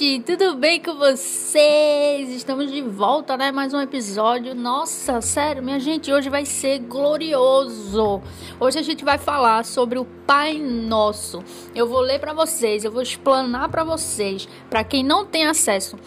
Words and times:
gente, 0.00 0.20
tudo 0.24 0.56
bem 0.56 0.80
com 0.80 0.94
vocês? 0.94 2.30
Estamos 2.30 2.72
de 2.72 2.80
volta, 2.80 3.36
né? 3.36 3.52
Mais 3.52 3.74
um 3.74 3.80
episódio. 3.80 4.54
Nossa, 4.54 5.20
sério, 5.20 5.62
minha 5.62 5.78
gente, 5.78 6.10
hoje 6.10 6.30
vai 6.30 6.46
ser 6.46 6.78
glorioso. 6.78 8.22
Hoje 8.58 8.78
a 8.78 8.82
gente 8.82 9.04
vai 9.04 9.18
falar 9.18 9.62
sobre 9.62 9.98
o 9.98 10.06
Pai 10.26 10.58
Nosso. 10.58 11.44
Eu 11.74 11.86
vou 11.86 12.00
ler 12.00 12.18
para 12.18 12.32
vocês, 12.32 12.82
eu 12.82 12.90
vou 12.90 13.02
explanar 13.02 13.68
para 13.68 13.84
vocês, 13.84 14.48
para 14.70 14.82
quem 14.82 15.04
não 15.04 15.26
tem 15.26 15.44
acesso, 15.44 15.98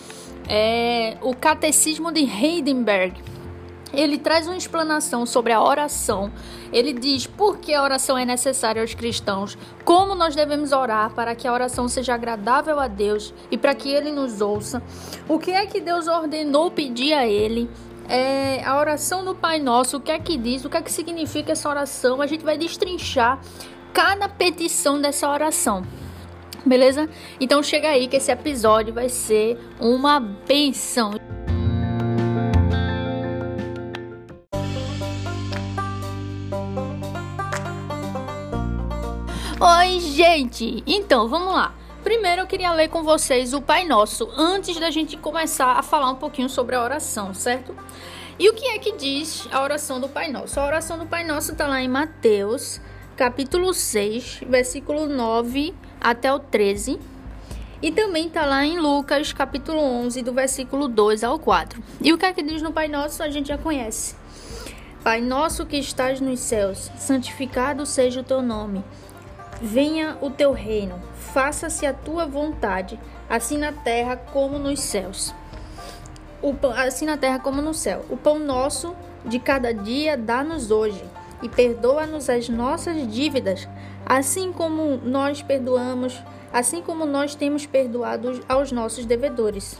é 0.49 1.15
o 1.21 1.35
Catecismo 1.35 2.11
de 2.11 2.21
Heidenberg 2.21 3.21
ele 3.93 4.17
traz 4.17 4.47
uma 4.47 4.57
explanação 4.57 5.25
sobre 5.25 5.53
a 5.53 5.61
oração. 5.61 6.31
Ele 6.71 6.91
diz 6.91 7.27
por 7.27 7.57
que 7.59 7.73
a 7.73 7.83
oração 7.83 8.17
é 8.17 8.25
necessária 8.25 8.81
aos 8.81 8.95
cristãos, 8.95 9.57
como 9.85 10.15
nós 10.15 10.35
devemos 10.35 10.71
orar 10.71 11.11
para 11.13 11.35
que 11.35 11.47
a 11.47 11.53
oração 11.53 11.87
seja 11.87 12.15
agradável 12.15 12.79
a 12.79 12.87
Deus 12.87 13.33
e 13.51 13.57
para 13.57 13.75
que 13.75 13.89
ele 13.89 14.11
nos 14.11 14.41
ouça, 14.41 14.81
o 15.27 15.37
que 15.37 15.51
é 15.51 15.65
que 15.67 15.79
Deus 15.79 16.07
ordenou 16.07 16.71
pedir 16.71 17.13
a 17.13 17.27
ele. 17.27 17.69
É, 18.09 18.61
a 18.65 18.77
oração 18.77 19.23
do 19.23 19.33
Pai 19.33 19.59
Nosso, 19.59 19.97
o 19.97 20.01
que 20.01 20.11
é 20.11 20.19
que 20.19 20.37
diz, 20.37 20.65
o 20.65 20.69
que 20.69 20.75
é 20.75 20.81
que 20.81 20.91
significa 20.91 21.53
essa 21.53 21.69
oração, 21.69 22.21
a 22.21 22.27
gente 22.27 22.43
vai 22.43 22.57
destrinchar 22.57 23.39
cada 23.93 24.27
petição 24.27 24.99
dessa 24.99 25.29
oração. 25.29 25.83
Beleza? 26.65 27.09
Então 27.39 27.61
chega 27.61 27.89
aí 27.89 28.07
que 28.07 28.17
esse 28.17 28.31
episódio 28.31 28.93
vai 28.93 29.07
ser 29.07 29.57
uma 29.79 30.19
benção. 30.19 31.11
Oi, 39.65 40.01
gente! 40.01 40.83
Então, 40.85 41.29
vamos 41.29 41.53
lá. 41.53 41.73
Primeiro 42.03 42.41
eu 42.41 42.45
queria 42.45 42.73
ler 42.73 42.89
com 42.89 43.01
vocês 43.01 43.53
o 43.53 43.61
Pai 43.61 43.85
Nosso, 43.85 44.29
antes 44.35 44.77
da 44.77 44.91
gente 44.91 45.15
começar 45.15 45.79
a 45.79 45.81
falar 45.81 46.11
um 46.11 46.15
pouquinho 46.15 46.49
sobre 46.49 46.75
a 46.75 46.83
oração, 46.83 47.33
certo? 47.33 47.73
E 48.37 48.49
o 48.49 48.53
que 48.53 48.65
é 48.65 48.77
que 48.77 48.97
diz 48.97 49.47
a 49.53 49.63
oração 49.63 50.01
do 50.01 50.09
Pai 50.09 50.29
Nosso? 50.29 50.59
A 50.59 50.65
oração 50.65 50.97
do 50.97 51.05
Pai 51.05 51.23
Nosso 51.23 51.53
está 51.53 51.65
lá 51.65 51.81
em 51.81 51.87
Mateus, 51.87 52.81
capítulo 53.15 53.73
6, 53.73 54.41
versículo 54.49 55.07
9 55.07 55.73
até 56.01 56.33
o 56.33 56.39
13. 56.39 56.99
E 57.81 57.89
também 57.89 58.27
está 58.27 58.45
lá 58.45 58.65
em 58.65 58.77
Lucas, 58.77 59.31
capítulo 59.31 59.79
11, 59.79 60.23
do 60.23 60.33
versículo 60.33 60.89
2 60.89 61.23
ao 61.23 61.39
4. 61.39 61.81
E 62.01 62.11
o 62.11 62.17
que 62.17 62.25
é 62.25 62.33
que 62.33 62.43
diz 62.43 62.61
no 62.61 62.73
Pai 62.73 62.89
Nosso 62.89 63.23
a 63.23 63.29
gente 63.29 63.47
já 63.47 63.57
conhece. 63.57 64.21
Pai 65.03 65.19
nosso 65.19 65.65
que 65.65 65.75
estás 65.75 66.21
nos 66.21 66.39
céus, 66.39 66.89
santificado 66.97 67.85
seja 67.85 68.21
o 68.21 68.23
teu 68.23 68.41
nome. 68.41 68.81
Venha 69.61 70.17
o 70.21 70.29
teu 70.29 70.51
reino, 70.51 70.99
faça-se 71.15 71.85
a 71.85 71.93
tua 71.93 72.25
vontade, 72.25 72.99
assim 73.29 73.57
na 73.57 73.71
terra 73.71 74.15
como 74.17 74.59
nos 74.59 74.79
céus. 74.79 75.33
Pão, 76.59 76.71
assim 76.71 77.05
na 77.05 77.15
terra 77.15 77.39
como 77.39 77.61
no 77.61 77.73
céu. 77.73 78.05
O 78.09 78.17
pão 78.17 78.37
nosso 78.37 78.93
de 79.25 79.39
cada 79.39 79.73
dia 79.73 80.17
dá-nos 80.17 80.71
hoje, 80.71 81.03
e 81.41 81.49
perdoa-nos 81.49 82.29
as 82.29 82.49
nossas 82.49 83.07
dívidas, 83.07 83.67
assim 84.05 84.51
como 84.51 84.97
nós 84.97 85.41
perdoamos, 85.41 86.21
assim 86.51 86.81
como 86.81 87.05
nós 87.05 87.35
temos 87.35 87.65
perdoado 87.65 88.41
aos 88.47 88.71
nossos 88.71 89.05
devedores. 89.05 89.77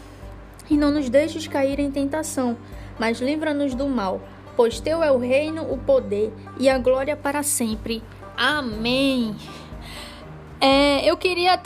E 0.70 0.78
não 0.78 0.92
nos 0.92 1.10
deixes 1.10 1.48
cair 1.48 1.80
em 1.80 1.92
tentação, 1.92 2.58
mas 2.98 3.20
livra-nos 3.20 3.76
do 3.76 3.88
mal, 3.88 4.22
pois 4.56 4.80
teu 4.80 5.04
é 5.04 5.12
o 5.12 5.18
reino, 5.18 5.64
o 5.64 5.78
poder 5.78 6.34
e 6.60 6.70
a 6.70 6.78
glória 6.78 7.16
para 7.16 7.44
sempre. 7.44 8.02
Amém. 8.36 9.36
É, 10.64 11.04
eu 11.04 11.18
queria 11.18 11.60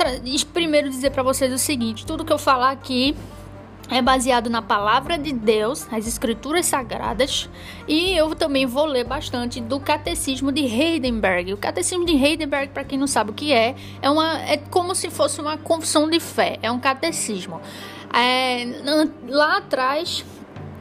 primeiro 0.52 0.90
dizer 0.90 1.12
para 1.12 1.22
vocês 1.22 1.54
o 1.54 1.58
seguinte: 1.60 2.04
tudo 2.04 2.26
que 2.26 2.34
eu 2.34 2.40
falar 2.40 2.72
aqui 2.72 3.16
é 3.92 4.02
baseado 4.02 4.50
na 4.50 4.60
palavra 4.60 5.20
de 5.20 5.32
Deus, 5.32 5.88
as 5.94 6.08
escrituras 6.08 6.66
sagradas, 6.66 7.48
e 7.88 8.18
eu 8.18 8.34
também 8.34 8.66
vou 8.66 8.86
ler 8.86 9.04
bastante 9.04 9.62
do 9.62 9.80
Catecismo 9.80 10.52
de 10.52 10.62
Heidenberg. 10.62 11.54
O 11.54 11.58
Catecismo 11.58 12.08
de 12.08 12.14
Heidenberg, 12.14 12.70
para 12.74 12.84
quem 12.84 12.98
não 12.98 13.06
sabe 13.06 13.30
o 13.30 13.34
que 13.36 13.54
é, 13.54 13.76
é, 14.02 14.10
uma, 14.10 14.42
é 14.42 14.58
como 14.58 14.96
se 14.96 15.12
fosse 15.12 15.40
uma 15.40 15.60
confissão 15.60 16.10
de 16.10 16.20
fé, 16.20 16.58
é 16.64 16.72
um 16.72 16.80
catecismo. 16.80 17.62
É, 18.12 18.66
lá 19.30 19.58
atrás, 19.58 20.26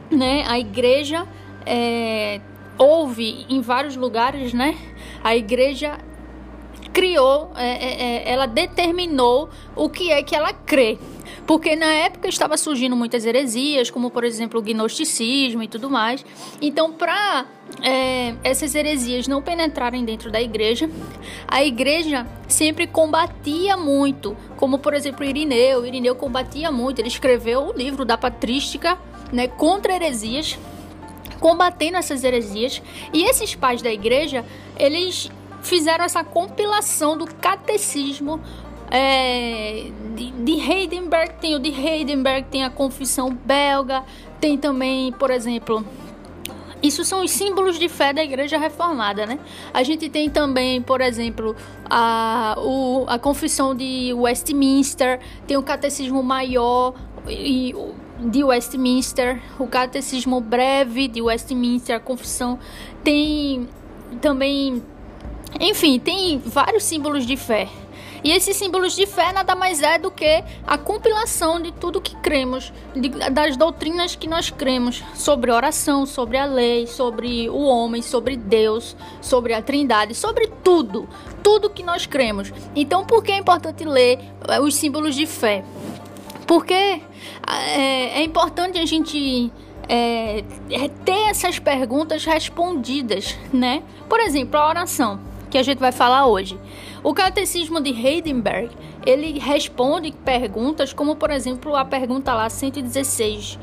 né, 0.09 0.43
a 0.47 0.57
igreja 0.57 1.27
é, 1.67 2.41
houve 2.79 3.45
em 3.47 3.61
vários 3.61 3.95
lugares, 3.95 4.53
né? 4.53 4.75
A 5.23 5.35
igreja 5.35 5.99
criou, 6.97 7.51
é, 7.55 7.67
é, 7.67 8.01
é, 8.01 8.31
ela 8.31 8.47
determinou 8.47 9.51
o 9.75 9.87
que 9.87 10.11
é 10.11 10.23
que 10.23 10.35
ela 10.35 10.51
crê. 10.51 10.97
Porque 11.45 11.75
na 11.75 11.93
época 11.93 12.27
estava 12.27 12.57
surgindo 12.57 12.95
muitas 12.95 13.23
heresias, 13.23 13.91
como 13.91 14.09
por 14.09 14.23
exemplo 14.23 14.59
o 14.59 14.63
gnosticismo 14.63 15.61
e 15.61 15.67
tudo 15.67 15.91
mais. 15.91 16.25
Então, 16.59 16.91
para 16.91 17.45
é, 17.83 18.33
essas 18.43 18.73
heresias 18.73 19.27
não 19.27 19.43
penetrarem 19.43 20.03
dentro 20.03 20.31
da 20.31 20.41
igreja, 20.41 20.89
a 21.47 21.63
igreja 21.63 22.25
sempre 22.47 22.87
combatia 22.87 23.77
muito, 23.77 24.35
como 24.55 24.79
por 24.79 24.95
exemplo 24.95 25.23
Irineu. 25.23 25.85
Irineu 25.85 26.15
combatia 26.15 26.71
muito, 26.71 26.97
ele 26.97 27.09
escreveu 27.09 27.67
o 27.67 27.73
livro 27.73 28.05
da 28.05 28.17
Patrística 28.17 28.97
né, 29.31 29.47
contra 29.47 29.93
heresias 29.93 30.57
combatendo 31.39 31.97
essas 31.97 32.23
heresias. 32.23 32.81
E 33.13 33.23
esses 33.23 33.53
pais 33.53 33.83
da 33.83 33.91
igreja, 33.91 34.43
eles 34.79 35.29
fizeram 35.67 36.03
essa 36.03 36.23
compilação 36.23 37.17
do 37.17 37.25
catecismo 37.25 38.41
é, 38.89 39.91
de, 40.15 40.31
de 40.31 40.53
Heidenberg. 40.53 41.35
Tem 41.39 41.55
o 41.55 41.59
de 41.59 41.69
Heidenberg, 41.69 42.47
tem 42.49 42.63
a 42.63 42.69
confissão 42.69 43.31
belga, 43.31 44.03
tem 44.39 44.57
também, 44.57 45.11
por 45.11 45.29
exemplo, 45.29 45.85
isso 46.81 47.03
são 47.03 47.23
os 47.23 47.31
símbolos 47.31 47.79
de 47.79 47.89
fé 47.89 48.13
da 48.13 48.23
Igreja 48.23 48.57
Reformada, 48.57 49.25
né? 49.25 49.39
A 49.73 49.83
gente 49.83 50.09
tem 50.09 50.29
também, 50.29 50.81
por 50.81 51.01
exemplo, 51.01 51.55
a, 51.89 52.55
o, 52.59 53.05
a 53.07 53.17
confissão 53.17 53.75
de 53.75 54.13
Westminster, 54.13 55.19
tem 55.47 55.57
o 55.57 55.63
Catecismo 55.63 56.21
Maior 56.21 56.93
e 57.27 57.75
de 58.19 58.43
Westminster, 58.43 59.41
o 59.59 59.67
Catecismo 59.67 60.39
Breve 60.39 61.07
de 61.07 61.21
Westminster, 61.21 61.95
a 61.95 61.99
confissão 61.99 62.59
tem 63.03 63.67
também 64.21 64.81
enfim, 65.59 65.99
tem 65.99 66.39
vários 66.39 66.83
símbolos 66.83 67.25
de 67.25 67.35
fé. 67.35 67.67
E 68.23 68.31
esses 68.31 68.57
símbolos 68.57 68.95
de 68.95 69.05
fé 69.05 69.31
nada 69.31 69.55
mais 69.55 69.81
é 69.81 69.97
do 69.97 70.09
que 70.09 70.43
a 70.65 70.77
compilação 70.77 71.61
de 71.61 71.71
tudo 71.71 72.01
que 72.01 72.15
cremos, 72.17 72.73
de, 72.95 73.09
das 73.09 73.55
doutrinas 73.55 74.15
que 74.15 74.27
nós 74.27 74.49
cremos 74.49 75.03
sobre 75.13 75.51
oração, 75.51 76.05
sobre 76.05 76.37
a 76.37 76.45
lei, 76.45 76.87
sobre 76.87 77.49
o 77.49 77.61
homem, 77.61 78.01
sobre 78.01 78.35
Deus, 78.35 78.95
sobre 79.21 79.53
a 79.53 79.61
Trindade, 79.61 80.15
sobre 80.15 80.47
tudo, 80.63 81.07
tudo 81.43 81.69
que 81.69 81.83
nós 81.83 82.05
cremos. 82.05 82.51
Então, 82.75 83.05
por 83.05 83.23
que 83.23 83.31
é 83.31 83.37
importante 83.37 83.85
ler 83.85 84.19
eh, 84.47 84.59
os 84.59 84.75
símbolos 84.75 85.15
de 85.15 85.27
fé? 85.27 85.63
Porque 86.47 86.73
é, 86.73 87.01
é 88.19 88.23
importante 88.23 88.79
a 88.79 88.85
gente 88.85 89.51
é, 89.87 90.43
ter 91.05 91.29
essas 91.29 91.59
perguntas 91.59 92.25
respondidas, 92.25 93.37
né? 93.53 93.83
Por 94.09 94.19
exemplo, 94.19 94.57
a 94.59 94.67
oração 94.67 95.36
que 95.49 95.57
a 95.57 95.63
gente 95.63 95.79
vai 95.79 95.91
falar 95.91 96.25
hoje. 96.25 96.59
O 97.03 97.13
Catecismo 97.13 97.79
de 97.79 97.91
Heidenberg, 97.91 98.69
ele 99.05 99.39
responde 99.39 100.11
perguntas 100.11 100.93
como, 100.93 101.15
por 101.15 101.31
exemplo, 101.31 101.75
a 101.75 101.85
pergunta 101.85 102.33
lá 102.33 102.49
116 102.49 103.57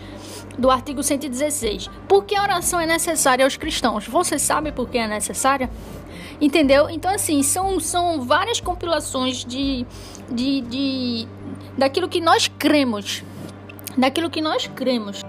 do 0.59 0.71
artigo 0.71 1.03
116. 1.03 1.91
Por 2.09 2.25
que 2.25 2.37
a 2.37 2.43
oração 2.43 2.81
é 2.81 2.87
necessária 2.87 3.45
aos 3.45 3.57
cristãos? 3.57 4.07
Você 4.07 4.39
sabe 4.39 4.73
por 4.73 4.89
que 4.89 4.99
é 4.99 5.07
necessária? 5.07 5.69
Entendeu? 6.41 6.89
Então, 6.89 7.13
assim, 7.13 7.43
são, 7.43 7.79
são 7.81 8.23
várias 8.23 8.61
compilações 8.61 9.45
de, 9.45 9.87
de, 10.31 10.61
de 10.63 11.29
daquilo 11.77 12.09
que 12.09 12.21
nós 12.21 12.49
cremos. 12.59 13.23
Daquilo 13.97 14.31
que 14.31 14.41
nós 14.41 14.67
cremos. 14.67 15.23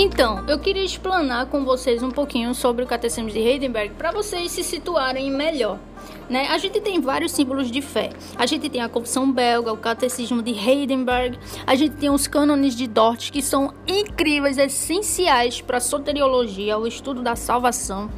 Então, 0.00 0.44
eu 0.46 0.60
queria 0.60 0.84
explanar 0.84 1.46
com 1.46 1.64
vocês 1.64 2.04
um 2.04 2.10
pouquinho 2.12 2.54
sobre 2.54 2.84
o 2.84 2.86
Catecismo 2.86 3.28
de 3.28 3.40
Heidenberg 3.40 3.94
para 3.94 4.12
vocês 4.12 4.52
se 4.52 4.62
situarem 4.62 5.28
melhor. 5.28 5.76
Né? 6.30 6.46
A 6.50 6.56
gente 6.56 6.80
tem 6.80 7.00
vários 7.00 7.32
símbolos 7.32 7.68
de 7.68 7.82
fé. 7.82 8.10
A 8.36 8.46
gente 8.46 8.70
tem 8.70 8.80
a 8.80 8.88
Confissão 8.88 9.28
Belga, 9.32 9.72
o 9.72 9.76
Catecismo 9.76 10.40
de 10.40 10.52
Heidenberg, 10.52 11.36
a 11.66 11.74
gente 11.74 11.96
tem 11.96 12.10
os 12.10 12.28
cânones 12.28 12.76
de 12.76 12.86
Dort, 12.86 13.32
que 13.32 13.42
são 13.42 13.74
incríveis, 13.88 14.56
essenciais 14.56 15.60
para 15.60 15.78
a 15.78 15.80
soteriologia, 15.80 16.78
o 16.78 16.86
estudo 16.86 17.20
da 17.20 17.34
salvação. 17.34 18.08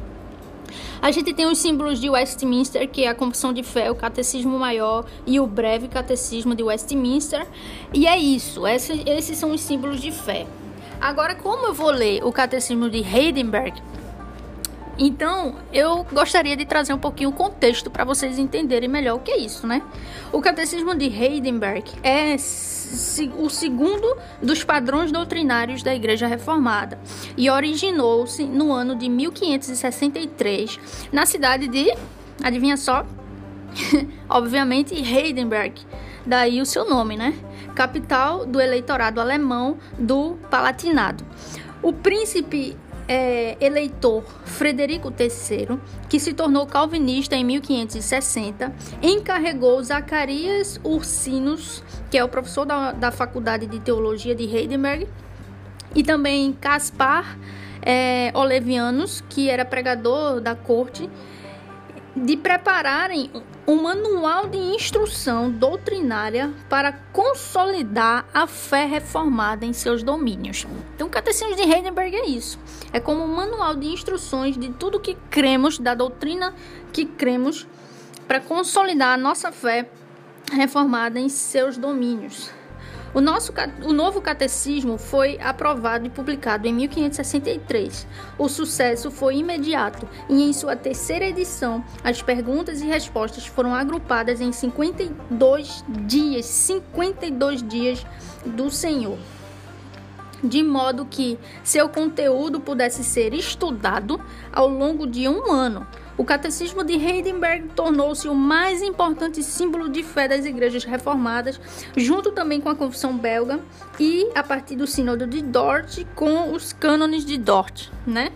A 1.01 1.09
gente 1.09 1.33
tem 1.33 1.47
os 1.47 1.57
símbolos 1.57 1.99
de 1.99 2.11
Westminster, 2.11 2.87
que 2.87 3.05
é 3.05 3.07
a 3.07 3.15
Confissão 3.15 3.51
de 3.51 3.63
Fé, 3.63 3.89
o 3.89 3.95
Catecismo 3.95 4.59
Maior 4.59 5.03
e 5.25 5.39
o 5.39 5.47
Breve 5.47 5.87
Catecismo 5.87 6.53
de 6.53 6.61
Westminster. 6.61 7.47
E 7.91 8.05
é 8.05 8.19
isso, 8.19 8.67
esses, 8.67 9.01
esses 9.03 9.35
são 9.35 9.49
os 9.49 9.61
símbolos 9.61 9.99
de 9.99 10.11
fé. 10.11 10.45
Agora, 11.01 11.33
como 11.33 11.65
eu 11.65 11.73
vou 11.73 11.89
ler 11.89 12.23
o 12.23 12.31
Catecismo 12.31 12.87
de 12.89 12.99
Heidenberg, 12.99 13.81
Então, 14.99 15.55
eu 15.73 16.05
gostaria 16.11 16.55
de 16.55 16.63
trazer 16.63 16.93
um 16.93 16.99
pouquinho 16.99 17.31
o 17.31 17.33
contexto 17.33 17.89
para 17.89 18.03
vocês 18.03 18.37
entenderem 18.37 18.87
melhor 18.87 19.15
o 19.15 19.19
que 19.19 19.31
é 19.31 19.37
isso, 19.39 19.65
né? 19.65 19.81
O 20.31 20.39
Catecismo 20.39 20.93
de 20.93 21.05
Heidelberg 21.05 21.91
é 22.03 22.35
o 23.39 23.49
segundo 23.49 24.15
dos 24.43 24.63
padrões 24.63 25.11
doutrinários 25.11 25.81
da 25.81 25.95
Igreja 25.95 26.27
Reformada 26.27 26.99
e 27.35 27.49
originou-se 27.49 28.43
no 28.43 28.71
ano 28.71 28.95
de 28.95 29.09
1563 29.09 30.79
na 31.11 31.25
cidade 31.25 31.67
de, 31.67 31.91
adivinha 32.43 32.77
só, 32.77 33.03
obviamente 34.29 34.93
Heidelberg, 34.93 35.81
daí 36.25 36.61
o 36.61 36.65
seu 36.65 36.87
nome, 36.87 37.17
né? 37.17 37.33
Capital 37.75 38.45
do 38.45 38.59
eleitorado 38.59 39.19
alemão 39.19 39.77
do 39.97 40.37
Palatinado. 40.49 41.25
O 41.81 41.91
príncipe 41.91 42.77
é, 43.07 43.57
eleitor 43.59 44.23
Frederico 44.45 45.09
III, 45.09 45.77
que 46.07 46.19
se 46.19 46.33
tornou 46.33 46.65
calvinista 46.65 47.35
em 47.35 47.43
1560, 47.43 48.73
encarregou 49.01 49.83
Zacarias 49.83 50.79
Ursinus, 50.83 51.83
que 52.09 52.17
é 52.17 52.23
o 52.23 52.29
professor 52.29 52.65
da, 52.65 52.91
da 52.91 53.11
Faculdade 53.11 53.65
de 53.65 53.79
Teologia 53.79 54.33
de 54.33 54.43
Heidelberg, 54.43 55.07
e 55.93 56.03
também 56.03 56.53
Caspar 56.53 57.37
é, 57.81 58.31
Olevianus, 58.33 59.21
que 59.27 59.49
era 59.49 59.65
pregador 59.65 60.39
da 60.39 60.55
corte, 60.55 61.09
de 62.15 62.37
prepararem 62.37 63.29
um 63.67 63.81
manual 63.81 64.47
de 64.47 64.57
instrução 64.57 65.49
doutrinária 65.49 66.51
para 66.69 66.91
consolidar 66.91 68.25
a 68.33 68.47
fé 68.47 68.85
reformada 68.85 69.65
em 69.65 69.73
seus 69.73 70.03
domínios. 70.03 70.65
Então, 70.95 71.07
o 71.07 71.09
Catecismo 71.09 71.55
de 71.55 71.61
Heidelberg 71.61 72.15
é 72.15 72.25
isso. 72.25 72.59
É 72.91 72.99
como 72.99 73.23
um 73.23 73.35
manual 73.35 73.75
de 73.75 73.87
instruções 73.87 74.57
de 74.57 74.69
tudo 74.71 74.99
que 74.99 75.15
cremos, 75.29 75.77
da 75.77 75.93
doutrina 75.93 76.53
que 76.91 77.05
cremos, 77.05 77.67
para 78.27 78.39
consolidar 78.39 79.13
a 79.13 79.17
nossa 79.17 79.51
fé 79.51 79.89
reformada 80.51 81.19
em 81.19 81.29
seus 81.29 81.77
domínios. 81.77 82.49
O, 83.13 83.19
nosso, 83.19 83.53
o 83.83 83.91
novo 83.91 84.21
catecismo 84.21 84.97
foi 84.97 85.37
aprovado 85.41 86.05
e 86.05 86.09
publicado 86.09 86.67
em 86.67 86.73
1563. 86.73 88.07
O 88.37 88.47
sucesso 88.47 89.11
foi 89.11 89.37
imediato 89.37 90.07
e, 90.29 90.43
em 90.43 90.53
sua 90.53 90.75
terceira 90.75 91.25
edição, 91.25 91.83
as 92.03 92.21
perguntas 92.21 92.81
e 92.81 92.85
respostas 92.85 93.45
foram 93.45 93.75
agrupadas 93.75 94.39
em 94.39 94.51
52 94.51 95.83
dias 95.89 96.45
52 96.45 97.67
dias 97.67 98.05
do 98.45 98.71
Senhor 98.71 99.17
de 100.43 100.63
modo 100.63 101.05
que 101.05 101.37
seu 101.63 101.87
conteúdo 101.87 102.59
pudesse 102.59 103.03
ser 103.03 103.33
estudado 103.33 104.19
ao 104.51 104.67
longo 104.67 105.05
de 105.05 105.27
um 105.27 105.51
ano. 105.51 105.85
O 106.17 106.23
Catecismo 106.23 106.83
de 106.83 106.93
Heidelberg 106.93 107.69
tornou-se 107.75 108.27
o 108.27 108.35
mais 108.35 108.81
importante 108.81 109.41
símbolo 109.41 109.89
de 109.89 110.03
fé 110.03 110.27
das 110.27 110.45
igrejas 110.45 110.83
reformadas, 110.83 111.59
junto 111.95 112.31
também 112.31 112.59
com 112.59 112.69
a 112.69 112.75
Confissão 112.75 113.17
Belga 113.17 113.59
e, 113.99 114.29
a 114.35 114.43
partir 114.43 114.75
do 114.75 114.85
Sínodo 114.85 115.25
de 115.25 115.41
Dort, 115.41 116.05
com 116.13 116.53
os 116.53 116.73
cânones 116.73 117.25
de 117.25 117.37
Dort, 117.37 117.89
né? 118.05 118.31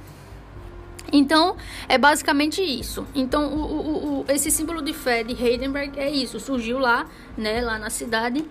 Então, 1.12 1.56
é 1.88 1.98
basicamente 1.98 2.62
isso. 2.62 3.06
Então, 3.14 3.54
o, 3.54 3.60
o, 3.60 4.20
o, 4.22 4.26
esse 4.28 4.50
símbolo 4.50 4.82
de 4.82 4.92
fé 4.94 5.24
de 5.24 5.34
Heidelberg 5.34 6.00
é 6.00 6.10
isso. 6.10 6.40
Surgiu 6.40 6.80
lá, 6.80 7.06
né, 7.38 7.62
lá 7.62 7.78
na 7.78 7.90
cidade. 7.90 8.44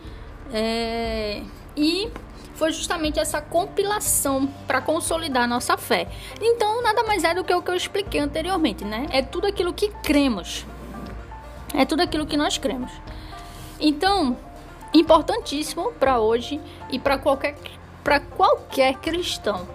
É, 0.53 1.43
e 1.77 2.09
foi 2.55 2.73
justamente 2.73 3.19
essa 3.19 3.41
compilação 3.41 4.47
para 4.67 4.81
consolidar 4.81 5.49
nossa 5.49 5.77
fé. 5.77 6.09
Então, 6.41 6.83
nada 6.83 7.03
mais 7.03 7.25
é 7.25 7.35
do 7.35 7.45
que 7.45 7.55
o 7.55 7.63
que 7.63 7.71
eu 7.71 7.77
expliquei 7.77 8.21
anteriormente, 8.21 8.85
né? 8.85 9.07
É 9.11 9.23
tudo 9.23 9.47
aquilo 9.47 9.73
que 9.73 9.89
cremos. 10.03 10.65
É 11.75 11.85
tudo 11.85 12.03
aquilo 12.03 12.27
que 12.27 12.37
nós 12.37 12.57
cremos. 12.57 12.93
Então, 13.81 14.37
importantíssimo 14.93 15.93
para 15.93 16.21
hoje 16.21 16.61
e 16.91 16.99
para 16.99 17.19
qualquer 17.19 17.57
para 18.05 18.21
qualquer 18.21 18.95
cristão. 18.97 19.67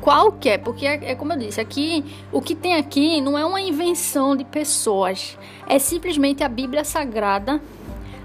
Qualquer, 0.00 0.58
porque 0.58 0.84
é, 0.84 1.12
é, 1.12 1.14
como 1.14 1.32
eu 1.32 1.38
disse, 1.38 1.60
aqui 1.60 2.04
o 2.30 2.42
que 2.42 2.54
tem 2.54 2.74
aqui 2.74 3.20
não 3.20 3.38
é 3.38 3.44
uma 3.44 3.60
invenção 3.60 4.36
de 4.36 4.44
pessoas, 4.44 5.38
é 5.66 5.78
simplesmente 5.78 6.44
a 6.44 6.48
Bíblia 6.48 6.84
Sagrada, 6.84 7.62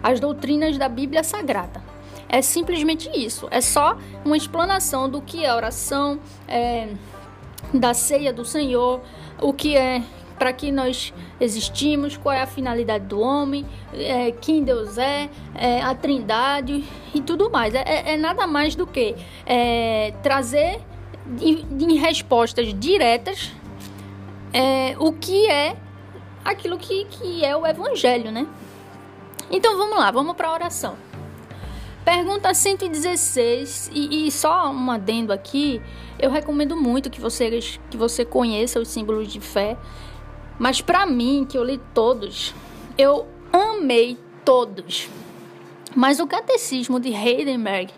as 0.04 0.20
doutrinas 0.20 0.78
da 0.78 0.90
Bíblia 0.90 1.24
Sagrada. 1.24 1.91
É 2.34 2.42
simplesmente 2.42 3.10
isso. 3.14 3.50
É 3.52 3.60
só 3.60 3.98
uma 4.24 4.38
explanação 4.38 5.10
do 5.10 5.22
que 5.22 5.44
é 5.44 5.54
oração, 5.54 6.18
é, 6.48 6.88
da 7.74 7.94
ceia 7.94 8.32
do 8.32 8.46
Senhor, 8.46 9.02
o 9.42 9.52
que 9.52 9.76
é 9.76 10.02
para 10.40 10.54
que 10.54 10.72
nós 10.72 11.14
existimos, 11.42 12.16
qual 12.16 12.34
é 12.34 12.42
a 12.42 12.48
finalidade 12.48 13.06
do 13.06 13.20
homem, 13.20 13.66
é, 13.94 14.32
quem 14.32 14.64
Deus 14.64 14.98
é, 14.98 15.30
é, 15.54 15.82
a 15.82 15.94
trindade 15.94 16.86
e 17.14 17.22
tudo 17.22 17.52
mais. 17.52 17.76
É, 17.76 17.84
é, 17.86 18.14
é 18.14 18.18
nada 18.18 18.48
mais 18.48 18.76
do 18.76 18.88
que 18.88 19.14
é, 19.46 20.14
trazer 20.24 20.80
em, 21.40 21.68
em, 21.80 21.98
respostas 21.98 22.74
diretas 22.74 23.52
é, 24.54 24.96
o 24.98 25.12
que 25.12 25.48
é 25.48 25.76
aquilo 26.46 26.78
que, 26.80 27.06
que 27.06 27.44
é 27.44 27.56
o 27.56 27.68
evangelho, 27.68 28.32
né? 28.32 28.48
Então 29.52 29.78
vamos 29.78 30.00
lá, 30.00 30.10
vamos 30.12 30.34
para 30.36 30.48
a 30.48 30.54
oração. 30.54 31.11
Pergunta 32.04 32.52
116, 32.52 33.92
e, 33.94 34.28
e 34.28 34.32
só 34.32 34.72
um 34.72 34.90
adendo 34.90 35.32
aqui, 35.32 35.80
eu 36.18 36.32
recomendo 36.32 36.76
muito 36.76 37.12
que 37.12 37.22
você, 37.22 37.60
que 37.92 37.96
você 37.96 38.26
conheça 38.26 38.80
os 38.80 38.88
símbolos 38.88 39.32
de 39.32 39.40
fé, 39.40 39.78
mas 40.58 40.82
para 40.82 41.06
mim, 41.06 41.46
que 41.48 41.56
eu 41.56 41.64
li 41.64 41.80
todos, 41.94 42.56
eu 42.98 43.28
amei 43.54 44.18
todos. 44.44 45.10
Mas 45.96 46.20
o 46.20 46.26
catecismo 46.26 47.00
de 47.00 47.10
Heidelberg, 47.10 47.94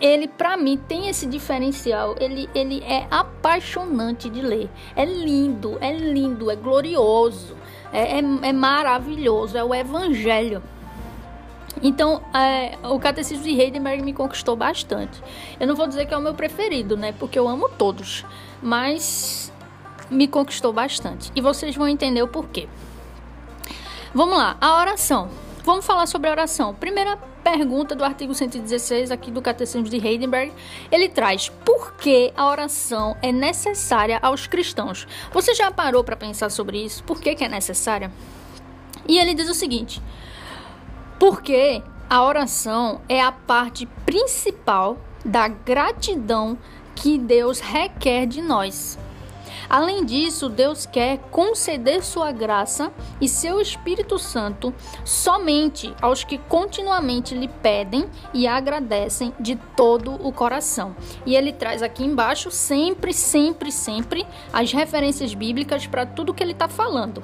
ele 0.00 0.28
para 0.28 0.56
mim 0.56 0.76
tem 0.76 1.08
esse 1.08 1.26
diferencial, 1.26 2.16
ele, 2.18 2.48
ele 2.54 2.82
é 2.84 3.06
apaixonante 3.10 4.30
de 4.30 4.40
ler. 4.40 4.70
É 4.94 5.04
lindo, 5.04 5.76
é 5.80 5.92
lindo, 5.92 6.50
é 6.50 6.56
glorioso, 6.56 7.54
é, 7.92 8.18
é, 8.18 8.48
é 8.48 8.52
maravilhoso, 8.52 9.58
é 9.58 9.64
o 9.64 9.74
evangelho. 9.74 10.62
Então, 11.82 12.22
é, 12.34 12.78
o 12.88 12.98
Catecismo 12.98 13.44
de 13.44 13.50
Heidelberg 13.50 14.02
me 14.02 14.12
conquistou 14.12 14.56
bastante. 14.56 15.22
Eu 15.60 15.66
não 15.66 15.74
vou 15.74 15.86
dizer 15.86 16.06
que 16.06 16.14
é 16.14 16.16
o 16.16 16.22
meu 16.22 16.34
preferido, 16.34 16.96
né? 16.96 17.12
Porque 17.12 17.38
eu 17.38 17.46
amo 17.48 17.68
todos. 17.68 18.24
Mas 18.62 19.52
me 20.10 20.26
conquistou 20.26 20.72
bastante. 20.72 21.30
E 21.34 21.40
vocês 21.40 21.76
vão 21.76 21.86
entender 21.88 22.22
o 22.22 22.28
porquê. 22.28 22.68
Vamos 24.14 24.38
lá, 24.38 24.56
a 24.60 24.78
oração. 24.78 25.28
Vamos 25.64 25.84
falar 25.84 26.06
sobre 26.06 26.28
a 26.28 26.32
oração. 26.32 26.74
Primeira 26.74 27.18
pergunta 27.42 27.94
do 27.94 28.04
artigo 28.04 28.34
116 28.34 29.10
aqui 29.10 29.30
do 29.30 29.40
Catecismo 29.40 29.88
de 29.88 30.04
Heidelberg, 30.04 30.52
ele 30.90 31.08
traz 31.08 31.48
por 31.64 31.94
que 31.94 32.32
a 32.36 32.48
oração 32.48 33.16
é 33.22 33.30
necessária 33.30 34.18
aos 34.20 34.46
cristãos. 34.46 35.06
Você 35.32 35.54
já 35.54 35.70
parou 35.70 36.02
para 36.02 36.16
pensar 36.16 36.50
sobre 36.50 36.84
isso? 36.84 37.04
Por 37.04 37.20
que, 37.20 37.34
que 37.34 37.44
é 37.44 37.48
necessária? 37.48 38.10
E 39.08 39.18
ele 39.18 39.34
diz 39.34 39.48
o 39.48 39.54
seguinte: 39.54 40.02
porque 41.18 41.82
a 42.08 42.22
oração 42.22 43.00
é 43.08 43.20
a 43.20 43.32
parte 43.32 43.86
principal 44.04 44.96
da 45.24 45.48
gratidão 45.48 46.56
que 46.94 47.18
Deus 47.18 47.60
requer 47.60 48.26
de 48.26 48.40
nós. 48.40 48.98
Além 49.68 50.04
disso, 50.04 50.48
Deus 50.48 50.86
quer 50.86 51.18
conceder 51.30 52.02
sua 52.04 52.30
graça 52.30 52.92
e 53.20 53.28
seu 53.28 53.60
Espírito 53.60 54.18
Santo 54.18 54.72
somente 55.04 55.92
aos 56.00 56.22
que 56.22 56.38
continuamente 56.38 57.34
lhe 57.34 57.48
pedem 57.48 58.08
e 58.32 58.46
agradecem 58.46 59.32
de 59.40 59.56
todo 59.76 60.14
o 60.14 60.32
coração. 60.32 60.94
E 61.24 61.34
ele 61.34 61.52
traz 61.52 61.82
aqui 61.82 62.04
embaixo 62.04 62.50
sempre, 62.50 63.12
sempre, 63.12 63.72
sempre 63.72 64.26
as 64.52 64.72
referências 64.72 65.34
bíblicas 65.34 65.86
para 65.86 66.06
tudo 66.06 66.34
que 66.34 66.42
ele 66.42 66.52
está 66.52 66.68
falando. 66.68 67.22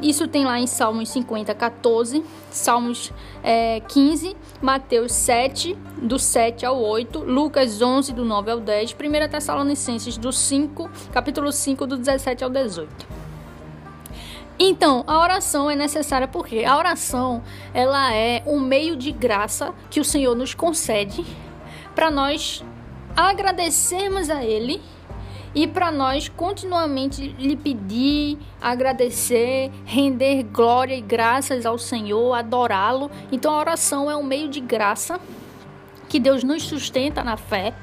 Isso 0.00 0.28
tem 0.28 0.44
lá 0.44 0.60
em 0.60 0.66
Salmos 0.66 1.08
50, 1.08 1.52
14, 1.54 2.24
Salmos 2.50 3.12
é, 3.42 3.80
15, 3.80 4.36
Mateus 4.62 5.12
7, 5.12 5.76
do 6.00 6.18
7 6.18 6.64
ao 6.64 6.80
8, 6.80 7.18
Lucas 7.18 7.82
11, 7.82 8.12
do 8.12 8.24
9 8.24 8.50
ao 8.50 8.60
10, 8.60 8.92
1 8.92 9.28
Tessalonicenses, 9.28 10.16
do 10.16 10.32
5, 10.32 10.88
capítulo 11.12 11.50
5, 11.50 11.86
do 11.86 11.96
17 11.96 12.44
ao 12.44 12.50
18. 12.50 13.06
Então, 14.60 15.04
a 15.06 15.20
oração 15.20 15.70
é 15.70 15.76
necessária 15.76 16.26
porque 16.26 16.64
a 16.64 16.76
oração 16.76 17.42
ela 17.72 18.12
é 18.12 18.42
um 18.46 18.58
meio 18.58 18.96
de 18.96 19.12
graça 19.12 19.72
que 19.88 20.00
o 20.00 20.04
Senhor 20.04 20.34
nos 20.34 20.52
concede 20.52 21.24
para 21.94 22.10
nós 22.10 22.64
agradecermos 23.16 24.30
a 24.30 24.44
Ele 24.44 24.80
e 25.54 25.66
para 25.66 25.90
nós 25.90 26.28
continuamente 26.28 27.34
lhe 27.38 27.56
pedir, 27.56 28.38
agradecer, 28.60 29.70
render 29.84 30.42
glória 30.44 30.94
e 30.94 31.00
graças 31.00 31.64
ao 31.66 31.78
Senhor, 31.78 32.34
adorá-lo. 32.34 33.10
Então 33.32 33.54
a 33.54 33.58
oração 33.58 34.10
é 34.10 34.16
um 34.16 34.22
meio 34.22 34.48
de 34.48 34.60
graça 34.60 35.20
que 36.08 36.18
Deus 36.18 36.42
nos 36.42 36.62
sustenta 36.62 37.22
na 37.22 37.36
fé 37.36 37.74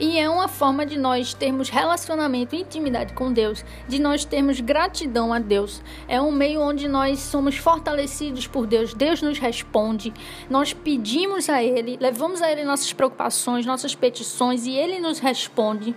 E 0.00 0.18
é 0.18 0.28
uma 0.28 0.48
forma 0.48 0.84
de 0.84 0.98
nós 0.98 1.34
termos 1.34 1.68
relacionamento, 1.68 2.56
intimidade 2.56 3.12
com 3.12 3.32
Deus, 3.32 3.64
de 3.86 3.98
nós 3.98 4.24
termos 4.24 4.60
gratidão 4.60 5.32
a 5.32 5.38
Deus. 5.38 5.82
É 6.08 6.20
um 6.20 6.32
meio 6.32 6.60
onde 6.60 6.88
nós 6.88 7.20
somos 7.20 7.56
fortalecidos 7.56 8.46
por 8.46 8.66
Deus. 8.66 8.94
Deus 8.94 9.22
nos 9.22 9.38
responde, 9.38 10.12
nós 10.48 10.72
pedimos 10.72 11.48
a 11.48 11.62
Ele, 11.62 11.98
levamos 12.00 12.42
a 12.42 12.50
Ele 12.50 12.64
nossas 12.64 12.92
preocupações, 12.92 13.66
nossas 13.66 13.94
petições 13.94 14.66
e 14.66 14.72
Ele 14.72 14.98
nos 15.00 15.18
responde. 15.18 15.94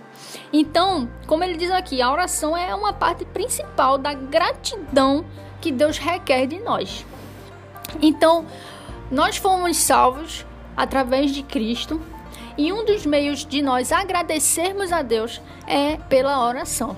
Então, 0.52 1.08
como 1.26 1.44
ele 1.44 1.56
diz 1.56 1.70
aqui, 1.70 2.00
a 2.00 2.10
oração 2.10 2.56
é 2.56 2.74
uma 2.74 2.92
parte 2.92 3.24
principal 3.24 3.98
da 3.98 4.14
gratidão 4.14 5.24
que 5.60 5.72
Deus 5.72 5.98
requer 5.98 6.46
de 6.46 6.58
nós. 6.60 7.04
Então, 8.00 8.46
nós 9.10 9.36
fomos 9.36 9.76
salvos 9.76 10.44
através 10.76 11.32
de 11.32 11.42
Cristo 11.42 12.00
e 12.56 12.72
um 12.72 12.84
dos 12.84 13.04
meios 13.04 13.44
de 13.44 13.62
nós 13.62 13.92
agradecermos 13.92 14.92
a 14.92 15.02
Deus 15.02 15.40
é 15.66 15.96
pela 16.08 16.46
oração. 16.46 16.96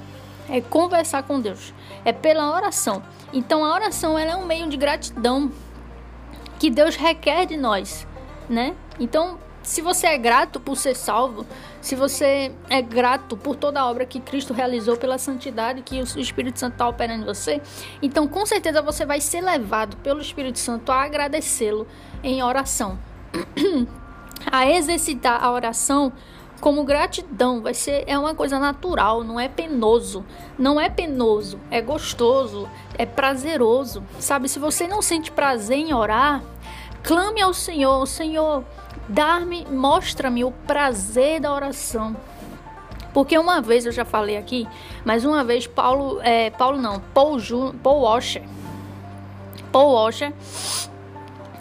É 0.49 0.61
conversar 0.61 1.25
com 1.25 1.41
Deus. 1.41 1.75
É 2.05 2.13
pela 2.13 2.55
oração. 2.55 3.03
Então 3.33 3.65
a 3.65 3.75
oração 3.75 4.19
é 4.19 4.35
um 4.37 4.47
meio 4.47 4.69
de 4.69 4.77
gratidão 4.77 5.51
que 6.59 6.71
Deus 6.71 6.97
requer 6.97 7.47
de 7.47 7.57
nós, 7.57 8.07
né? 8.49 8.75
Então, 8.99 9.39
se 9.63 9.81
você 9.81 10.07
é 10.09 10.19
grato 10.19 10.59
por 10.59 10.77
ser 10.77 10.97
salvo, 10.97 11.47
se 11.81 11.95
você 11.95 12.53
é 12.69 12.83
grato 12.83 13.37
por 13.37 13.55
toda 13.55 13.81
a 13.81 13.87
obra 13.87 14.05
que 14.05 14.19
Cristo 14.19 14.53
realizou, 14.53 14.97
pela 14.97 15.19
santidade 15.19 15.83
que 15.83 16.01
o 16.01 16.19
Espírito 16.19 16.59
Santo 16.59 16.73
está 16.73 16.89
operando 16.89 17.23
em 17.23 17.27
você, 17.27 17.61
então 18.03 18.27
com 18.27 18.45
certeza 18.45 18.83
você 18.83 19.05
vai 19.05 19.21
ser 19.21 19.41
levado 19.41 19.97
pelo 19.99 20.21
Espírito 20.21 20.59
Santo 20.59 20.91
a 20.91 21.03
agradecê-lo 21.03 21.87
em 22.23 22.43
oração. 22.43 22.99
a 24.51 24.69
exercitar 24.71 25.43
a 25.43 25.51
oração 25.51 26.13
como 26.61 26.83
gratidão, 26.85 27.63
vai 27.63 27.73
ser 27.73 28.05
é 28.07 28.19
uma 28.19 28.35
coisa 28.35 28.59
natural, 28.59 29.23
não 29.23 29.39
é 29.39 29.49
penoso. 29.49 30.25
Não 30.59 30.81
é 30.81 30.89
penoso, 30.89 31.59
é 31.71 31.81
gostoso, 31.81 32.69
é 32.97 33.07
prazeroso. 33.07 34.03
Sabe, 34.19 34.49
se 34.49 34.59
você 34.59 34.89
não 34.89 35.01
sente 35.01 35.31
prazer 35.31 35.79
em 35.79 35.95
orar, 35.95 36.43
clame 37.03 37.41
ao 37.41 37.55
Senhor, 37.55 38.07
Senhor, 38.07 38.65
dar-me, 39.09 39.65
mostra-me 39.67 40.45
o 40.45 40.51
prazer 40.51 41.41
da 41.41 41.55
oração. 41.55 42.17
Porque 43.15 43.39
uma 43.39 43.61
vez 43.61 43.87
eu 43.87 43.93
já 43.93 44.05
falei 44.05 44.37
aqui, 44.37 44.67
mas 45.05 45.25
uma 45.25 45.43
vez 45.43 45.67
Paulo, 45.67 46.21
é, 46.23 46.51
Paulo 46.51 46.79
não, 46.79 47.01
Paul, 47.15 47.39
Ju, 47.39 47.75
Paul 47.83 48.03
Washer, 48.03 48.43
Paul 49.73 49.93
Washer, 49.93 50.33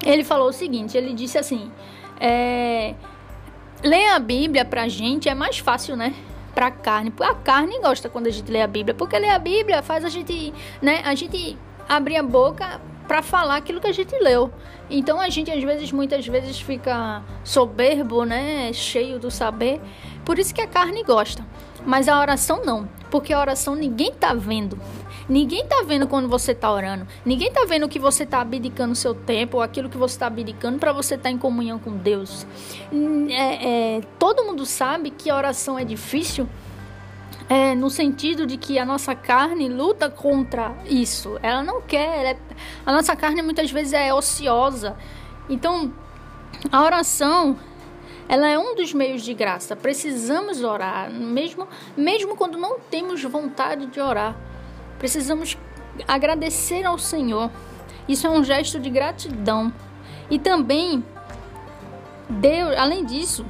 ele 0.06 0.24
falou 0.24 0.50
o 0.50 0.54
seguinte, 0.54 0.98
ele 0.98 1.14
disse 1.14 1.38
assim, 1.38 1.72
é, 2.20 2.96
ler 3.84 4.10
a 4.10 4.20
Bíblia 4.20 4.66
pra 4.66 4.88
gente 4.88 5.30
é 5.30 5.36
mais 5.36 5.60
fácil, 5.60 5.96
né? 5.96 6.14
Pra 6.54 6.72
carne. 6.72 7.14
A 7.20 7.36
carne 7.36 7.80
gosta 7.80 8.10
quando 8.10 8.28
a 8.28 8.32
gente 8.32 8.52
lê 8.52 8.62
a 8.62 8.68
Bíblia, 8.68 8.96
porque 8.96 9.18
ler 9.18 9.30
a 9.30 9.40
Bíblia 9.40 9.82
faz 9.82 10.04
a 10.04 10.10
gente, 10.10 10.54
né? 10.82 11.02
A 11.06 11.14
gente 11.14 11.58
abrir 11.88 12.18
a 12.18 12.24
boca 12.24 12.82
para 13.08 13.22
falar 13.22 13.56
aquilo 13.56 13.80
que 13.80 13.88
a 13.88 13.92
gente 13.92 14.14
leu. 14.20 14.52
Então 14.90 15.20
a 15.20 15.30
gente 15.30 15.52
às 15.52 15.64
vezes, 15.64 15.92
muitas 15.92 16.28
vezes 16.28 16.60
fica 16.60 17.24
soberbo, 17.44 18.24
né? 18.24 18.72
Cheio 18.74 19.20
do 19.20 19.32
saber. 19.32 19.80
Por 20.26 20.38
isso 20.40 20.54
que 20.54 20.62
a 20.62 20.68
carne 20.68 21.04
gosta. 21.04 21.46
Mas 21.86 22.10
a 22.10 22.20
oração 22.20 22.66
não, 22.66 22.90
porque 23.10 23.32
a 23.32 23.40
oração 23.40 23.76
ninguém 23.76 24.12
tá 24.14 24.34
vendo. 24.34 24.78
Ninguém 25.30 25.66
tá 25.66 25.84
vendo 25.86 26.08
quando 26.08 26.30
você 26.30 26.56
tá 26.56 26.72
orando. 26.72 27.06
Ninguém 27.26 27.52
tá 27.52 27.66
vendo 27.66 27.88
que 27.90 28.00
você 28.00 28.26
tá 28.26 28.42
abdicando 28.42 28.96
seu 28.96 29.14
tempo 29.14 29.58
ou 29.58 29.64
aquilo 29.64 29.90
que 29.90 29.98
você 29.98 30.18
tá 30.18 30.28
abdicando 30.28 30.80
para 30.80 30.94
você 30.94 31.16
estar 31.16 31.30
tá 31.30 31.32
em 31.32 31.38
comunhão 31.38 31.78
com 31.78 31.98
Deus. 31.98 32.48
É, 33.30 33.98
é, 33.98 34.02
todo 34.18 34.46
mundo 34.46 34.66
sabe 34.66 35.12
que 35.12 35.30
a 35.30 35.36
oração 35.36 35.78
é 35.78 35.84
difícil. 35.84 36.48
É, 37.50 37.74
no 37.76 37.90
sentido 37.90 38.46
de 38.46 38.58
que 38.58 38.78
a 38.78 38.86
nossa 38.86 39.16
carne 39.16 39.70
luta 39.70 40.10
contra 40.10 40.76
isso. 40.86 41.38
Ela 41.42 41.64
não 41.64 41.82
quer. 41.82 42.20
Ela 42.20 42.30
é, 42.30 42.38
a 42.86 42.92
nossa 42.92 43.16
carne 43.16 43.42
muitas 43.42 43.72
vezes 43.72 43.94
é 43.94 44.14
ociosa. 44.14 44.98
Então, 45.50 45.94
a 46.72 46.84
oração 46.84 47.58
ela 48.30 48.48
é 48.50 48.60
um 48.60 48.76
dos 48.76 48.94
meios 48.94 49.24
de 49.24 49.34
graça. 49.34 49.76
Precisamos 49.76 50.62
orar, 50.62 51.10
mesmo, 51.10 51.68
mesmo 51.96 52.36
quando 52.36 52.58
não 52.58 52.80
temos 52.80 53.24
vontade 53.24 53.86
de 53.86 54.00
orar. 54.00 54.36
Precisamos 55.00 55.58
agradecer 56.08 56.86
ao 56.86 56.98
Senhor. 56.98 57.52
Isso 58.08 58.26
é 58.26 58.30
um 58.30 58.44
gesto 58.44 58.80
de 58.80 58.90
gratidão. 58.90 59.72
E 60.30 60.38
também 60.40 61.04
Deus, 62.30 62.76
além 62.78 63.06
disso, 63.06 63.46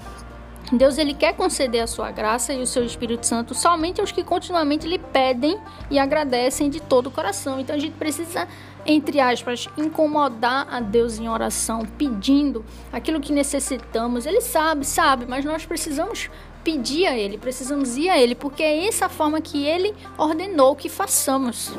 Deus 0.72 0.98
ele 0.98 1.14
quer 1.14 1.34
conceder 1.34 1.82
a 1.82 1.88
sua 1.88 2.12
graça 2.12 2.54
e 2.54 2.62
o 2.62 2.68
seu 2.68 2.84
Espírito 2.84 3.26
Santo 3.26 3.56
somente 3.56 4.02
aos 4.02 4.12
que 4.12 4.24
continuamente 4.24 4.86
lhe 4.86 5.00
pedem 5.00 5.58
e 5.90 5.98
agradecem 5.98 6.70
de 6.70 6.82
todo 6.82 7.08
o 7.08 7.12
coração. 7.12 7.60
Então 7.60 7.76
a 7.76 7.80
gente 7.80 7.94
precisa, 7.94 8.48
entre 8.86 9.20
aspas, 9.20 9.70
incomodar 9.78 10.68
a 10.70 10.82
Deus 10.82 11.18
em 11.18 11.30
oração, 11.30 11.86
pedindo 11.98 12.66
aquilo 12.92 13.22
que 13.22 13.32
necessitamos. 13.32 14.26
Ele 14.26 14.42
sabe, 14.42 14.86
sabe, 14.86 15.26
mas 15.26 15.46
nós 15.46 15.66
precisamos 15.66 16.30
pedir 16.68 17.08
a 17.08 17.18
Ele, 17.18 17.38
precisamos 17.38 17.96
ir 17.96 18.10
a 18.10 18.20
Ele, 18.20 18.36
porque 18.36 18.62
é 18.62 18.88
essa 18.88 19.08
forma 19.08 19.40
que 19.40 19.66
Ele 19.66 19.96
ordenou 20.18 20.76
que 20.76 20.90
façamos. 20.90 21.72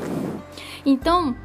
Então, 0.83 1.35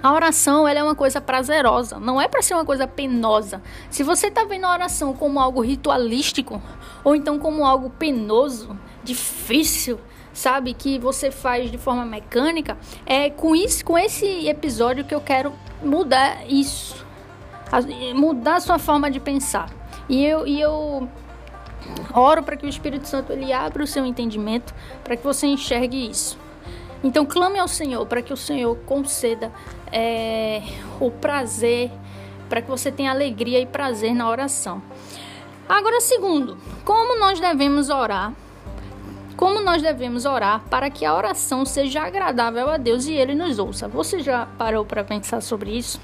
a 0.00 0.12
oração 0.12 0.68
ela 0.68 0.78
é 0.78 0.82
uma 0.84 0.94
coisa 0.94 1.20
prazerosa, 1.20 1.98
não 1.98 2.20
é 2.20 2.28
para 2.28 2.40
ser 2.42 2.54
uma 2.54 2.64
coisa 2.64 2.86
penosa. 2.86 3.60
Se 3.90 4.04
você 4.04 4.28
está 4.28 4.44
vendo 4.44 4.66
a 4.66 4.72
oração 4.72 5.12
como 5.14 5.40
algo 5.40 5.60
ritualístico, 5.62 6.62
ou 7.02 7.16
então 7.16 7.40
como 7.40 7.66
algo 7.66 7.90
penoso, 7.90 8.78
difícil, 9.02 9.98
sabe, 10.32 10.74
que 10.74 10.96
você 10.96 11.32
faz 11.32 11.72
de 11.72 11.78
forma 11.78 12.04
mecânica, 12.04 12.78
é 13.04 13.30
com 13.30 13.56
isso, 13.56 13.84
com 13.84 13.98
esse 13.98 14.48
episódio 14.48 15.04
que 15.04 15.14
eu 15.14 15.20
quero 15.20 15.52
mudar 15.82 16.48
isso, 16.48 17.04
mudar 18.14 18.56
a 18.56 18.60
sua 18.60 18.78
forma 18.78 19.10
de 19.10 19.18
pensar. 19.18 19.68
E 20.08 20.24
eu, 20.24 20.46
e 20.46 20.60
eu 20.60 21.08
Oro 22.14 22.42
para 22.42 22.56
que 22.56 22.66
o 22.66 22.68
Espírito 22.68 23.08
Santo 23.08 23.32
ele 23.32 23.52
abra 23.52 23.82
o 23.82 23.86
seu 23.86 24.04
entendimento, 24.06 24.74
para 25.02 25.16
que 25.16 25.24
você 25.24 25.46
enxergue 25.46 26.08
isso. 26.08 26.38
Então 27.02 27.26
clame 27.26 27.58
ao 27.58 27.68
Senhor 27.68 28.06
para 28.06 28.22
que 28.22 28.32
o 28.32 28.36
Senhor 28.36 28.76
conceda 28.86 29.52
é, 29.92 30.62
o 30.98 31.10
prazer, 31.10 31.90
para 32.48 32.62
que 32.62 32.68
você 32.68 32.90
tenha 32.90 33.10
alegria 33.10 33.60
e 33.60 33.66
prazer 33.66 34.14
na 34.14 34.28
oração. 34.28 34.82
Agora, 35.68 36.00
segundo, 36.00 36.56
como 36.84 37.18
nós 37.18 37.40
devemos 37.40 37.90
orar? 37.90 38.32
Como 39.36 39.60
nós 39.60 39.82
devemos 39.82 40.24
orar 40.24 40.62
para 40.70 40.88
que 40.88 41.04
a 41.04 41.14
oração 41.14 41.64
seja 41.64 42.02
agradável 42.02 42.70
a 42.70 42.76
Deus 42.76 43.06
e 43.06 43.14
Ele 43.14 43.34
nos 43.34 43.58
ouça? 43.58 43.88
Você 43.88 44.20
já 44.20 44.46
parou 44.58 44.84
para 44.84 45.02
pensar 45.02 45.40
sobre 45.40 45.76
isso? 45.76 46.00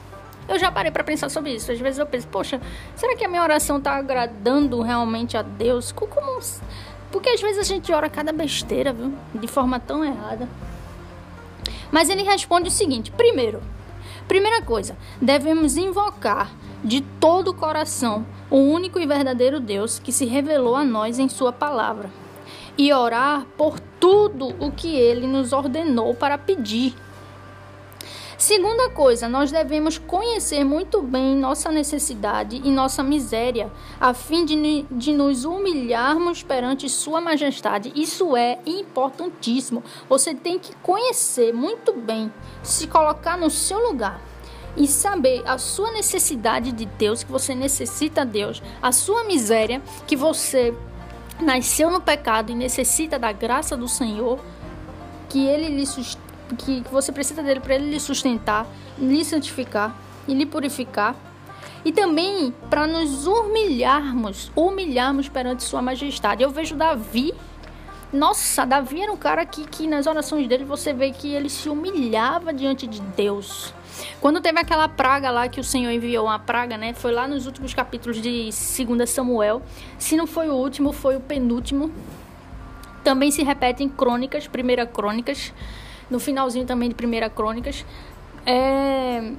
Eu 0.51 0.59
já 0.59 0.71
parei 0.73 0.91
para 0.91 1.05
pensar 1.05 1.29
sobre 1.29 1.55
isso. 1.55 1.71
Às 1.71 1.79
vezes 1.79 2.01
eu 2.01 2.07
penso, 2.07 2.27
poxa, 2.27 2.61
será 2.97 3.15
que 3.17 3.25
a 3.25 3.29
minha 3.29 3.41
oração 3.41 3.79
está 3.79 3.95
agradando 3.97 4.83
realmente 4.83 5.37
a 5.37 5.43
Deus? 5.43 5.93
Como... 5.93 6.41
Porque 7.13 7.29
às 7.29 7.41
vezes 7.41 7.59
a 7.59 7.63
gente 7.63 7.93
ora 7.93 8.11
cada 8.11 8.33
besteira, 8.33 8.93
viu? 8.93 9.15
De 9.33 9.47
forma 9.47 9.79
tão 9.79 10.05
errada. 10.05 10.49
Mas 11.93 12.11
ele 12.11 12.25
responde 12.25 12.69
o 12.69 12.73
seguinte: 12.73 13.13
primeiro, 13.13 13.63
primeira 14.27 14.61
coisa, 14.61 14.97
devemos 15.23 15.77
invocar 15.77 16.51
de 16.83 17.01
todo 17.01 17.53
o 17.53 17.55
coração 17.55 18.27
o 18.51 18.57
único 18.57 18.99
e 18.99 19.07
verdadeiro 19.07 19.61
Deus 19.61 20.01
que 20.01 20.11
se 20.11 20.25
revelou 20.25 20.75
a 20.75 20.85
nós 20.85 21.21
em 21.21 21.29
Sua 21.29 21.53
palavra 21.53 22.11
e 22.77 22.93
orar 22.93 23.47
por 23.57 23.79
tudo 23.79 24.49
o 24.59 24.73
que 24.73 24.97
ele 24.97 25.29
nos 25.29 25.53
ordenou 25.53 26.13
para 26.13 26.37
pedir. 26.37 26.95
Segunda 28.41 28.89
coisa, 28.89 29.29
nós 29.29 29.53
devemos 29.53 29.99
conhecer 29.99 30.65
muito 30.65 31.03
bem 31.03 31.37
nossa 31.37 31.71
necessidade 31.71 32.59
e 32.65 32.71
nossa 32.71 33.03
miséria, 33.03 33.71
a 34.01 34.15
fim 34.15 34.47
de, 34.47 34.87
de 34.91 35.13
nos 35.13 35.45
humilharmos 35.45 36.43
perante 36.43 36.89
Sua 36.89 37.21
Majestade. 37.21 37.93
Isso 37.95 38.35
é 38.35 38.59
importantíssimo. 38.65 39.85
Você 40.09 40.35
tem 40.35 40.59
que 40.59 40.75
conhecer 40.77 41.53
muito 41.53 41.93
bem, 41.93 42.33
se 42.63 42.87
colocar 42.87 43.37
no 43.37 43.51
seu 43.51 43.79
lugar 43.79 44.23
e 44.75 44.87
saber 44.87 45.43
a 45.47 45.59
sua 45.59 45.93
necessidade 45.93 46.73
de 46.73 46.87
Deus, 46.87 47.23
que 47.23 47.31
você 47.31 47.55
necessita 47.55 48.25
de 48.25 48.33
Deus, 48.33 48.63
a 48.81 48.91
sua 48.91 49.23
miséria, 49.25 49.83
que 50.07 50.17
você 50.17 50.75
nasceu 51.39 51.91
no 51.91 52.01
pecado 52.01 52.51
e 52.51 52.55
necessita 52.55 53.19
da 53.19 53.33
graça 53.33 53.77
do 53.77 53.87
Senhor, 53.87 54.41
que 55.29 55.47
Ele 55.47 55.77
lhe 55.77 55.85
sustenta 55.87 56.30
que, 56.57 56.83
você 56.91 57.13
precisa 57.13 57.43
dele 57.43 57.61
para 57.61 57.75
ele 57.75 57.91
lhe 57.91 58.01
sustentar, 58.01 58.67
lhe 58.99 59.25
santificar 59.25 59.97
e 60.27 60.35
lhe 60.35 60.47
purificar. 60.47 61.15
E 61.85 61.93
também 61.93 62.53
para 62.69 62.87
nos 62.87 63.27
humilharmos, 63.27 64.53
humilharmos 64.55 65.29
perante 65.29 65.63
Sua 65.63 65.81
Majestade. 65.81 66.43
Eu 66.43 66.51
vejo 66.51 66.77
Davi, 66.77 67.33
Nossa, 68.13 68.67
Davi 68.67 69.01
era 69.03 69.13
um 69.13 69.17
cara 69.17 69.47
que, 69.47 69.67
que 69.67 69.87
nas 69.87 70.07
orações 70.07 70.49
dele 70.49 70.65
você 70.65 70.93
vê 70.93 71.13
que 71.13 71.33
ele 71.33 71.49
se 71.49 71.69
humilhava 71.69 72.53
diante 72.53 72.87
de 72.87 73.01
Deus. 73.01 73.73
Quando 74.21 74.41
teve 74.41 74.59
aquela 74.59 74.89
praga 74.89 75.31
lá 75.31 75.49
que 75.49 75.61
o 75.61 75.65
Senhor 75.65 75.91
enviou, 75.91 76.27
uma 76.27 76.39
praga, 76.39 76.77
né? 76.77 76.93
Foi 76.93 77.13
lá 77.13 77.27
nos 77.27 77.47
últimos 77.47 77.75
capítulos 77.75 78.21
de 78.21 78.51
2 78.85 79.09
Samuel. 79.09 79.63
Se 79.99 80.17
não 80.17 80.27
foi 80.27 80.49
o 80.49 80.55
último, 80.55 80.93
foi 80.93 81.17
o 81.17 81.21
penúltimo. 81.21 81.91
Também 83.03 83.31
se 83.31 83.43
repete 83.43 83.83
em 83.83 83.89
Crônicas, 83.89 84.47
Primeira 84.47 84.87
Crônicas. 84.87 85.53
No 86.11 86.19
finalzinho 86.19 86.67
também 86.67 86.89
de 86.89 86.95
Primeira 86.95 87.31
Crônicas. 87.31 87.85
É, 88.45 89.33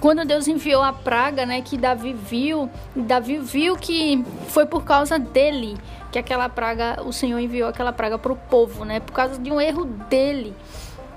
quando 0.00 0.24
Deus 0.24 0.46
enviou 0.46 0.82
a 0.82 0.92
praga, 0.92 1.44
né, 1.44 1.62
que 1.62 1.76
Davi 1.76 2.12
viu, 2.12 2.70
Davi 2.94 3.38
viu 3.38 3.76
que 3.76 4.24
foi 4.48 4.66
por 4.66 4.84
causa 4.84 5.18
dele 5.18 5.76
que 6.10 6.18
aquela 6.18 6.48
praga, 6.48 7.02
o 7.04 7.12
Senhor 7.12 7.38
enviou 7.38 7.68
aquela 7.68 7.92
praga 7.92 8.18
para 8.18 8.32
o 8.32 8.36
povo, 8.36 8.84
né, 8.84 9.00
por 9.00 9.12
causa 9.12 9.38
de 9.38 9.50
um 9.50 9.60
erro 9.60 9.84
dele. 9.84 10.54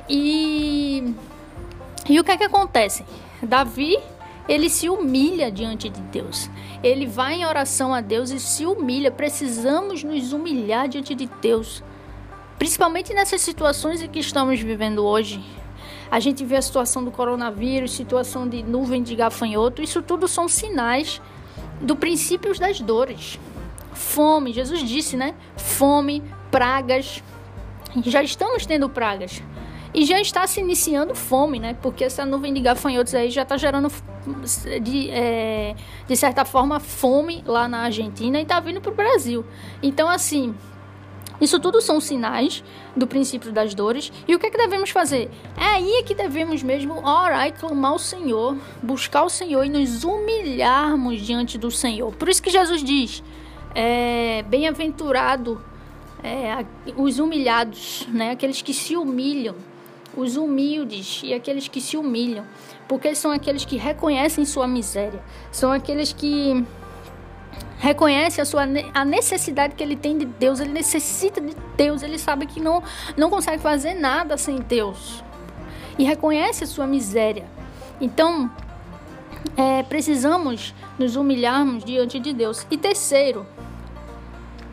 E 0.09 1.13
e 2.07 2.19
o 2.19 2.23
que 2.23 2.31
é 2.31 2.37
que 2.37 2.43
acontece? 2.43 3.03
Davi, 3.41 3.97
ele 4.47 4.69
se 4.69 4.87
humilha 4.87 5.51
diante 5.51 5.89
de 5.89 5.99
Deus. 6.01 6.49
Ele 6.83 7.07
vai 7.07 7.35
em 7.35 7.45
oração 7.45 7.93
a 7.93 8.01
Deus 8.01 8.29
e 8.29 8.39
se 8.39 8.65
humilha. 8.65 9.09
Precisamos 9.09 10.03
nos 10.03 10.31
humilhar 10.31 10.87
diante 10.87 11.15
de 11.15 11.25
Deus. 11.41 11.83
Principalmente 12.57 13.13
nessas 13.13 13.41
situações 13.41 14.01
em 14.01 14.07
que 14.07 14.19
estamos 14.19 14.59
vivendo 14.59 15.03
hoje. 15.03 15.43
A 16.09 16.19
gente 16.19 16.45
vê 16.45 16.55
a 16.55 16.61
situação 16.61 17.03
do 17.03 17.11
coronavírus, 17.11 17.91
situação 17.91 18.47
de 18.47 18.63
nuvem 18.63 19.03
de 19.03 19.15
gafanhoto, 19.15 19.81
isso 19.81 20.01
tudo 20.01 20.27
são 20.27 20.47
sinais 20.47 21.21
do 21.81 21.95
princípio 21.95 22.57
das 22.57 22.79
dores. 22.79 23.39
Fome, 23.93 24.53
Jesus 24.53 24.81
disse, 24.81 25.17
né? 25.17 25.33
Fome, 25.57 26.23
pragas. 26.51 27.23
Já 28.03 28.21
estamos 28.21 28.65
tendo 28.65 28.89
pragas. 28.89 29.41
E 29.93 30.03
já 30.03 30.19
está 30.19 30.45
se 30.45 30.59
iniciando 30.59 31.15
fome, 31.15 31.57
né? 31.57 31.77
Porque 31.81 32.03
essa 32.03 32.25
nuvem 32.25 32.53
de 32.53 32.59
gafanhotos 32.59 33.15
aí 33.15 33.31
já 33.31 33.43
está 33.43 33.55
gerando, 33.55 33.89
de, 34.81 35.09
é, 35.09 35.73
de 36.05 36.15
certa 36.17 36.43
forma, 36.43 36.81
fome 36.81 37.41
lá 37.47 37.65
na 37.69 37.79
Argentina 37.79 38.37
e 38.37 38.41
está 38.41 38.59
vindo 38.59 38.81
para 38.81 38.91
o 38.91 38.95
Brasil. 38.95 39.45
Então, 39.81 40.09
assim, 40.09 40.53
isso 41.39 41.59
tudo 41.59 41.81
são 41.81 41.99
sinais 41.99 42.63
do 42.95 43.05
princípio 43.05 43.51
das 43.51 43.73
dores. 43.73 44.11
E 44.27 44.35
o 44.35 44.39
que 44.39 44.47
é 44.47 44.49
que 44.49 44.57
devemos 44.57 44.89
fazer? 44.89 45.29
É 45.57 45.65
aí 45.65 46.03
que 46.05 46.15
devemos 46.15 46.63
mesmo 46.63 46.97
orar 47.05 47.47
e 47.47 47.51
clamar 47.51 47.91
ao 47.91 47.99
Senhor, 47.99 48.57
buscar 48.81 49.23
o 49.23 49.29
Senhor 49.29 49.63
e 49.65 49.69
nos 49.69 50.03
humilharmos 50.03 51.21
diante 51.21 51.57
do 51.57 51.69
Senhor. 51.69 52.13
Por 52.15 52.29
isso 52.29 52.41
que 52.41 52.49
Jesus 52.49 52.83
diz: 52.83 53.21
é, 53.73 54.43
bem-aventurado 54.43 55.61
é, 56.23 56.65
os 56.95 57.19
humilhados, 57.19 58.07
né? 58.09 58.31
aqueles 58.31 58.61
que 58.61 58.73
se 58.73 58.95
humilham, 58.95 59.55
os 60.15 60.37
humildes 60.37 61.21
e 61.23 61.33
aqueles 61.33 61.67
que 61.67 61.81
se 61.81 61.97
humilham, 61.97 62.45
porque 62.87 63.13
são 63.13 63.31
aqueles 63.31 63.65
que 63.65 63.75
reconhecem 63.75 64.45
sua 64.45 64.67
miséria, 64.67 65.21
são 65.51 65.71
aqueles 65.71 66.13
que 66.13 66.65
reconhece 67.85 68.41
a 68.41 68.45
sua 68.45 68.63
a 68.93 69.05
necessidade 69.05 69.75
que 69.75 69.83
ele 69.83 69.95
tem 69.95 70.17
de 70.17 70.25
Deus, 70.25 70.59
ele 70.59 70.71
necessita 70.71 71.39
de 71.39 71.55
Deus, 71.77 72.01
ele 72.01 72.17
sabe 72.17 72.47
que 72.47 72.59
não 72.59 72.81
não 73.15 73.29
consegue 73.29 73.61
fazer 73.61 73.93
nada 73.93 74.37
sem 74.37 74.57
Deus. 74.57 75.23
E 75.97 76.03
reconhece 76.03 76.63
a 76.63 76.67
sua 76.67 76.87
miséria. 76.87 77.45
Então, 78.01 78.51
é, 79.55 79.83
precisamos 79.83 80.73
nos 80.97 81.15
humilharmos 81.15 81.85
diante 81.85 82.19
de 82.19 82.33
Deus. 82.33 82.65
E 82.71 82.77
terceiro, 82.77 83.45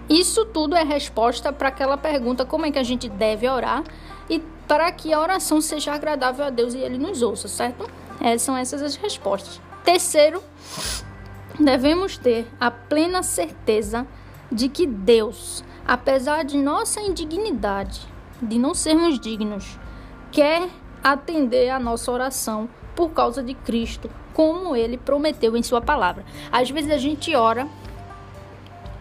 isso 0.09 0.47
tudo 0.47 0.75
é 0.75 0.83
resposta 0.83 1.53
para 1.53 1.69
aquela 1.69 1.99
pergunta: 1.99 2.47
como 2.47 2.65
é 2.65 2.71
que 2.71 2.79
a 2.79 2.83
gente 2.83 3.11
deve 3.11 3.47
orar 3.47 3.85
e 4.29 4.41
para 4.67 4.91
que 4.91 5.13
a 5.13 5.21
oração 5.21 5.61
seja 5.61 5.93
agradável 5.93 6.47
a 6.47 6.51
Deus 6.51 6.73
e 6.73 6.79
Ele 6.79 6.97
nos 6.97 7.21
ouça, 7.21 7.47
certo? 7.47 7.89
É, 8.21 8.39
são 8.39 8.57
essas 8.57 8.81
as 8.81 8.97
respostas. 8.97 9.61
Terceiro, 9.85 10.43
devemos 11.59 12.17
ter 12.17 12.47
a 12.61 12.71
plena 12.71 13.23
certeza 13.23 14.07
de 14.51 14.69
que 14.69 14.87
Deus, 14.87 15.65
apesar 15.87 16.45
de 16.45 16.57
nossa 16.57 17.01
indignidade, 17.01 18.01
de 18.41 18.59
não 18.59 18.75
sermos 18.75 19.19
dignos, 19.19 19.79
quer 20.31 20.69
atender 21.03 21.71
a 21.71 21.79
nossa 21.79 22.11
oração 22.11 22.69
por 22.95 23.11
causa 23.11 23.43
de 23.43 23.55
Cristo, 23.55 24.11
como 24.33 24.77
ele 24.77 24.97
prometeu 24.97 25.57
em 25.57 25.63
sua 25.63 25.81
palavra. 25.81 26.25
Às 26.51 26.71
vezes 26.71 26.91
a 26.91 26.99
gente 26.99 27.35
ora 27.35 27.69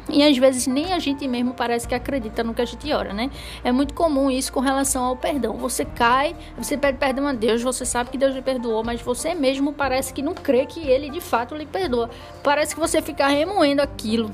e 0.09 0.23
às 0.23 0.37
vezes 0.37 0.67
nem 0.67 0.93
a 0.93 0.99
gente 0.99 1.27
mesmo 1.27 1.53
parece 1.53 1.87
que 1.87 1.95
acredita 1.95 2.43
no 2.43 2.53
que 2.53 2.61
a 2.61 2.65
gente 2.65 2.91
ora, 2.91 3.13
né? 3.13 3.29
É 3.63 3.71
muito 3.71 3.93
comum 3.93 4.29
isso 4.29 4.51
com 4.51 4.59
relação 4.59 5.03
ao 5.03 5.15
perdão. 5.15 5.57
Você 5.57 5.85
cai, 5.85 6.35
você 6.57 6.77
pede 6.77 6.97
perdão 6.97 7.27
a 7.27 7.33
Deus, 7.33 7.61
você 7.61 7.85
sabe 7.85 8.09
que 8.09 8.17
Deus 8.17 8.33
lhe 8.33 8.41
perdoou, 8.41 8.83
mas 8.83 9.01
você 9.01 9.33
mesmo 9.35 9.73
parece 9.73 10.13
que 10.13 10.21
não 10.21 10.33
crê 10.33 10.65
que 10.65 10.79
ele 10.79 11.09
de 11.09 11.21
fato 11.21 11.55
lhe 11.55 11.65
perdoa. 11.65 12.09
Parece 12.43 12.73
que 12.73 12.79
você 12.79 13.01
fica 13.01 13.27
remoendo 13.27 13.81
aquilo. 13.81 14.31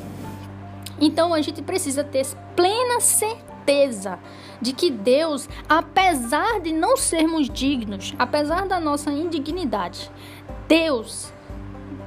Então 1.00 1.34
a 1.34 1.42
gente 1.42 1.62
precisa 1.62 2.04
ter 2.04 2.26
plena 2.56 3.00
certeza 3.00 4.18
de 4.60 4.74
que 4.74 4.90
Deus, 4.90 5.48
apesar 5.70 6.60
de 6.62 6.72
não 6.72 6.98
sermos 6.98 7.50
dignos, 7.50 8.16
apesar 8.18 8.66
da 8.66 8.80
nossa 8.80 9.12
indignidade, 9.12 10.10
Deus, 10.68 11.32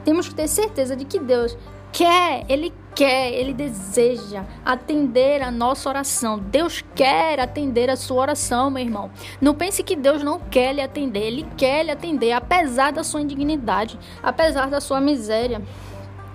temos 0.05 0.29
que 0.29 0.35
ter 0.35 0.49
certeza 0.49 0.97
de 0.97 1.05
que 1.05 1.19
Deus 1.19 1.57
quer, 1.93 2.45
ele 2.49 2.73
quer, 2.95 3.33
ele 3.33 3.53
deseja 3.53 4.45
atender 4.65 5.43
a 5.43 5.51
nossa 5.51 5.89
oração. 5.89 6.39
Deus 6.39 6.85
quer 6.95 7.41
atender 7.41 7.91
a 7.91 7.97
sua 7.97 8.23
oração, 8.23 8.71
meu 8.71 8.83
irmão. 8.83 9.11
Não 9.41 9.55
pense 9.55 9.83
que 9.83 9.97
Deus 9.97 10.23
não 10.23 10.39
quer 10.39 10.75
lhe 10.75 10.81
atender, 10.81 11.23
ele 11.23 11.47
quer 11.57 11.85
lhe 11.85 11.91
atender, 11.91 12.33
apesar 12.33 12.93
da 12.93 13.03
sua 13.03 13.21
indignidade, 13.21 13.99
apesar 14.23 14.69
da 14.69 14.81
sua 14.81 15.01
miséria. 15.01 15.63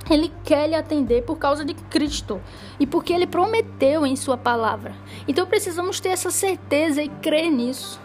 Ele 0.10 0.32
quer 0.44 0.68
lhe 0.68 0.76
atender 0.76 1.24
por 1.24 1.38
causa 1.38 1.66
de 1.66 1.74
Cristo 1.74 2.40
e 2.80 2.86
porque 2.86 3.12
ele 3.12 3.26
prometeu 3.26 4.06
em 4.06 4.16
sua 4.16 4.38
palavra. 4.38 4.94
Então 5.28 5.48
precisamos 5.48 6.00
ter 6.00 6.10
essa 6.10 6.30
certeza 6.30 7.02
e 7.02 7.10
crer 7.10 7.50
nisso. 7.50 8.00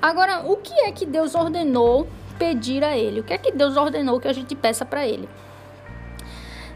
Agora, 0.00 0.40
o 0.44 0.58
que 0.58 0.74
é 0.80 0.92
que 0.92 1.06
Deus 1.06 1.34
ordenou 1.34 2.06
pedir 2.38 2.84
a 2.84 2.96
ele? 2.96 3.20
O 3.20 3.24
que 3.24 3.32
é 3.32 3.38
que 3.38 3.50
Deus 3.50 3.76
ordenou 3.76 4.20
que 4.20 4.28
a 4.28 4.32
gente 4.34 4.54
peça 4.54 4.84
para 4.84 5.06
ele? 5.06 5.26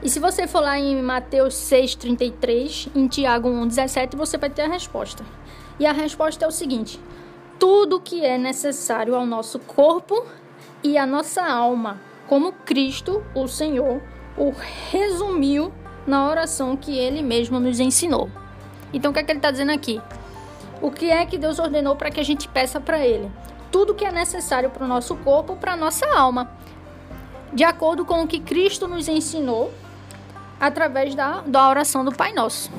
E 0.01 0.09
se 0.09 0.21
você 0.21 0.47
for 0.47 0.61
lá 0.61 0.79
em 0.79 1.03
Mateus 1.03 1.55
6,33, 1.55 2.91
em 2.95 3.09
Tiago 3.09 3.49
1,17, 3.49 4.17
você 4.17 4.39
vai 4.39 4.49
ter 4.49 4.63
a 4.63 4.69
resposta. 4.69 5.25
E 5.79 5.87
a 5.87 5.93
resposta 5.93 6.45
é 6.45 6.49
o 6.49 6.53
seguinte: 6.53 7.01
tudo 7.59 8.01
que 8.01 8.25
é 8.25 8.39
necessário 8.39 9.17
ao 9.17 9.27
nosso 9.27 9.59
corpo 9.59 10.25
e 10.85 10.97
à 10.97 11.05
nossa 11.05 11.45
alma, 11.45 12.01
como 12.29 12.53
Cristo, 12.53 13.25
o 13.35 13.49
Senhor, 13.49 14.01
o 14.37 14.53
resumiu 14.91 15.73
na 16.07 16.29
oração 16.29 16.77
que 16.77 16.97
ele 16.97 17.21
mesmo 17.21 17.59
nos 17.59 17.81
ensinou. 17.81 18.31
Então, 18.93 19.11
o 19.11 19.15
que 19.15 19.21
é 19.21 19.23
que 19.25 19.33
ele 19.33 19.41
está 19.41 19.51
dizendo 19.51 19.73
aqui? 19.73 20.01
O 20.81 20.93
que 20.93 21.11
é 21.11 21.27
que 21.27 21.37
Deus 21.37 21.59
ordenou 21.59 21.97
para 21.97 22.11
que 22.11 22.21
a 22.21 22.25
gente 22.25 22.49
peça 22.49 22.81
para 22.81 23.05
ele? 23.05 23.31
Tudo 23.71 23.95
que 23.95 24.05
é 24.05 24.13
necessário 24.13 24.71
para 24.71 24.85
o 24.85 24.89
nosso 24.89 25.17
corpo, 25.17 25.57
para 25.57 25.73
a 25.73 25.77
nossa 25.77 26.07
alma. 26.17 26.51
De 27.53 27.65
acordo 27.65 28.05
com 28.05 28.23
o 28.23 28.29
que 28.29 28.39
Cristo 28.39 28.87
nos 28.87 29.09
ensinou 29.09 29.73
através 30.61 31.15
da, 31.15 31.43
da 31.43 31.69
oração 31.69 32.05
do 32.05 32.13
Pai 32.13 32.33
Nosso. 32.33 32.71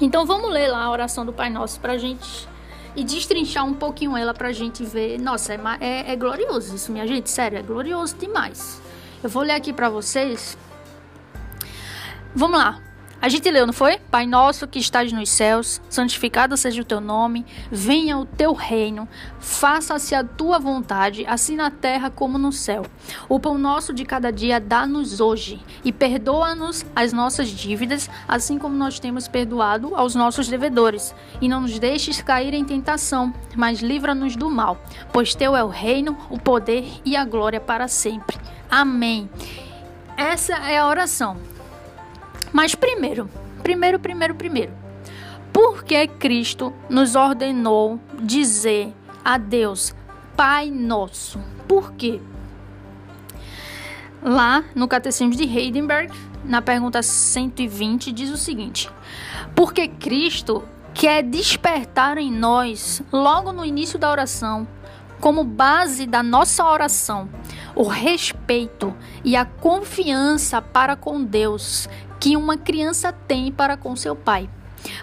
Então 0.00 0.26
vamos 0.26 0.50
ler 0.50 0.68
lá 0.68 0.84
a 0.84 0.90
oração 0.90 1.24
do 1.24 1.32
Pai 1.32 1.50
Nosso 1.50 1.80
para 1.80 1.96
gente 1.96 2.48
e 2.94 3.04
destrinchar 3.04 3.64
um 3.64 3.74
pouquinho 3.74 4.16
ela 4.16 4.34
para 4.34 4.52
gente 4.52 4.84
ver. 4.84 5.18
Nossa, 5.18 5.54
é, 5.54 5.58
é, 5.80 6.12
é 6.12 6.16
glorioso 6.16 6.74
isso, 6.74 6.92
minha 6.92 7.06
gente, 7.06 7.30
sério, 7.30 7.58
é 7.58 7.62
glorioso 7.62 8.16
demais. 8.16 8.80
Eu 9.22 9.30
vou 9.30 9.42
ler 9.42 9.54
aqui 9.54 9.72
para 9.72 9.88
vocês. 9.88 10.58
Vamos 12.34 12.58
lá. 12.58 12.91
A 13.22 13.28
gente 13.28 13.48
leu, 13.48 13.64
não 13.64 13.72
foi? 13.72 13.98
Pai 14.10 14.26
nosso 14.26 14.66
que 14.66 14.80
estás 14.80 15.12
nos 15.12 15.30
céus, 15.30 15.80
santificado 15.88 16.56
seja 16.56 16.82
o 16.82 16.84
teu 16.84 17.00
nome, 17.00 17.46
venha 17.70 18.18
o 18.18 18.26
teu 18.26 18.52
reino, 18.52 19.08
faça-se 19.38 20.12
a 20.12 20.24
tua 20.24 20.58
vontade, 20.58 21.24
assim 21.28 21.54
na 21.54 21.70
terra 21.70 22.10
como 22.10 22.36
no 22.36 22.50
céu. 22.50 22.84
O 23.28 23.38
pão 23.38 23.56
nosso 23.56 23.94
de 23.94 24.04
cada 24.04 24.32
dia 24.32 24.58
dá-nos 24.58 25.20
hoje 25.20 25.60
e 25.84 25.92
perdoa-nos 25.92 26.84
as 26.96 27.12
nossas 27.12 27.48
dívidas, 27.50 28.10
assim 28.26 28.58
como 28.58 28.74
nós 28.74 28.98
temos 28.98 29.28
perdoado 29.28 29.94
aos 29.94 30.16
nossos 30.16 30.48
devedores. 30.48 31.14
E 31.40 31.48
não 31.48 31.60
nos 31.60 31.78
deixes 31.78 32.20
cair 32.20 32.52
em 32.54 32.64
tentação, 32.64 33.32
mas 33.54 33.78
livra-nos 33.78 34.34
do 34.34 34.50
mal, 34.50 34.76
pois 35.12 35.32
teu 35.32 35.54
é 35.54 35.62
o 35.62 35.68
reino, 35.68 36.18
o 36.28 36.40
poder 36.40 36.84
e 37.04 37.16
a 37.16 37.24
glória 37.24 37.60
para 37.60 37.86
sempre. 37.86 38.36
Amém. 38.68 39.30
Essa 40.16 40.54
é 40.54 40.78
a 40.78 40.88
oração. 40.88 41.51
Mas 42.52 42.74
primeiro, 42.74 43.30
primeiro, 43.62 43.98
primeiro, 43.98 44.34
primeiro, 44.34 44.72
por 45.52 45.84
que 45.84 46.06
Cristo 46.06 46.72
nos 46.88 47.14
ordenou 47.14 47.98
dizer 48.20 48.92
a 49.24 49.38
Deus 49.38 49.94
Pai 50.36 50.70
Nosso? 50.70 51.40
Por 51.66 51.92
quê? 51.92 52.20
Lá 54.22 54.64
no 54.74 54.86
Catecismo 54.86 55.34
de 55.34 55.44
Heidenberg, 55.44 56.12
na 56.44 56.60
pergunta 56.60 57.02
120, 57.02 58.12
diz 58.12 58.30
o 58.30 58.36
seguinte: 58.36 58.90
Porque 59.54 59.88
Cristo 59.88 60.62
quer 60.94 61.22
despertar 61.22 62.18
em 62.18 62.30
nós, 62.30 63.02
logo 63.10 63.52
no 63.52 63.64
início 63.64 63.98
da 63.98 64.10
oração, 64.10 64.68
como 65.20 65.44
base 65.44 66.06
da 66.06 66.22
nossa 66.22 66.64
oração, 66.64 67.28
o 67.74 67.84
respeito 67.84 68.94
e 69.24 69.36
a 69.36 69.44
confiança 69.44 70.60
para 70.60 70.96
com 70.96 71.22
Deus 71.22 71.88
que 72.22 72.36
uma 72.36 72.56
criança 72.56 73.10
tem 73.10 73.50
para 73.50 73.76
com 73.76 73.96
seu 73.96 74.14
pai. 74.14 74.48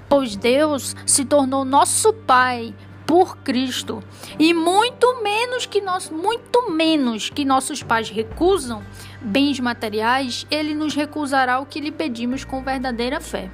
Pois 0.08 0.38
Deus 0.38 0.96
se 1.06 1.26
tornou 1.26 1.66
nosso 1.66 2.14
pai 2.14 2.74
por 3.06 3.40
Cristo. 3.40 4.02
E 4.40 4.54
muito 4.54 5.22
menos 5.22 5.66
que 5.66 5.82
nós, 5.82 6.10
muito 6.10 6.72
menos 6.72 7.30
que 7.30 7.44
nossos 7.44 7.84
pais 7.84 8.10
recusam 8.10 8.82
bens 9.20 9.60
materiais, 9.60 10.48
ele 10.50 10.74
nos 10.74 10.96
recusará 10.96 11.60
o 11.60 11.66
que 11.66 11.82
lhe 11.82 11.92
pedimos 11.92 12.46
com 12.46 12.64
verdadeira 12.64 13.20
fé. 13.20 13.52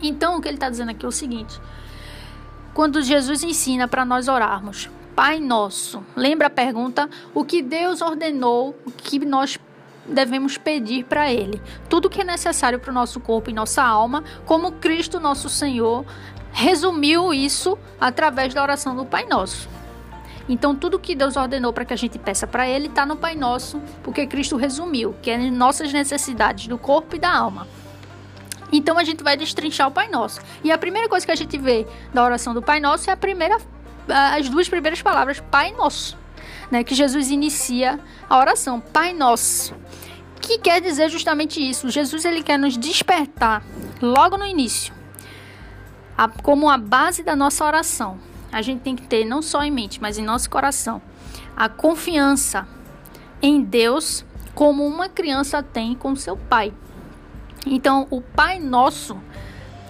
Então, 0.00 0.38
o 0.38 0.40
que 0.40 0.48
ele 0.48 0.56
está 0.56 0.70
dizendo 0.70 0.92
aqui 0.92 1.04
é 1.04 1.08
o 1.08 1.12
seguinte: 1.12 1.60
quando 2.72 3.02
Jesus 3.02 3.42
ensina 3.42 3.86
para 3.86 4.02
nós 4.02 4.28
orarmos, 4.28 4.88
Pai 5.14 5.40
Nosso, 5.40 6.02
lembra 6.16 6.46
a 6.46 6.50
pergunta? 6.50 7.06
O 7.34 7.44
que 7.44 7.60
Deus 7.60 8.00
ordenou 8.00 8.74
que 8.96 9.18
nós 9.26 9.58
devemos 10.06 10.58
pedir 10.58 11.04
para 11.04 11.32
Ele? 11.32 11.60
Tudo 11.88 12.10
que 12.10 12.20
é 12.20 12.24
necessário 12.24 12.78
para 12.78 12.90
o 12.90 12.94
nosso 12.94 13.20
corpo 13.20 13.50
e 13.50 13.52
nossa 13.52 13.82
alma, 13.82 14.24
como 14.44 14.72
Cristo, 14.72 15.20
nosso 15.20 15.48
Senhor, 15.48 16.04
resumiu 16.52 17.32
isso 17.32 17.78
através 18.00 18.54
da 18.54 18.62
oração 18.62 18.94
do 18.94 19.04
Pai 19.04 19.24
Nosso. 19.26 19.68
Então, 20.48 20.76
tudo 20.76 20.98
que 20.98 21.14
Deus 21.14 21.36
ordenou 21.36 21.72
para 21.72 21.84
que 21.84 21.94
a 21.94 21.96
gente 21.96 22.18
peça 22.18 22.46
para 22.46 22.68
Ele 22.68 22.86
está 22.86 23.06
no 23.06 23.16
Pai 23.16 23.34
Nosso, 23.34 23.80
porque 24.02 24.26
Cristo 24.26 24.56
resumiu, 24.56 25.14
que 25.22 25.30
é 25.30 25.38
nossas 25.50 25.92
necessidades 25.92 26.66
do 26.66 26.76
corpo 26.76 27.16
e 27.16 27.18
da 27.18 27.34
alma. 27.34 27.66
Então 28.72 28.98
a 28.98 29.04
gente 29.04 29.22
vai 29.22 29.36
destrinchar 29.36 29.88
o 29.88 29.90
Pai 29.90 30.08
Nosso. 30.08 30.40
E 30.62 30.72
a 30.72 30.78
primeira 30.78 31.08
coisa 31.08 31.24
que 31.24 31.30
a 31.30 31.36
gente 31.36 31.56
vê 31.56 31.86
da 32.12 32.24
oração 32.24 32.52
do 32.52 32.60
Pai 32.60 32.80
Nosso 32.80 33.08
é 33.08 33.12
a 33.12 33.16
primeira, 33.16 33.56
as 34.08 34.48
duas 34.48 34.68
primeiras 34.68 35.00
palavras, 35.00 35.40
Pai 35.40 35.72
Nosso, 35.72 36.18
né? 36.70 36.84
Que 36.84 36.94
Jesus 36.94 37.30
inicia 37.30 38.00
a 38.28 38.38
oração, 38.38 38.80
Pai 38.80 39.12
Nosso. 39.12 39.74
Que 40.40 40.58
quer 40.58 40.80
dizer 40.80 41.08
justamente 41.08 41.60
isso. 41.60 41.88
Jesus 41.88 42.24
ele 42.24 42.42
quer 42.42 42.58
nos 42.58 42.76
despertar 42.76 43.62
logo 44.00 44.36
no 44.36 44.44
início, 44.44 44.92
a, 46.16 46.28
como 46.28 46.68
a 46.68 46.76
base 46.76 47.22
da 47.22 47.34
nossa 47.34 47.64
oração. 47.64 48.18
A 48.52 48.62
gente 48.62 48.82
tem 48.82 48.94
que 48.94 49.06
ter 49.06 49.24
não 49.24 49.42
só 49.42 49.62
em 49.62 49.70
mente, 49.70 50.00
mas 50.00 50.18
em 50.18 50.24
nosso 50.24 50.48
coração, 50.48 51.00
a 51.56 51.68
confiança 51.68 52.68
em 53.42 53.62
Deus 53.62 54.24
como 54.54 54.86
uma 54.86 55.08
criança 55.08 55.62
tem 55.62 55.94
com 55.94 56.14
seu 56.14 56.36
pai. 56.36 56.72
Então, 57.66 58.06
o 58.10 58.20
Pai 58.20 58.58
Nosso 58.58 59.18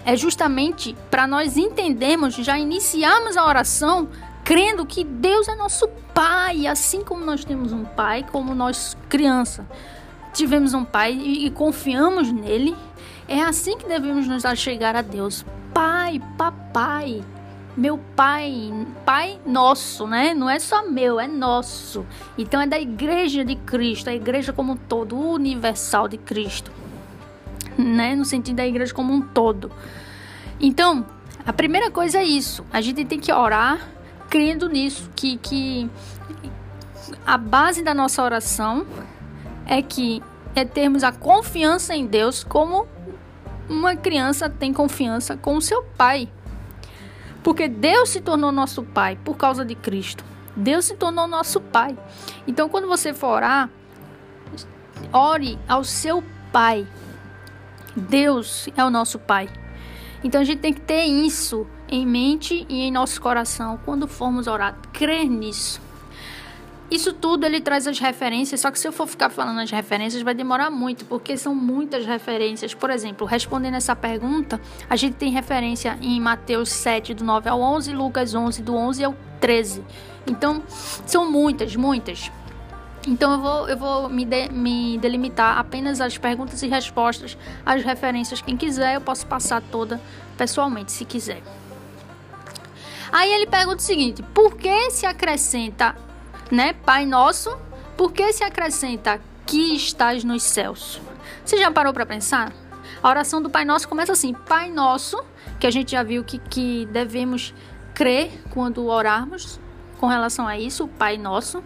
é 0.05 0.17
justamente 0.17 0.97
para 1.11 1.27
nós 1.27 1.57
entendermos, 1.57 2.35
já 2.35 2.59
iniciarmos 2.59 3.37
a 3.37 3.47
oração 3.47 4.09
crendo 4.44 4.87
que 4.87 5.02
Deus 5.02 5.48
é 5.48 5.54
nosso 5.54 5.88
Pai, 6.12 6.66
assim 6.68 7.02
como 7.02 7.24
nós 7.24 7.44
temos 7.44 7.72
um 7.72 7.85
Pai, 7.85 8.24
como 8.30 8.54
nós 8.54 8.96
criança 9.09 9.66
tivemos 10.33 10.74
um 10.74 10.85
Pai 10.85 11.12
e, 11.12 11.46
e 11.46 11.50
confiamos 11.50 12.30
nele, 12.30 12.76
é 13.26 13.40
assim 13.40 13.78
que 13.78 13.87
devemos 13.87 14.26
nos 14.26 14.44
achegar 14.44 14.94
a 14.94 15.02
Deus. 15.02 15.44
Pai, 15.72 16.20
papai, 16.37 17.24
meu 17.76 17.98
pai, 18.14 18.72
pai 19.04 19.40
nosso, 19.46 20.07
né? 20.07 20.35
Não 20.35 20.48
é 20.50 20.59
só 20.59 20.88
meu, 20.88 21.18
é 21.18 21.26
nosso. 21.26 22.04
Então 22.37 22.61
é 22.61 22.66
da 22.66 22.78
igreja 22.78 23.44
de 23.44 23.57
Cristo, 23.57 24.11
a 24.11 24.14
igreja 24.14 24.52
como 24.52 24.72
um 24.72 24.76
todo, 24.76 25.16
universal 25.16 26.07
de 26.07 26.18
Cristo 26.18 26.70
né, 27.78 28.14
no 28.14 28.24
sentido 28.24 28.57
da 28.57 28.66
igreja 28.66 28.92
como 28.94 29.12
um 29.12 29.20
todo. 29.20 29.70
Então, 30.61 31.04
a 31.44 31.52
primeira 31.52 31.90
coisa 31.90 32.18
é 32.18 32.24
isso. 32.24 32.64
A 32.72 32.80
gente 32.80 33.04
tem 33.04 33.18
que 33.18 33.33
orar 33.33 33.88
crendo 34.29 34.69
nisso, 34.69 35.11
que, 35.15 35.37
que 35.39 35.91
a 37.27 37.37
base 37.37 37.83
da 37.83 37.95
nossa 37.95 38.23
oração 38.23 38.87
é 39.67 39.83
que 39.83 40.23
é 40.55 40.65
termos 40.65 41.03
a 41.03 41.13
confiança 41.13 41.95
em 41.95 42.07
Deus 42.07 42.45
como 42.45 42.87
uma 43.69 43.97
criança 43.97 44.49
tem 44.49 44.73
confiança 44.73 45.37
com 45.37 45.57
o 45.57 45.63
seu 45.63 45.83
pai. 45.97 46.29
Porque 47.43 47.69
Deus 47.69 48.11
se 48.11 48.21
tornou 48.21 48.53
nosso 48.53 48.83
pai 48.83 49.19
por 49.25 49.37
causa 49.37 49.65
de 49.65 49.75
Cristo. 49.75 50.25
Deus 50.57 50.85
se 50.85 50.95
tornou 50.95 51.27
nosso 51.27 51.61
pai. 51.61 51.97
Então, 52.47 52.69
quando 52.69 52.87
você 52.87 53.13
for 53.13 53.37
orar, 53.37 53.69
ore 55.13 55.59
ao 55.69 55.85
seu 55.85 56.23
pai. 56.53 56.87
Deus 57.97 58.69
é 58.77 58.85
o 58.85 58.91
nosso 58.91 59.19
Pai. 59.19 59.49
Então 60.23 60.41
a 60.41 60.45
gente 60.45 60.61
tem 60.61 60.73
que 60.73 60.81
ter 60.81 61.05
isso 61.05 61.67
em 61.94 62.07
mente 62.07 62.66
e 62.68 62.83
em 62.83 62.90
nosso 62.90 63.20
coração 63.20 63.78
quando 63.85 64.09
formos 64.09 64.46
orar, 64.46 64.76
crer 64.92 65.28
nisso. 65.28 65.80
Isso 66.90 67.12
tudo 67.12 67.46
ele 67.46 67.61
traz 67.61 67.87
as 67.87 67.98
referências, 67.98 68.61
só 68.61 68.70
que 68.70 68.78
se 68.78 68.87
eu 68.87 68.92
for 68.92 69.07
ficar 69.07 69.30
falando 69.30 69.59
as 69.61 69.70
referências 69.70 70.22
vai 70.22 70.35
demorar 70.35 70.70
muito, 70.70 71.04
porque 71.07 71.37
são 71.37 71.54
muitas 71.54 72.04
referências. 72.04 72.74
Por 72.74 72.90
exemplo, 72.90 73.26
respondendo 73.26 73.74
essa 73.74 73.96
pergunta, 73.96 74.61
a 74.88 74.94
gente 74.94 75.14
tem 75.14 75.30
referência 75.30 75.98
em 76.00 76.20
Mateus 76.20 76.68
7, 76.68 77.14
do 77.14 77.24
9 77.24 77.48
ao 77.48 77.61
11, 77.61 77.92
Lucas 77.94 78.35
11, 78.35 78.62
do 78.62 78.74
11 78.76 79.04
ao 79.04 79.14
13. 79.40 79.83
Então, 80.26 80.62
são 80.68 81.30
muitas, 81.30 81.74
muitas. 81.74 82.30
Então 83.07 83.33
eu 83.33 83.40
vou, 83.40 83.68
eu 83.68 83.76
vou 83.76 84.09
me, 84.09 84.24
de, 84.24 84.48
me 84.50 84.96
delimitar 84.98 85.59
apenas 85.59 86.00
às 86.00 86.16
perguntas 86.16 86.62
e 86.62 86.68
respostas, 86.68 87.37
às 87.64 87.83
referências. 87.83 88.40
Quem 88.40 88.57
quiser, 88.57 88.94
eu 88.94 89.00
posso 89.00 89.26
passar 89.26 89.61
toda 89.61 90.00
pessoalmente, 90.38 90.92
se 90.92 91.04
quiser. 91.04 91.42
Aí 93.14 93.33
ele 93.33 93.46
pergunta 93.46 93.77
o 93.77 93.81
seguinte: 93.81 94.24
por 94.35 94.57
que 94.57 94.90
se 94.90 95.07
acrescenta, 95.07 95.94
né, 96.50 96.72
Pai 96.72 97.07
Nosso? 97.07 97.57
Por 97.96 98.12
que 98.12 98.33
se 98.33 98.42
acrescenta 98.42 99.20
que 99.46 99.77
estás 99.77 100.24
nos 100.24 100.42
céus? 100.42 101.00
Você 101.44 101.57
já 101.57 101.70
parou 101.70 101.92
para 101.92 102.05
pensar? 102.05 102.53
A 103.00 103.09
oração 103.09 103.40
do 103.40 103.48
Pai 103.48 103.64
Nosso 103.64 103.88
começa 103.88 104.11
assim: 104.11 104.35
Pai 104.35 104.68
Nosso, 104.68 105.22
que 105.61 105.66
a 105.68 105.70
gente 105.70 105.92
já 105.92 106.03
viu 106.03 106.24
que, 106.24 106.38
que 106.38 106.87
devemos 106.87 107.55
crer 107.94 108.33
quando 108.50 108.85
orarmos 108.85 109.61
com 110.00 110.09
relação 110.09 110.48
a 110.48 110.59
isso, 110.59 110.83
o 110.83 110.88
Pai 110.88 111.16
Nosso. 111.16 111.62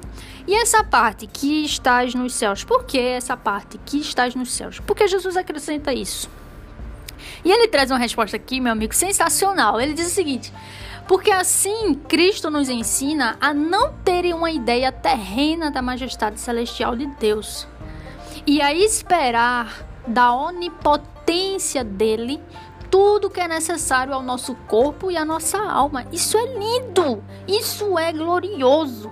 E 0.47 0.55
essa 0.55 0.85
parte 0.85 1.27
que 1.27 1.65
estás 1.65 2.15
nos 2.15 2.35
céus, 2.35 2.63
por 2.63 2.85
que 2.85 2.99
essa 2.99 3.39
parte 3.39 3.79
que 3.87 3.99
estás 3.99 4.35
nos 4.35 4.53
céus? 4.53 4.81
Porque 4.81 5.09
Jesus 5.09 5.35
acrescenta 5.35 5.95
isso. 5.95 6.29
E 7.43 7.51
ele 7.51 7.69
traz 7.69 7.91
uma 7.91 7.99
resposta 7.99 8.37
aqui, 8.37 8.61
meu 8.61 8.73
amigo, 8.73 8.95
sensacional. 8.95 9.81
Ele 9.81 9.95
diz 9.95 10.09
o 10.09 10.15
seguinte: 10.15 10.53
porque 11.09 11.31
assim 11.31 11.95
Cristo 11.95 12.51
nos 12.51 12.69
ensina 12.69 13.39
a 13.41 13.55
não 13.55 13.95
terem 14.05 14.35
uma 14.35 14.51
ideia 14.51 14.93
terrena 14.93 15.71
da 15.71 15.81
majestade 15.81 16.39
celestial 16.39 16.95
de 16.95 17.07
Deus 17.07 17.67
e 18.47 18.61
a 18.61 18.75
esperar 18.75 19.87
da 20.07 20.35
onipotência 20.35 21.83
dele 21.83 22.41
tudo 22.91 23.31
que 23.31 23.41
é 23.41 23.49
necessário 23.49 24.13
ao 24.13 24.23
nosso 24.23 24.55
corpo 24.67 25.11
e 25.11 25.17
à 25.17 25.25
nossa 25.25 25.59
alma. 25.59 26.07
Isso 26.13 26.37
é 26.37 26.47
lindo, 26.59 27.23
isso 27.47 27.99
é 27.99 28.13
glorioso. 28.13 29.11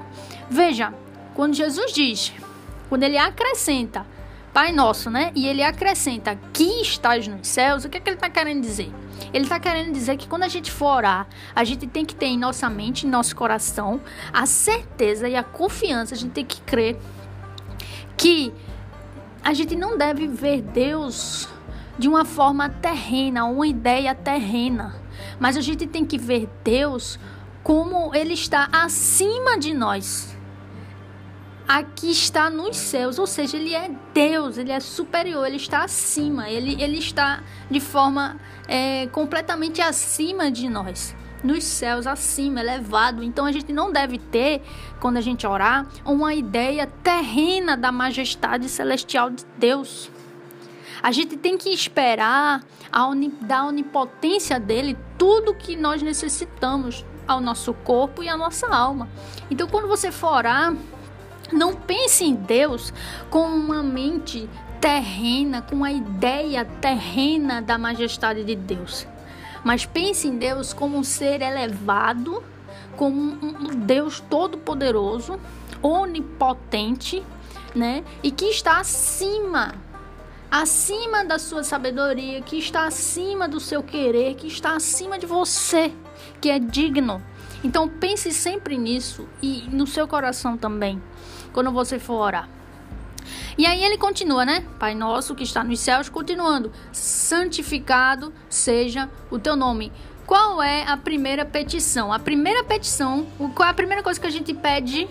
Veja, 0.49 0.93
quando 1.35 1.55
Jesus 1.55 1.93
diz, 1.93 2.33
quando 2.89 3.03
ele 3.03 3.19
acrescenta, 3.19 4.07
Pai 4.57 4.73
Nosso, 4.73 5.11
né? 5.11 5.33
E 5.35 5.47
ele 5.47 5.63
acrescenta 5.63 6.35
que 6.51 6.81
estás 6.81 7.29
nos 7.29 7.47
céus, 7.47 7.85
o 7.85 7.91
que, 7.91 7.99
é 7.99 8.01
que 8.01 8.09
ele 8.09 8.17
está 8.17 8.31
querendo 8.31 8.63
dizer? 8.63 8.91
Ele 9.31 9.45
está 9.45 9.61
querendo 9.61 9.93
dizer 9.93 10.17
que 10.17 10.27
quando 10.27 10.45
a 10.45 10.49
gente 10.49 10.73
for 10.73 10.97
orar, 10.97 11.29
a 11.55 11.63
gente 11.63 11.87
tem 11.87 12.07
que 12.07 12.15
ter 12.15 12.25
em 12.25 12.39
nossa 12.39 12.71
mente, 12.71 13.07
em 13.07 13.11
nosso 13.11 13.37
coração, 13.37 14.01
a 14.33 14.47
certeza 14.47 15.29
e 15.29 15.37
a 15.37 15.43
confiança, 15.43 16.15
a 16.15 16.17
gente 16.17 16.33
tem 16.33 16.45
que 16.47 16.63
crer 16.63 16.97
que 18.17 18.51
a 19.45 19.53
gente 19.53 19.77
não 19.77 19.99
deve 19.99 20.27
ver 20.27 20.63
Deus 20.63 21.51
de 21.99 22.09
uma 22.09 22.25
forma 22.25 22.71
terrena, 22.71 23.45
uma 23.45 23.67
ideia 23.67 24.15
terrena, 24.15 24.97
mas 25.39 25.59
a 25.59 25.61
gente 25.61 25.87
tem 25.87 26.03
que 26.03 26.17
ver 26.17 26.49
Deus 26.65 27.21
como 27.63 28.15
ele 28.15 28.33
está 28.33 28.71
acima 28.73 29.59
de 29.59 29.75
nós 29.75 30.35
aqui 31.67 32.11
está 32.11 32.49
nos 32.49 32.77
céus, 32.77 33.19
ou 33.19 33.27
seja, 33.27 33.57
ele 33.57 33.75
é 33.75 33.91
Deus, 34.15 34.57
ele 34.57 34.71
é 34.71 34.79
superior, 34.81 35.47
ele 35.47 35.57
está 35.57 35.85
acima, 35.85 36.49
ele, 36.49 36.81
ele 36.83 36.99
está 36.99 37.43
de 37.71 37.81
forma 37.81 38.39
é, 38.69 39.07
completamente 39.09 39.81
acima 39.81 40.51
de 40.51 40.69
nós, 40.69 41.15
nos 41.43 41.65
céus, 41.65 42.07
acima, 42.07 42.61
elevado. 42.61 43.23
Então 43.23 43.45
a 43.45 43.53
gente 43.53 43.73
não 43.73 43.91
deve 43.91 44.19
ter, 44.19 44.63
quando 45.01 45.17
a 45.17 45.21
gente 45.21 45.47
orar, 45.47 45.87
uma 46.05 46.35
ideia 46.35 46.87
terrena 47.03 47.77
da 47.77 47.91
majestade 47.91 48.69
celestial 48.69 49.31
de 49.31 49.45
Deus. 49.59 50.11
A 51.03 51.13
gente 51.13 51.37
tem 51.37 51.59
que 51.59 51.71
esperar 51.71 52.65
a 52.91 53.11
da 53.43 53.65
onipotência 53.65 54.59
dele 54.59 54.97
tudo 55.19 55.55
que 55.55 55.77
nós 55.77 56.03
necessitamos 56.03 57.05
ao 57.27 57.41
nosso 57.41 57.75
corpo 57.75 58.23
e 58.23 58.29
à 58.29 58.37
nossa 58.37 58.67
alma. 58.69 59.09
Então, 59.51 59.69
quando 59.69 59.89
você 59.89 60.11
for 60.11 60.33
orar, 60.33 60.75
não 61.53 61.75
pense 61.75 62.25
em 62.25 62.35
Deus 62.35 62.93
com 63.31 63.47
uma 63.47 63.83
mente 63.83 64.49
terrena, 64.81 65.63
com 65.63 65.83
a 65.85 65.93
ideia 65.93 66.65
terrena 66.65 67.61
da 67.63 67.79
majestade 67.79 68.45
de 68.45 68.55
Deus. 68.55 69.07
mas 69.65 69.85
pense 69.85 70.29
em 70.29 70.39
Deus 70.39 70.73
como 70.73 70.97
um 70.97 71.03
ser 71.03 71.43
elevado, 71.43 72.41
como 72.97 73.17
um 73.21 73.75
Deus 73.75 74.21
todo-poderoso, 74.21 75.41
onipotente, 75.83 77.23
né? 77.75 78.05
E 78.23 78.31
que 78.31 78.45
está 78.45 78.79
acima 78.79 79.75
acima 80.49 81.25
da 81.25 81.39
sua 81.39 81.65
sabedoria, 81.65 82.41
que 82.41 82.57
está 82.57 82.87
acima 82.87 83.49
do 83.49 83.59
seu 83.59 83.83
querer, 83.83 84.35
que 84.37 84.47
está 84.47 84.77
acima 84.77 85.19
de 85.19 85.27
você, 85.27 85.93
que 86.41 86.49
é 86.49 86.59
digno. 86.59 87.23
Então 87.65 87.89
pense 87.89 88.33
sempre 88.33 88.79
nisso 88.79 89.27
e 89.43 89.65
no 89.73 89.87
seu 89.87 90.07
coração 90.07 90.57
também, 90.57 91.03
quando 91.57 91.73
você 91.73 91.99
for 91.99 92.17
orar. 92.17 92.51
E 93.57 93.65
aí 93.65 93.83
ele 93.83 93.97
continua, 93.97 94.45
né? 94.45 94.63
Pai 94.79 94.95
nosso 94.95 95.35
que 95.35 95.43
está 95.43 95.65
nos 95.65 95.81
céus, 95.81 96.11
continuando: 96.11 96.71
santificado 96.93 98.31
seja 98.47 99.09
o 99.31 99.39
teu 99.39 99.57
nome. 99.57 99.91
Qual 100.27 100.63
é 100.63 100.83
a 100.83 100.99
primeira 100.99 101.47
petição? 101.47 102.13
A 102.13 102.19
primeira 102.19 102.63
petição, 102.63 103.27
qual 103.55 103.67
é 103.67 103.71
a 103.71 103.75
primeira 103.75 104.03
coisa 104.03 104.21
que 104.21 104.27
a 104.27 104.31
gente 104.31 104.53
pede 104.53 105.09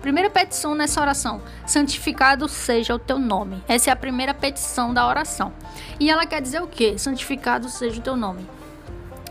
Primeira 0.00 0.30
petição 0.30 0.74
nessa 0.74 0.98
oração: 0.98 1.42
santificado 1.66 2.48
seja 2.48 2.94
o 2.94 2.98
teu 2.98 3.18
nome. 3.18 3.62
Essa 3.68 3.90
é 3.90 3.92
a 3.92 3.96
primeira 3.96 4.32
petição 4.32 4.94
da 4.94 5.06
oração. 5.06 5.52
E 6.00 6.08
ela 6.08 6.24
quer 6.24 6.40
dizer 6.40 6.62
o 6.62 6.66
quê? 6.66 6.96
Santificado 6.96 7.68
seja 7.68 8.00
o 8.00 8.02
teu 8.02 8.16
nome. 8.16 8.46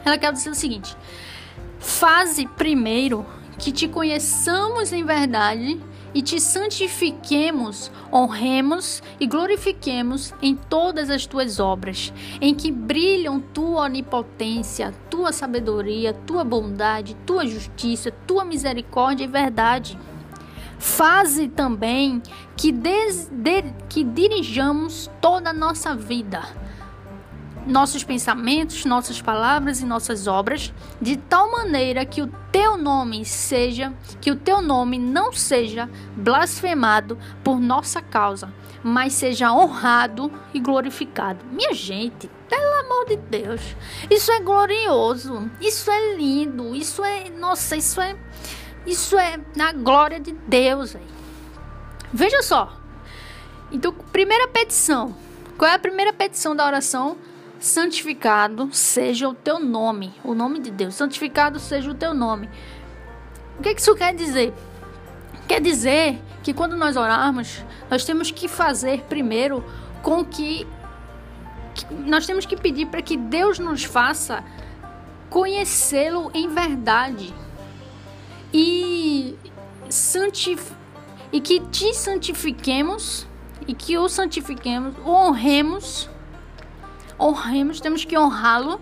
Ela 0.03 0.17
quer 0.17 0.31
dizer 0.31 0.51
o 0.51 0.55
seguinte: 0.55 0.95
faze 1.79 2.45
primeiro 2.45 3.25
que 3.57 3.71
te 3.71 3.87
conheçamos 3.87 4.91
em 4.91 5.03
verdade 5.03 5.81
e 6.15 6.21
te 6.21 6.39
santifiquemos, 6.39 7.91
honremos 8.11 9.03
e 9.19 9.27
glorifiquemos 9.27 10.33
em 10.41 10.55
todas 10.55 11.09
as 11.09 11.25
tuas 11.25 11.59
obras, 11.59 12.13
em 12.39 12.55
que 12.55 12.71
brilham 12.71 13.41
tua 13.41 13.81
onipotência, 13.81 14.93
tua 15.09 15.33
sabedoria, 15.33 16.13
tua 16.13 16.45
bondade, 16.45 17.17
tua 17.25 17.45
justiça, 17.45 18.11
tua 18.25 18.45
misericórdia 18.45 19.25
e 19.25 19.27
verdade. 19.27 19.99
Faze 20.79 21.49
também 21.49 22.21
que, 22.55 22.71
des, 22.71 23.27
de, 23.29 23.63
que 23.89 24.01
dirijamos 24.01 25.11
toda 25.19 25.49
a 25.49 25.53
nossa 25.53 25.93
vida, 25.93 26.43
nossos 27.65 28.03
pensamentos, 28.03 28.85
nossas 28.85 29.21
palavras 29.21 29.81
e 29.81 29.85
nossas 29.85 30.27
obras, 30.27 30.73
de 31.01 31.17
tal 31.17 31.51
maneira 31.51 32.05
que 32.05 32.21
o 32.21 32.27
teu 32.51 32.77
nome 32.77 33.25
seja, 33.25 33.93
que 34.21 34.31
o 34.31 34.35
teu 34.35 34.61
nome 34.61 34.99
não 34.99 35.31
seja 35.31 35.89
blasfemado 36.15 37.17
por 37.43 37.59
nossa 37.59 38.01
causa, 38.01 38.53
mas 38.83 39.13
seja 39.13 39.51
honrado 39.51 40.31
e 40.53 40.59
glorificado. 40.59 41.43
Minha 41.51 41.73
gente, 41.73 42.29
pelo 42.47 42.85
amor 42.85 43.05
de 43.07 43.17
Deus, 43.17 43.61
isso 44.09 44.31
é 44.31 44.39
glorioso, 44.39 45.49
isso 45.59 45.89
é 45.89 46.15
lindo, 46.15 46.75
isso 46.75 47.03
é, 47.03 47.29
nossa, 47.29 47.75
isso 47.75 47.99
é 47.99 48.15
isso 48.85 49.17
é 49.17 49.39
na 49.55 49.71
glória 49.71 50.19
de 50.19 50.31
Deus. 50.31 50.93
Véio. 50.93 51.05
Veja 52.13 52.41
só. 52.43 52.77
Então, 53.71 53.91
primeira 53.91 54.47
petição. 54.47 55.15
Qual 55.57 55.69
é 55.69 55.73
a 55.73 55.79
primeira 55.79 56.13
petição 56.13 56.55
da 56.55 56.65
oração? 56.65 57.17
Santificado 57.59 58.69
seja 58.71 59.27
o 59.27 59.33
teu 59.33 59.59
nome, 59.59 60.13
o 60.23 60.33
nome 60.33 60.59
de 60.59 60.71
Deus. 60.71 60.95
Santificado 60.95 61.59
seja 61.59 61.89
o 61.89 61.95
teu 61.95 62.13
nome. 62.13 62.49
O 63.57 63.61
que, 63.61 63.71
isso 63.71 63.95
quer 63.95 64.13
dizer? 64.13 64.53
Quer 65.47 65.61
dizer 65.61 66.21
que 66.43 66.53
quando 66.53 66.75
nós 66.75 66.95
orarmos, 66.95 67.63
nós 67.89 68.03
temos 68.03 68.31
que 68.31 68.47
fazer 68.47 69.01
primeiro 69.03 69.63
com 70.01 70.23
que, 70.23 70.67
que 71.73 71.93
nós 71.93 72.25
temos 72.25 72.45
que 72.45 72.55
pedir 72.55 72.87
para 72.87 73.01
que 73.01 73.15
Deus 73.15 73.57
nos 73.59 73.83
faça 73.83 74.43
conhecê-lo 75.29 76.29
em 76.33 76.47
verdade 76.49 77.33
e, 78.53 79.35
santif 79.89 80.71
e 81.31 81.41
que 81.41 81.59
te 81.59 81.93
santifiquemos 81.93 83.27
e 83.67 83.73
que 83.73 83.97
o 83.97 84.07
santifiquemos, 84.07 84.95
o 85.03 85.09
honremos, 85.09 86.09
honremos, 87.19 87.79
temos 87.79 88.05
que 88.05 88.17
honrá-lo 88.17 88.79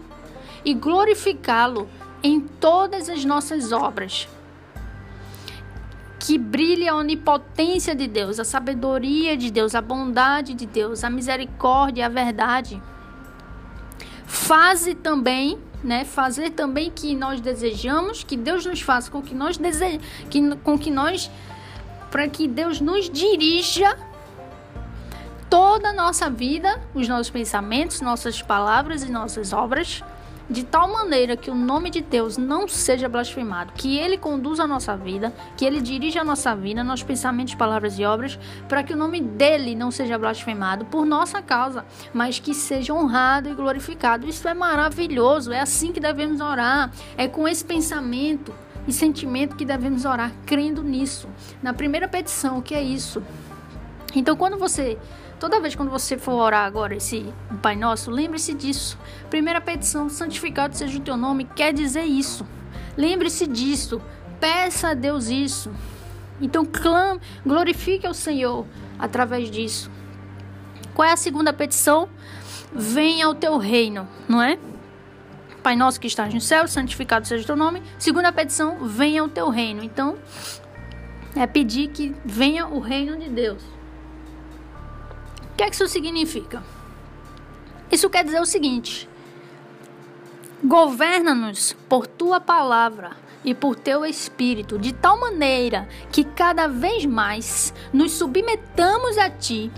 e 0.66 0.74
glorificá-lo 0.74 1.88
em 2.22 2.40
todas 2.40 3.10
as 3.10 3.26
nossas 3.26 3.72
obras. 3.72 4.28
Que 6.20 6.38
brilhe 6.38 6.88
a 6.88 6.96
onipotência 6.96 7.94
de 7.94 8.08
Deus, 8.08 8.40
a 8.40 8.46
sabedoria 8.46 9.36
de 9.36 9.52
Deus, 9.52 9.76
a 9.76 9.82
bondade 9.82 10.54
de 10.54 10.66
Deus, 10.66 11.04
a 11.04 11.10
misericórdia, 11.10 12.06
a 12.06 12.10
verdade. 12.10 12.82
Faze 14.26 14.96
também 14.96 15.60
né, 15.84 16.06
fazer 16.06 16.52
também 16.52 16.90
que 16.90 17.14
nós 17.14 17.42
desejamos, 17.42 18.24
que 18.24 18.38
Deus 18.38 18.66
nos 18.66 18.82
faça 18.82 19.12
com 19.12 19.22
que 19.22 19.36
nós 19.36 19.58
dese... 19.58 20.00
que, 20.30 20.56
com 20.58 20.80
que 20.80 20.90
nós 20.90 21.30
para 22.10 22.28
que 22.28 22.48
Deus 22.48 22.80
nos 22.80 23.10
dirija 23.10 23.98
toda 25.54 25.90
a 25.90 25.94
nossa 25.94 26.32
vida, 26.32 26.82
os 26.96 27.08
nossos 27.08 27.30
pensamentos, 27.30 28.02
nossas 28.02 28.42
palavras 28.42 29.04
e 29.04 29.12
nossas 29.12 29.54
obras 29.54 30.04
de 30.50 30.64
tal 30.64 30.92
maneira 30.92 31.38
que 31.38 31.52
o 31.52 31.54
nome 31.54 31.92
de 31.92 32.02
Deus 32.02 32.38
não 32.38 32.68
seja 32.68 33.08
blasfemado, 33.08 33.72
que 33.74 34.00
ele 34.00 34.18
conduza 34.18 34.64
a 34.64 34.68
nossa 34.68 34.98
vida, 34.98 35.32
que 35.56 35.64
ele 35.64 35.80
dirija 35.80 36.22
a 36.22 36.24
nossa 36.24 36.56
vida, 36.56 36.84
nossos 36.84 37.04
pensamentos, 37.04 37.54
palavras 37.54 38.00
e 38.00 38.04
obras, 38.04 38.40
para 38.68 38.82
que 38.82 38.94
o 38.94 38.98
nome 38.98 39.22
dele 39.22 39.76
não 39.76 39.92
seja 39.92 40.18
blasfemado 40.18 40.86
por 40.86 41.06
nossa 41.06 41.40
causa, 41.40 41.86
mas 42.12 42.40
que 42.40 42.56
seja 42.56 42.92
honrado 42.92 43.48
e 43.48 43.54
glorificado. 43.54 44.28
Isso 44.28 44.48
é 44.48 44.56
maravilhoso, 44.56 45.54
é 45.54 45.60
assim 45.60 45.92
que 45.92 46.00
devemos 46.00 46.42
orar, 46.42 46.92
é 47.16 47.28
com 47.28 47.48
esse 47.48 47.64
pensamento 47.64 48.52
e 48.88 48.92
sentimento 48.92 49.56
que 49.56 49.66
devemos 49.66 50.04
orar, 50.04 50.32
crendo 50.48 50.82
nisso. 50.82 51.30
Na 51.62 51.76
primeira 51.76 52.08
petição, 52.08 52.60
que 52.60 52.74
é 52.74 52.82
isso. 52.82 53.22
Então, 54.16 54.36
quando 54.36 54.58
você 54.58 54.98
Toda 55.44 55.60
vez 55.60 55.76
quando 55.76 55.90
você 55.90 56.18
for 56.18 56.36
orar 56.36 56.66
agora 56.66 56.96
esse 56.96 57.26
Pai 57.62 57.76
Nosso, 57.76 58.10
lembre-se 58.10 58.54
disso. 58.54 58.98
Primeira 59.30 59.60
petição, 59.60 60.08
santificado 60.08 60.74
seja 60.74 60.98
o 60.98 61.02
teu 61.02 61.18
nome, 61.18 61.44
quer 61.44 61.74
dizer 61.74 62.06
isso. 62.06 62.48
Lembre-se 62.96 63.46
disso. 63.46 64.02
Peça 64.40 64.92
a 64.92 64.94
Deus 64.94 65.28
isso. 65.28 65.70
Então, 66.40 66.64
clame, 66.64 67.20
glorifique 67.46 68.08
ao 68.08 68.14
Senhor 68.14 68.66
através 68.98 69.52
disso. 69.52 69.92
Qual 70.94 71.06
é 71.06 71.12
a 71.12 71.18
segunda 71.18 71.52
petição? 71.52 72.08
Venha 72.74 73.26
ao 73.26 73.36
teu 73.36 73.58
reino, 73.58 74.08
não 74.30 74.42
é? 74.42 74.58
Pai 75.62 75.76
nosso 75.76 76.00
que 76.00 76.08
estás 76.08 76.34
no 76.34 76.40
céu, 76.40 76.70
santificado 76.70 77.28
seja 77.28 77.44
o 77.44 77.48
teu 77.48 77.58
nome. 77.58 77.84
Segunda 78.00 78.32
petição, 78.32 78.88
venha 78.88 79.22
ao 79.22 79.28
teu 79.28 79.50
reino. 79.50 79.84
Então, 79.84 80.16
é 81.36 81.46
pedir 81.46 81.90
que 81.90 82.16
venha 82.24 82.66
o 82.66 82.80
reino 82.80 83.18
de 83.18 83.28
Deus. 83.28 83.73
O 85.54 85.56
que 85.56 85.64
é 85.64 85.70
que 85.70 85.76
isso 85.76 85.88
significa? 85.88 86.64
Isso 87.92 88.10
quer 88.10 88.24
dizer 88.24 88.42
o 88.42 88.46
seguinte: 88.46 89.08
governa-nos 90.64 91.74
por 91.88 92.08
tua 92.08 92.42
palavra 92.42 93.12
e 93.46 93.54
por 93.54 93.76
teu 93.76 94.04
espírito, 94.04 94.80
de 94.80 94.92
tal 94.92 95.20
maneira 95.20 95.88
que 96.12 96.24
cada 96.24 96.68
vez 96.68 97.06
mais 97.06 97.72
nos 97.94 98.14
submetamos 98.14 99.16
a 99.20 99.30
ti, 99.30 99.72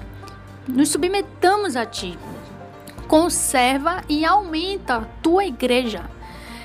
nos 0.65 0.89
submetamos 0.89 1.75
a 1.75 1.85
ti. 1.85 2.17
Conserva 3.09 4.01
e 4.07 4.23
aumenta 4.23 5.09
tua 5.21 5.45
igreja 5.45 6.09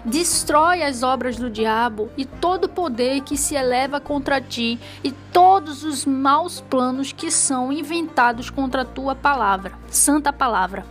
Destrói 0.05 0.83
as 0.83 1.03
obras 1.03 1.37
do 1.37 1.51
diabo 1.51 2.11
e 2.17 2.25
todo 2.25 2.69
poder 2.69 3.21
que 3.21 3.37
se 3.37 3.55
eleva 3.55 4.01
contra 4.01 4.41
ti 4.41 4.79
e 5.05 5.13
todos 5.13 5.85
os 5.85 6.07
maus 6.07 6.61
planos 6.61 7.13
que 7.13 7.31
são 7.31 7.71
inventados 7.71 8.49
contra 8.49 8.83
a 8.83 8.85
tua 8.85 9.15
palavra, 9.15 9.73
santa 9.89 10.33
palavra, 10.33 10.87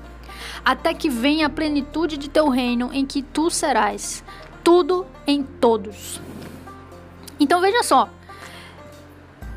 até 0.64 0.94
que 0.94 1.10
venha 1.10 1.48
a 1.48 1.50
plenitude 1.50 2.18
de 2.18 2.30
teu 2.30 2.50
reino 2.50 2.92
em 2.94 3.06
que 3.06 3.24
tu 3.24 3.50
serás 3.50 4.24
tudo 4.64 5.08
em 5.26 5.42
todos. 5.42 6.22
Então 7.40 7.62
veja 7.62 7.82
só, 7.82 8.10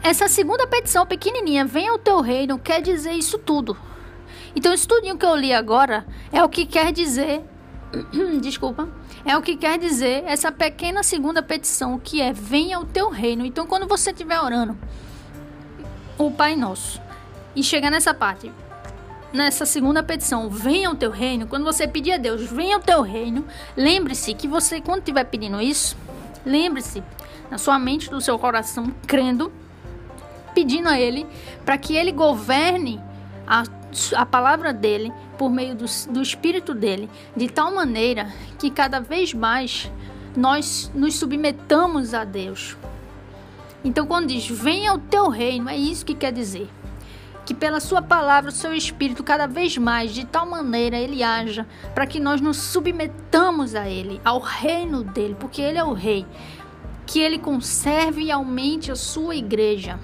essa 0.02 0.26
segunda 0.26 0.66
petição 0.66 1.06
pequenininha, 1.06 1.64
venha 1.64 1.92
ao 1.92 1.98
teu 1.98 2.20
reino, 2.20 2.58
quer 2.58 2.80
dizer 2.80 3.12
isso 3.12 3.38
tudo. 3.38 3.76
Então, 4.54 4.72
esse 4.72 4.86
tudinho 4.86 5.16
que 5.16 5.24
eu 5.24 5.36
li 5.36 5.52
agora 5.52 6.04
é 6.32 6.42
o 6.42 6.48
que 6.48 6.66
quer 6.66 6.92
dizer, 6.92 7.42
desculpa, 8.42 8.88
é 9.24 9.36
o 9.36 9.42
que 9.42 9.56
quer 9.56 9.78
dizer 9.78 10.24
essa 10.26 10.50
pequena 10.50 11.02
segunda 11.02 11.42
petição, 11.42 11.98
que 11.98 12.20
é: 12.20 12.32
venha 12.32 12.78
o 12.80 12.84
teu 12.84 13.10
reino. 13.10 13.44
Então, 13.44 13.66
quando 13.66 13.86
você 13.86 14.10
estiver 14.10 14.40
orando 14.40 14.76
o 16.18 16.30
Pai 16.30 16.56
Nosso 16.56 17.00
e 17.54 17.62
chegar 17.62 17.90
nessa 17.90 18.12
parte, 18.12 18.52
nessa 19.32 19.64
segunda 19.64 20.02
petição, 20.02 20.48
venha 20.48 20.90
o 20.90 20.94
teu 20.94 21.10
reino, 21.10 21.46
quando 21.46 21.64
você 21.64 21.86
pedir 21.86 22.12
a 22.12 22.18
Deus, 22.18 22.42
venha 22.42 22.78
o 22.78 22.80
teu 22.80 23.00
reino, 23.02 23.44
lembre-se 23.76 24.34
que 24.34 24.46
você, 24.46 24.80
quando 24.80 25.00
estiver 25.00 25.24
pedindo 25.24 25.60
isso, 25.60 25.96
lembre-se 26.44 27.02
na 27.50 27.58
sua 27.58 27.78
mente, 27.78 28.10
do 28.10 28.20
seu 28.20 28.38
coração, 28.38 28.92
crendo, 29.06 29.52
pedindo 30.54 30.88
a 30.88 30.98
Ele 30.98 31.26
para 31.64 31.78
que 31.78 31.96
Ele 31.96 32.12
governe 32.12 33.00
a, 33.46 33.62
a 34.16 34.24
palavra 34.24 34.72
dele 34.72 35.12
por 35.38 35.50
meio 35.50 35.74
do, 35.74 35.84
do 36.10 36.22
Espírito 36.22 36.74
dele, 36.74 37.08
de 37.36 37.48
tal 37.48 37.74
maneira 37.74 38.32
que 38.58 38.70
cada 38.70 39.00
vez 39.00 39.34
mais 39.34 39.90
nós 40.36 40.90
nos 40.94 41.16
submetamos 41.16 42.14
a 42.14 42.24
Deus. 42.24 42.76
Então, 43.84 44.06
quando 44.06 44.28
diz 44.28 44.46
venha 44.46 44.94
o 44.94 44.98
teu 44.98 45.28
reino, 45.28 45.68
é 45.68 45.76
isso 45.76 46.06
que 46.06 46.14
quer 46.14 46.32
dizer. 46.32 46.68
Que 47.44 47.52
pela 47.52 47.80
Sua 47.80 48.00
palavra, 48.00 48.50
o 48.50 48.54
seu 48.54 48.72
Espírito, 48.72 49.24
cada 49.24 49.46
vez 49.46 49.76
mais, 49.76 50.14
de 50.14 50.24
tal 50.24 50.48
maneira, 50.48 50.96
Ele 50.96 51.22
haja, 51.22 51.66
para 51.94 52.06
que 52.06 52.20
nós 52.20 52.40
nos 52.40 52.56
submetamos 52.56 53.74
a 53.74 53.88
Ele, 53.88 54.20
ao 54.24 54.38
reino 54.38 55.02
dele, 55.02 55.36
porque 55.38 55.60
Ele 55.60 55.78
é 55.78 55.84
o 55.84 55.92
Rei. 55.92 56.24
Que 57.04 57.20
Ele 57.20 57.38
conserve 57.38 58.22
e 58.22 58.30
aumente 58.30 58.92
a 58.92 58.96
Sua 58.96 59.34
igreja 59.34 59.98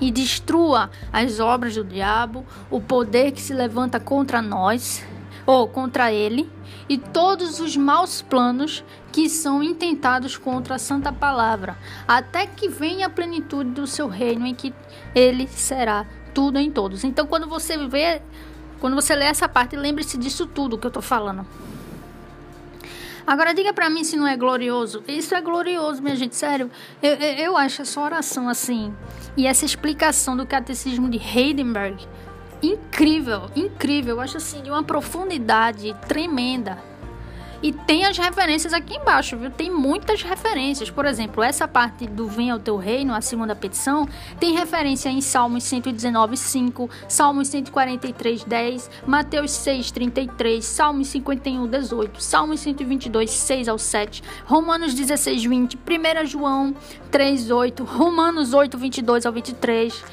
e 0.00 0.10
destrua 0.10 0.90
as 1.12 1.40
obras 1.40 1.74
do 1.74 1.84
diabo, 1.84 2.44
o 2.70 2.80
poder 2.80 3.32
que 3.32 3.40
se 3.40 3.52
levanta 3.52 4.00
contra 4.00 4.40
nós 4.40 5.04
ou 5.46 5.68
contra 5.68 6.12
ele, 6.12 6.50
e 6.88 6.98
todos 6.98 7.60
os 7.60 7.76
maus 7.76 8.22
planos 8.22 8.84
que 9.12 9.28
são 9.28 9.62
intentados 9.62 10.36
contra 10.36 10.76
a 10.76 10.78
santa 10.78 11.12
palavra, 11.12 11.76
até 12.06 12.46
que 12.46 12.68
venha 12.68 13.06
a 13.06 13.10
plenitude 13.10 13.70
do 13.70 13.86
seu 13.86 14.08
reino 14.08 14.46
em 14.46 14.54
que 14.54 14.72
ele 15.14 15.48
será 15.48 16.06
tudo 16.32 16.58
em 16.58 16.70
todos. 16.70 17.04
Então, 17.04 17.26
quando 17.26 17.48
você 17.48 17.76
vê, 17.88 18.22
quando 18.80 18.94
você 18.94 19.14
lê 19.14 19.24
essa 19.24 19.48
parte, 19.48 19.76
lembre-se 19.76 20.16
disso 20.16 20.46
tudo 20.46 20.78
que 20.78 20.86
eu 20.86 20.90
estou 20.90 21.02
falando. 21.02 21.44
Agora 23.26 23.54
diga 23.54 23.72
para 23.72 23.90
mim 23.90 24.04
se 24.04 24.16
não 24.16 24.26
é 24.26 24.36
glorioso. 24.36 25.02
Isso 25.06 25.34
é 25.34 25.40
glorioso, 25.40 26.02
minha 26.02 26.16
gente, 26.16 26.36
sério. 26.36 26.70
Eu, 27.02 27.14
eu, 27.14 27.34
eu 27.34 27.56
acho 27.56 27.82
essa 27.82 28.00
oração 28.00 28.48
assim 28.48 28.94
e 29.36 29.46
essa 29.46 29.64
explicação 29.64 30.36
do 30.36 30.46
catecismo 30.46 31.08
de 31.08 31.18
Heidenberg 31.18 32.06
incrível, 32.62 33.50
incrível. 33.56 34.16
Eu 34.16 34.20
acho 34.20 34.36
assim 34.36 34.62
de 34.62 34.70
uma 34.70 34.82
profundidade 34.82 35.94
tremenda. 36.06 36.89
E 37.62 37.72
tem 37.72 38.06
as 38.06 38.16
referências 38.16 38.72
aqui 38.72 38.96
embaixo, 38.96 39.36
viu? 39.36 39.50
Tem 39.50 39.70
muitas 39.70 40.22
referências. 40.22 40.88
Por 40.88 41.04
exemplo, 41.04 41.42
essa 41.42 41.68
parte 41.68 42.06
do 42.06 42.26
Venha 42.26 42.54
ao 42.54 42.58
Teu 42.58 42.76
Reino, 42.76 43.14
a 43.14 43.20
segunda 43.20 43.54
petição, 43.54 44.08
tem 44.38 44.54
referência 44.54 45.10
em 45.10 45.20
Salmos 45.20 45.64
119, 45.64 46.38
5, 46.38 46.88
Salmos 47.06 47.48
143, 47.48 48.44
10, 48.44 48.90
Mateus 49.06 49.50
6, 49.50 49.90
33, 49.90 50.64
Salmos 50.64 51.08
51, 51.08 51.66
18, 51.66 52.22
Salmos 52.22 52.60
122, 52.60 53.30
6 53.30 53.68
ao 53.68 53.78
7, 53.78 54.22
Romanos 54.46 54.94
16, 54.94 55.44
20, 55.44 55.76
1 55.76 56.26
João 56.26 56.74
3, 57.10 57.50
8, 57.50 57.84
Romanos 57.84 58.54
8, 58.54 58.78
22 58.78 59.26
ao 59.26 59.32
23, 59.32 60.04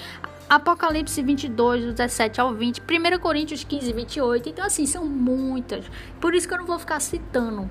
Apocalipse 0.49 1.21
22, 1.21 1.85
do 1.85 1.91
17 1.93 2.39
ao 2.39 2.53
20, 2.53 2.81
1 2.81 3.19
Coríntios 3.19 3.63
15, 3.63 3.91
28. 3.91 4.49
Então, 4.49 4.65
assim, 4.65 4.85
são 4.85 5.05
muitas. 5.05 5.85
Por 6.21 6.33
isso 6.33 6.47
que 6.47 6.53
eu 6.53 6.59
não 6.59 6.65
vou 6.65 6.79
ficar 6.79 7.01
citando. 7.01 7.69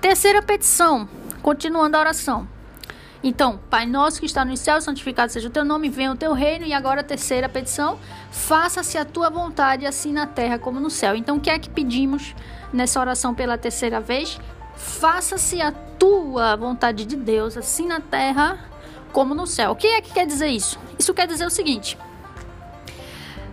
Terceira 0.00 0.40
petição, 0.40 1.08
continuando 1.42 1.96
a 1.96 2.00
oração. 2.00 2.46
Então, 3.24 3.58
Pai 3.70 3.86
nosso 3.86 4.20
que 4.20 4.26
está 4.26 4.44
no 4.44 4.56
céu, 4.56 4.80
santificado 4.80 5.32
seja 5.32 5.48
o 5.48 5.50
teu 5.50 5.64
nome, 5.64 5.88
venha 5.88 6.12
o 6.12 6.16
teu 6.16 6.32
reino. 6.32 6.64
E 6.64 6.72
agora 6.72 7.00
a 7.00 7.04
terceira 7.04 7.48
petição, 7.48 7.98
faça-se 8.30 8.96
a 8.96 9.04
tua 9.04 9.30
vontade, 9.30 9.86
assim 9.86 10.12
na 10.12 10.26
terra 10.26 10.58
como 10.58 10.78
no 10.78 10.90
céu. 10.90 11.16
Então, 11.16 11.38
o 11.38 11.40
que 11.40 11.50
é 11.50 11.58
que 11.58 11.70
pedimos 11.70 12.36
nessa 12.72 13.00
oração 13.00 13.34
pela 13.34 13.58
terceira 13.58 13.98
vez? 13.98 14.38
Faça-se 14.76 15.60
a 15.60 15.72
tua 15.72 16.54
vontade 16.54 17.04
de 17.04 17.16
Deus, 17.16 17.56
assim 17.56 17.86
na 17.86 17.98
terra 17.98 18.73
como 19.14 19.34
no 19.34 19.46
céu. 19.46 19.70
O 19.70 19.76
que 19.76 19.86
é 19.86 20.02
que 20.02 20.12
quer 20.12 20.26
dizer 20.26 20.48
isso? 20.48 20.78
Isso 20.98 21.14
quer 21.14 21.26
dizer 21.26 21.46
o 21.46 21.50
seguinte: 21.50 21.96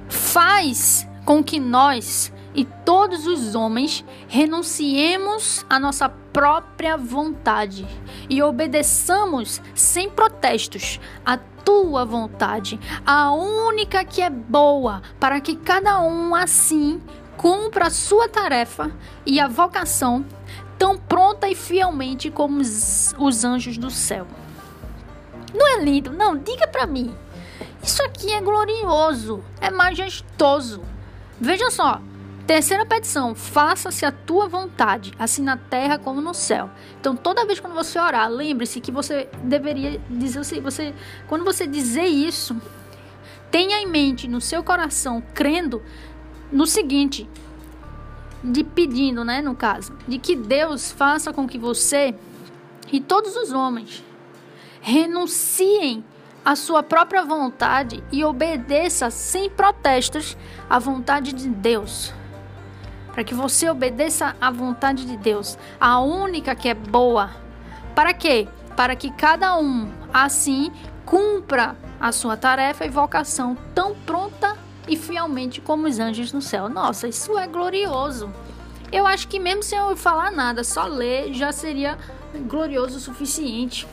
faz 0.09 1.07
com 1.23 1.41
que 1.41 1.59
nós 1.59 2.33
e 2.53 2.65
todos 2.65 3.27
os 3.27 3.55
homens 3.55 4.03
renunciemos 4.27 5.65
à 5.69 5.79
nossa 5.79 6.09
própria 6.09 6.97
vontade 6.97 7.87
e 8.29 8.41
obedeçamos 8.41 9.61
sem 9.73 10.09
protestos 10.09 10.99
a 11.25 11.37
tua 11.37 12.03
vontade, 12.03 12.79
a 13.05 13.31
única 13.31 14.03
que 14.03 14.21
é 14.21 14.29
boa, 14.29 15.01
para 15.19 15.39
que 15.39 15.55
cada 15.55 16.01
um 16.01 16.33
assim 16.33 16.99
cumpra 17.37 17.87
a 17.87 17.91
sua 17.91 18.27
tarefa 18.27 18.91
e 19.25 19.39
a 19.39 19.47
vocação 19.47 20.25
tão 20.77 20.97
pronta 20.97 21.47
e 21.47 21.55
fielmente 21.55 22.31
como 22.31 22.59
os 22.59 23.45
anjos 23.45 23.77
do 23.77 23.91
céu. 23.91 24.25
Não 25.53 25.67
é 25.67 25.83
lindo? 25.83 26.11
Não, 26.11 26.37
diga 26.37 26.67
para 26.67 26.85
mim. 26.85 27.13
Isso 27.83 28.03
aqui 28.03 28.31
é 28.31 28.41
glorioso, 28.41 29.43
é 29.59 29.71
majestoso. 29.71 30.81
Veja 31.39 31.69
só, 31.71 31.99
terceira 32.45 32.85
petição: 32.85 33.33
faça-se 33.33 34.05
a 34.05 34.11
tua 34.11 34.47
vontade, 34.47 35.13
assim 35.17 35.41
na 35.41 35.57
terra 35.57 35.97
como 35.97 36.21
no 36.21 36.33
céu. 36.33 36.69
Então, 36.99 37.15
toda 37.15 37.45
vez 37.45 37.59
quando 37.59 37.73
você 37.73 37.99
orar, 37.99 38.29
lembre-se 38.29 38.79
que 38.79 38.91
você 38.91 39.29
deveria 39.43 39.99
dizer 40.09 40.39
assim, 40.39 40.61
você, 40.61 40.93
quando 41.27 41.43
você 41.43 41.65
dizer 41.65 42.05
isso, 42.05 42.55
tenha 43.49 43.81
em 43.81 43.87
mente 43.87 44.27
no 44.27 44.39
seu 44.39 44.63
coração, 44.63 45.23
crendo 45.33 45.81
no 46.51 46.67
seguinte, 46.67 47.27
de 48.43 48.63
pedindo, 48.63 49.23
né, 49.23 49.41
no 49.41 49.55
caso, 49.55 49.93
de 50.07 50.17
que 50.17 50.35
Deus 50.35 50.91
faça 50.91 51.33
com 51.33 51.47
que 51.47 51.57
você 51.57 52.13
e 52.91 52.99
todos 52.99 53.35
os 53.35 53.51
homens 53.51 54.03
renunciem 54.81 56.03
à 56.43 56.55
sua 56.55 56.81
própria 56.81 57.23
vontade 57.23 58.03
e 58.11 58.25
obedeça 58.25 59.11
sem 59.11 59.49
protestos 59.49 60.35
à 60.69 60.79
vontade 60.79 61.33
de 61.33 61.47
Deus. 61.47 62.13
Para 63.13 63.23
que 63.23 63.33
você 63.33 63.69
obedeça 63.69 64.35
à 64.41 64.49
vontade 64.49 65.05
de 65.05 65.15
Deus, 65.17 65.57
a 65.79 65.99
única 65.99 66.55
que 66.55 66.67
é 66.67 66.73
boa. 66.73 67.29
Para 67.93 68.13
quê? 68.13 68.47
Para 68.75 68.95
que 68.95 69.11
cada 69.11 69.55
um 69.57 69.91
assim 70.11 70.71
cumpra 71.05 71.75
a 71.99 72.11
sua 72.11 72.35
tarefa 72.35 72.85
e 72.85 72.89
vocação 72.89 73.55
tão 73.75 73.93
pronta 73.93 74.57
e 74.87 74.97
fielmente 74.97 75.61
como 75.61 75.87
os 75.87 75.99
anjos 75.99 76.33
no 76.33 76.41
céu. 76.41 76.67
Nossa, 76.67 77.07
isso 77.07 77.37
é 77.37 77.47
glorioso. 77.47 78.33
Eu 78.91 79.05
acho 79.05 79.27
que 79.27 79.39
mesmo 79.39 79.61
sem 79.61 79.77
eu 79.77 79.95
falar 79.95 80.31
nada, 80.31 80.63
só 80.63 80.85
ler 80.85 81.33
já 81.33 81.51
seria 81.51 81.97
glorioso 82.47 82.97
o 82.97 82.99
suficiente 82.99 83.87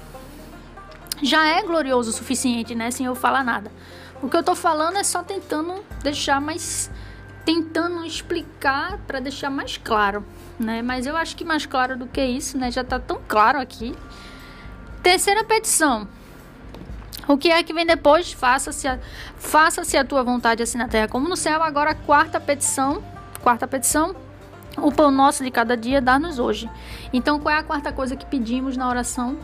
já 1.22 1.46
é 1.46 1.62
glorioso 1.62 2.10
o 2.10 2.12
suficiente, 2.12 2.74
né? 2.74 2.90
Sem 2.90 3.06
eu 3.06 3.14
falar 3.14 3.44
nada. 3.44 3.70
O 4.22 4.28
que 4.28 4.36
eu 4.36 4.42
tô 4.42 4.54
falando 4.54 4.98
é 4.98 5.04
só 5.04 5.22
tentando 5.22 5.84
deixar 6.02 6.40
mais. 6.40 6.90
tentando 7.44 8.04
explicar 8.04 8.98
para 9.06 9.20
deixar 9.20 9.50
mais 9.50 9.76
claro, 9.76 10.24
né? 10.58 10.82
Mas 10.82 11.06
eu 11.06 11.16
acho 11.16 11.36
que 11.36 11.44
mais 11.44 11.66
claro 11.66 11.96
do 11.96 12.06
que 12.06 12.22
isso, 12.22 12.58
né? 12.58 12.70
Já 12.70 12.84
tá 12.84 12.98
tão 12.98 13.20
claro 13.26 13.58
aqui. 13.60 13.94
Terceira 15.02 15.44
petição. 15.44 16.08
O 17.28 17.36
que 17.36 17.50
é 17.50 17.62
que 17.62 17.74
vem 17.74 17.84
depois? 17.86 18.32
Faça-se 18.32 18.88
a, 18.88 18.98
faça-se 19.36 19.96
a 19.96 20.04
tua 20.04 20.22
vontade 20.22 20.62
assim 20.62 20.78
na 20.78 20.88
terra 20.88 21.08
como 21.08 21.28
no 21.28 21.36
céu. 21.36 21.62
Agora, 21.62 21.94
quarta 21.94 22.40
petição. 22.40 23.02
Quarta 23.42 23.68
petição. 23.68 24.16
O 24.78 24.90
pão 24.90 25.10
nosso 25.10 25.44
de 25.44 25.50
cada 25.50 25.76
dia 25.76 26.00
dá-nos 26.00 26.38
hoje. 26.38 26.70
Então, 27.12 27.38
qual 27.38 27.54
é 27.54 27.58
a 27.58 27.62
quarta 27.62 27.92
coisa 27.92 28.16
que 28.16 28.24
pedimos 28.24 28.76
na 28.76 28.88
oração? 28.88 29.36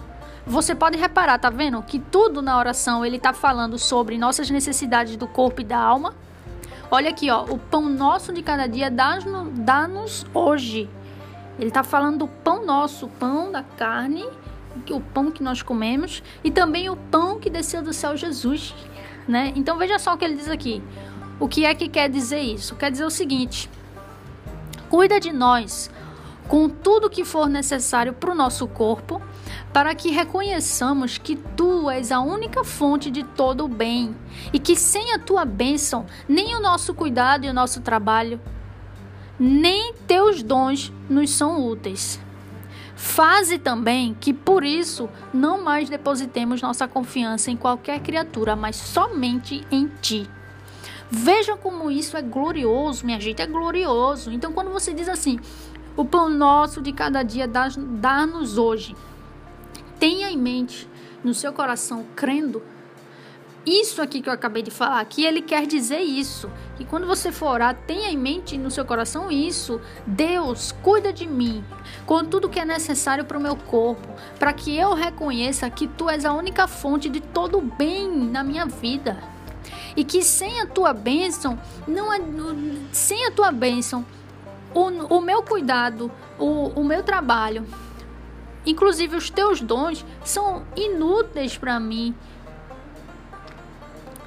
Você 0.47 0.75
pode 0.75 0.99
reparar, 0.99 1.39
tá 1.39 1.49
vendo? 1.49 1.83
Que 1.83 1.99
tudo 1.99 2.43
na 2.43 2.59
oração 2.59 3.05
ele 3.05 3.19
tá 3.19 3.33
falando 3.33 3.79
sobre 3.79 4.19
nossas 4.19 4.51
necessidades 4.51 5.17
do 5.17 5.27
corpo 5.27 5.63
e 5.63 5.65
da 5.65 5.79
alma. 5.79 6.15
Olha 6.91 7.09
aqui, 7.11 7.31
ó, 7.31 7.45
o 7.45 7.59
pão 7.59 7.89
nosso 7.89 8.33
de 8.33 8.43
cada 8.43 8.67
dia 8.67 8.91
dá-nos 8.91 10.27
hoje. 10.35 10.89
Ele 11.59 11.71
tá 11.71 11.83
falando 11.83 12.19
do 12.19 12.29
pão 12.29 12.65
nosso, 12.65 13.09
pão 13.09 13.51
da 13.51 13.63
carne, 13.63 14.25
o 14.91 15.01
pão 15.01 15.31
que 15.31 15.43
nós 15.43 15.63
comemos 15.63 16.23
e 16.43 16.51
também 16.51 16.91
o 16.91 16.97
pão 16.97 17.39
que 17.39 17.49
desceu 17.49 17.81
do 17.83 17.93
céu 17.93 18.17
Jesus, 18.17 18.75
né? 19.27 19.53
Então 19.57 19.79
veja 19.79 19.99
só 19.99 20.15
o 20.15 20.19
que 20.19 20.25
ele 20.25 20.37
diz 20.37 20.49
aqui. 20.49 20.83
O 21.41 21.49
que 21.49 21.65
é 21.65 21.75
que 21.75 21.89
quer 21.89 22.09
dizer 22.09 22.41
isso? 22.41 22.77
Quer 22.77 22.91
dizer 22.91 23.05
o 23.05 23.11
seguinte: 23.11 23.71
cuida 24.91 25.19
de 25.19 25.33
nós 25.33 25.91
com 26.49 26.69
tudo 26.69 27.09
que 27.09 27.25
for 27.25 27.49
necessário 27.49 28.13
para 28.13 28.31
o 28.31 28.35
nosso 28.35 28.69
corpo 28.69 29.23
para 29.75 29.93
que 29.93 30.09
reconheçamos 30.09 31.19
que 31.19 31.35
tu 31.35 31.91
és 31.91 32.13
a 32.13 32.21
única 32.21 32.63
fonte 32.63 33.11
de 33.11 33.25
todo 33.25 33.65
o 33.65 33.69
bem 33.69 34.15
e 34.53 34.59
que 34.61 34.77
sem 34.77 35.13
a 35.13 35.19
tua 35.19 35.45
bênção, 35.45 36.07
nem 36.29 36.55
o 36.55 36.61
nosso 36.61 36.95
cuidado 36.95 37.45
e 37.45 37.51
o 37.51 37.53
nosso 37.53 37.81
trabalho, 37.81 38.41
nem 39.37 39.93
teus 40.07 40.45
dons 40.45 40.93
nos 41.11 41.31
são 41.31 41.67
úteis. 41.67 42.21
Faze 42.95 43.59
também 43.59 44.17
que 44.21 44.33
por 44.33 44.63
isso 44.63 45.11
não 45.33 45.65
mais 45.65 45.89
depositemos 45.89 46.63
nossa 46.63 46.87
confiança 46.87 47.51
em 47.51 47.57
qualquer 47.57 47.99
criatura, 47.99 48.55
mas 48.55 48.77
somente 48.77 49.67
em 49.73 49.89
ti. 50.01 50.31
Veja 51.11 51.57
como 51.57 51.91
isso 51.91 52.17
é 52.17 52.23
glorioso, 52.23 53.05
minha 53.05 53.21
gente, 53.21 53.43
é 53.43 53.47
glorioso. 53.47 54.31
Então, 54.31 54.53
quando 54.53 54.71
você 54.71 54.95
diz 54.95 55.09
assim, 55.09 55.41
o 55.97 56.05
pão 56.05 56.31
nosso 56.31 56.81
de 56.81 56.93
cada 56.93 57.25
dia 57.25 57.49
dá-nos 57.49 58.57
hoje 58.57 58.95
tenha 60.05 60.31
em 60.31 60.37
mente 60.37 60.87
no 61.25 61.33
seu 61.33 61.51
coração, 61.51 62.05
crendo, 62.15 62.63
isso 63.65 64.03
aqui 64.03 64.21
que 64.21 64.29
eu 64.29 64.35
acabei 64.35 64.63
de 64.63 64.71
falar 64.71 65.01
aqui, 65.01 65.25
ele 65.25 65.41
quer 65.41 65.67
dizer 65.67 66.01
isso. 66.01 66.51
Que 66.77 66.85
quando 66.85 67.07
você 67.07 67.33
for 67.33 67.47
orar, 67.47 67.75
tenha 67.87 68.11
em 68.11 68.19
mente 68.19 68.59
no 68.59 68.71
seu 68.71 68.85
coração 68.85 69.33
isso. 69.33 69.81
Deus, 70.07 70.73
cuida 70.83 71.11
de 71.11 71.27
mim 71.27 71.65
com 72.05 72.23
tudo 72.23 72.51
que 72.51 72.61
é 72.61 72.67
necessário 72.67 73.25
para 73.25 73.39
o 73.39 73.41
meu 73.41 73.57
corpo, 73.57 74.07
para 74.39 74.53
que 74.53 74.77
eu 74.77 74.93
reconheça 74.93 75.71
que 75.71 75.89
tu 75.89 76.11
és 76.11 76.27
a 76.27 76.35
única 76.35 76.69
fonte 76.69 77.09
de 77.09 77.21
todo 77.21 77.57
o 77.57 77.63
bem 77.63 78.07
na 78.07 78.45
minha 78.45 78.67
vida. 78.67 79.17
E 79.97 80.05
que 80.05 80.23
sem 80.23 80.61
a 80.61 80.67
tua 80.67 80.93
bênção, 80.93 81.59
não 81.89 82.13
é, 82.13 82.21
sem 82.93 83.25
a 83.25 83.31
tua 83.31 83.51
bênção, 83.51 84.05
o, 84.75 85.17
o 85.17 85.21
meu 85.23 85.43
cuidado, 85.43 86.13
o, 86.39 86.69
o 86.79 86.85
meu 86.85 87.03
trabalho, 87.03 87.67
inclusive 88.67 89.17
os 89.17 89.31
teus 89.31 89.61
dons, 89.61 90.05
são 90.25 90.65
inúteis 90.77 91.57
para 91.57 91.79
mim 91.79 92.15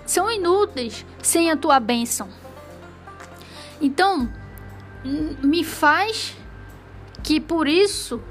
são 0.07 0.31
inúteis 0.31 1.05
sem 1.21 1.51
a 1.51 1.57
tua 1.57 1.79
bênção. 1.79 2.29
Então, 3.79 4.27
me 5.43 5.63
faz 5.63 6.35
que 7.21 7.39
por 7.39 7.67
isso 7.67 8.21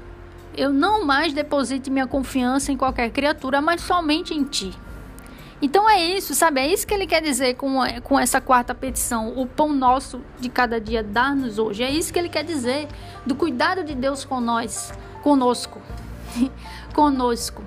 eu 0.55 0.73
não 0.73 1.05
mais 1.05 1.31
deposite 1.33 1.91
minha 1.91 2.07
confiança 2.07 2.71
em 2.71 2.77
qualquer 2.77 3.11
criatura, 3.11 3.61
mas 3.61 3.81
somente 3.81 4.33
em 4.33 4.43
ti. 4.43 4.73
Então 5.61 5.89
é 5.89 6.03
isso, 6.03 6.35
sabe? 6.35 6.61
É 6.61 6.71
isso 6.71 6.85
que 6.85 6.93
ele 6.93 7.07
quer 7.07 7.21
dizer 7.21 7.55
com, 7.55 7.79
com 8.03 8.19
essa 8.19 8.41
quarta 8.41 8.75
petição. 8.75 9.33
O 9.37 9.45
pão 9.45 9.71
nosso 9.71 10.21
de 10.39 10.49
cada 10.49 10.81
dia 10.81 11.03
dá-nos 11.03 11.57
hoje. 11.57 11.83
É 11.83 11.89
isso 11.89 12.11
que 12.11 12.19
ele 12.19 12.29
quer 12.29 12.43
dizer 12.43 12.87
do 13.25 13.35
cuidado 13.35 13.83
de 13.83 13.95
Deus 13.95 14.25
com 14.25 14.39
nós, 14.41 14.91
conosco. 15.23 15.81
conosco 16.93 17.63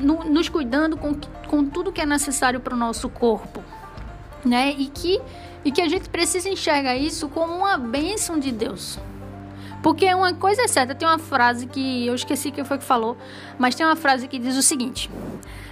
no, 0.00 0.24
nos 0.24 0.48
cuidando 0.48 0.96
com, 0.96 1.14
com 1.48 1.64
tudo 1.64 1.92
que 1.92 2.00
é 2.00 2.06
necessário 2.06 2.60
para 2.60 2.74
o 2.74 2.76
nosso 2.76 3.08
corpo, 3.08 3.62
né? 4.44 4.74
E 4.76 4.86
que, 4.86 5.20
e 5.64 5.70
que 5.70 5.80
a 5.80 5.88
gente 5.88 6.08
precisa 6.08 6.48
enxergar 6.48 6.96
isso 6.96 7.28
como 7.28 7.54
uma 7.54 7.76
bênção 7.76 8.38
de 8.38 8.50
Deus. 8.50 8.98
Porque 9.82 10.12
uma 10.14 10.32
coisa 10.32 10.62
é 10.62 10.68
certa, 10.68 10.94
tem 10.94 11.06
uma 11.06 11.18
frase 11.18 11.66
que 11.66 12.06
eu 12.06 12.14
esqueci 12.14 12.50
quem 12.50 12.64
foi 12.64 12.78
que 12.78 12.84
falou, 12.84 13.16
mas 13.58 13.74
tem 13.74 13.84
uma 13.84 13.96
frase 13.96 14.26
que 14.26 14.38
diz 14.38 14.56
o 14.56 14.62
seguinte: 14.62 15.10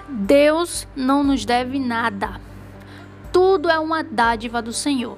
Deus 0.08 0.86
não 0.94 1.24
nos 1.24 1.44
deve 1.44 1.78
nada. 1.78 2.40
Tudo 3.32 3.70
é 3.70 3.78
uma 3.78 4.04
dádiva 4.04 4.60
do 4.60 4.72
Senhor. 4.72 5.16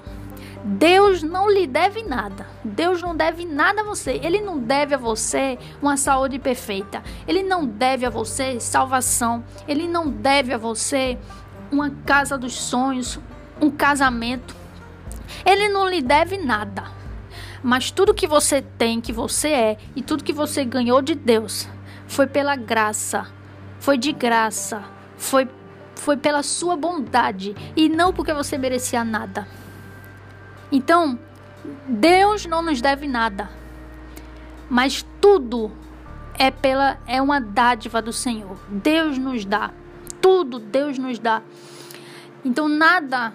Deus 0.67 1.23
não 1.23 1.51
lhe 1.51 1.67
deve 1.67 2.03
nada. 2.03 2.47
Deus 2.65 3.03
não 3.03 3.15
deve 3.15 3.45
nada 3.45 3.83
a 3.83 3.85
você. 3.85 4.19
Ele 4.23 4.41
não 4.41 4.59
deve 4.59 4.95
a 4.95 4.99
você 4.99 5.59
uma 5.83 5.99
saúde 5.99 6.39
perfeita. 6.39 7.03
Ele 7.29 7.43
não 7.43 7.67
deve 7.67 8.07
a 8.07 8.11
você 8.11 8.59
salvação. 8.59 9.45
Ele 9.69 9.87
não 9.87 10.09
deve 10.09 10.55
a 10.55 10.59
você 10.59 11.19
uma 11.71 11.91
casa 12.07 12.39
dos 12.39 12.55
sonhos, 12.55 13.21
um 13.61 13.71
casamento. 13.71 14.57
Ele 15.45 15.69
não 15.69 15.87
lhe 15.87 16.01
deve 16.01 16.39
nada. 16.39 16.85
Mas 17.63 17.91
tudo 17.91 18.15
que 18.15 18.27
você 18.27 18.63
tem, 18.63 19.03
que 19.03 19.13
você 19.13 19.49
é 19.49 19.79
e 19.95 20.01
tudo 20.01 20.25
que 20.25 20.33
você 20.33 20.65
ganhou 20.65 21.03
de 21.03 21.15
Deus 21.15 21.69
foi 22.07 22.27
pela 22.27 22.57
graça. 22.57 23.27
Foi 23.79 23.99
de 23.99 24.13
graça. 24.13 24.83
Foi 25.19 25.47
foi 25.97 26.17
pela 26.17 26.43
sua 26.43 26.77
bondade 26.77 27.55
e 27.77 27.89
não 27.89 28.13
porque 28.13 28.33
você 28.33 28.59
merecia 28.59 29.05
nada. 29.05 29.47
Então, 30.75 31.17
Deus 31.87 32.47
não 32.47 32.61
nos 32.61 32.81
deve 32.81 33.07
nada, 33.07 33.49
mas 34.69 35.07
tudo 35.21 35.71
é 36.37 36.51
pela 36.51 36.99
é 37.07 37.23
uma 37.23 37.41
dádiva 37.41 38.03
do 38.03 38.13
Senhor. 38.13 38.59
Deus 38.69 39.17
nos 39.17 39.45
dá, 39.45 39.71
tudo 40.21 40.59
Deus 40.59 40.99
nos 40.99 41.21
dá. 41.21 41.43
Então 42.45 42.69
nada 42.69 43.33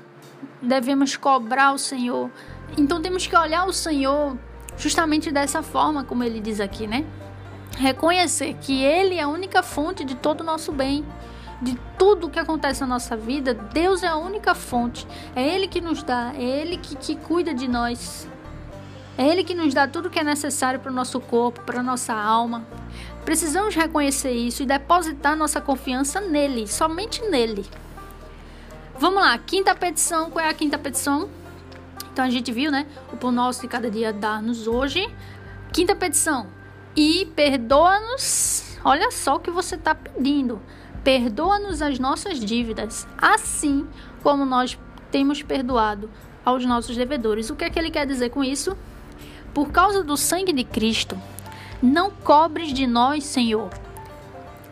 devemos 0.61 1.15
cobrar 1.15 1.71
o 1.71 1.77
Senhor. 1.77 2.29
Então 2.77 3.01
temos 3.01 3.25
que 3.25 3.37
olhar 3.37 3.65
o 3.65 3.71
Senhor 3.71 4.37
justamente 4.77 5.31
dessa 5.31 5.63
forma, 5.63 6.03
como 6.03 6.25
ele 6.25 6.41
diz 6.41 6.59
aqui, 6.59 6.87
né? 6.87 7.05
Reconhecer 7.77 8.55
que 8.55 8.83
ele 8.83 9.15
é 9.15 9.21
a 9.21 9.29
única 9.29 9.63
fonte 9.63 10.03
de 10.03 10.15
todo 10.15 10.41
o 10.41 10.43
nosso 10.43 10.73
bem 10.73 11.05
de 11.61 11.77
tudo 11.97 12.29
que 12.29 12.39
acontece 12.39 12.81
na 12.81 12.87
nossa 12.87 13.17
vida, 13.17 13.53
Deus 13.53 14.03
é 14.03 14.07
a 14.07 14.15
única 14.15 14.55
fonte. 14.55 15.05
É 15.35 15.45
Ele 15.45 15.67
que 15.67 15.81
nos 15.81 16.01
dá, 16.03 16.31
é 16.35 16.41
Ele 16.41 16.77
que, 16.77 16.95
que 16.95 17.15
cuida 17.15 17.53
de 17.53 17.67
nós. 17.67 18.27
É 19.17 19.27
Ele 19.27 19.43
que 19.43 19.53
nos 19.53 19.73
dá 19.73 19.87
tudo 19.87 20.09
que 20.09 20.19
é 20.19 20.23
necessário 20.23 20.79
para 20.79 20.91
o 20.91 20.95
nosso 20.95 21.19
corpo, 21.19 21.61
para 21.61 21.81
a 21.81 21.83
nossa 21.83 22.13
alma. 22.13 22.65
Precisamos 23.25 23.75
reconhecer 23.75 24.31
isso 24.31 24.63
e 24.63 24.65
depositar 24.65 25.35
nossa 25.35 25.59
confiança 25.59 26.21
nele, 26.21 26.67
somente 26.67 27.21
nele. 27.29 27.65
Vamos 28.97 29.21
lá, 29.21 29.37
quinta 29.37 29.75
petição. 29.75 30.31
Qual 30.31 30.43
é 30.43 30.49
a 30.49 30.53
quinta 30.53 30.77
petição? 30.77 31.29
Então 32.11 32.23
a 32.23 32.29
gente 32.29 32.51
viu, 32.51 32.71
né? 32.71 32.85
O 33.11 33.17
pão 33.17 33.31
nosso 33.31 33.61
de 33.61 33.67
cada 33.67 33.89
dia 33.89 34.11
dá-nos 34.11 34.67
hoje. 34.67 35.05
Quinta 35.71 35.95
petição. 35.95 36.47
E 36.95 37.25
perdoa-nos. 37.35 38.77
Olha 38.83 39.11
só 39.11 39.35
o 39.35 39.39
que 39.39 39.51
você 39.51 39.75
está 39.75 39.93
pedindo 39.93 40.61
Perdoa-nos 41.03 41.81
as 41.81 41.97
nossas 41.97 42.39
dívidas, 42.39 43.07
assim 43.17 43.87
como 44.21 44.45
nós 44.45 44.77
temos 45.11 45.41
perdoado 45.41 46.09
aos 46.43 46.65
nossos 46.65 46.95
devedores. 46.95 47.49
O 47.49 47.55
que 47.55 47.63
é 47.63 47.69
que 47.69 47.79
ele 47.79 47.91
quer 47.91 48.05
dizer 48.05 48.29
com 48.29 48.43
isso? 48.43 48.77
Por 49.53 49.71
causa 49.71 50.03
do 50.03 50.15
sangue 50.17 50.53
de 50.53 50.63
Cristo, 50.63 51.17
não 51.81 52.11
cobres 52.11 52.73
de 52.73 52.85
nós, 52.85 53.23
Senhor, 53.23 53.69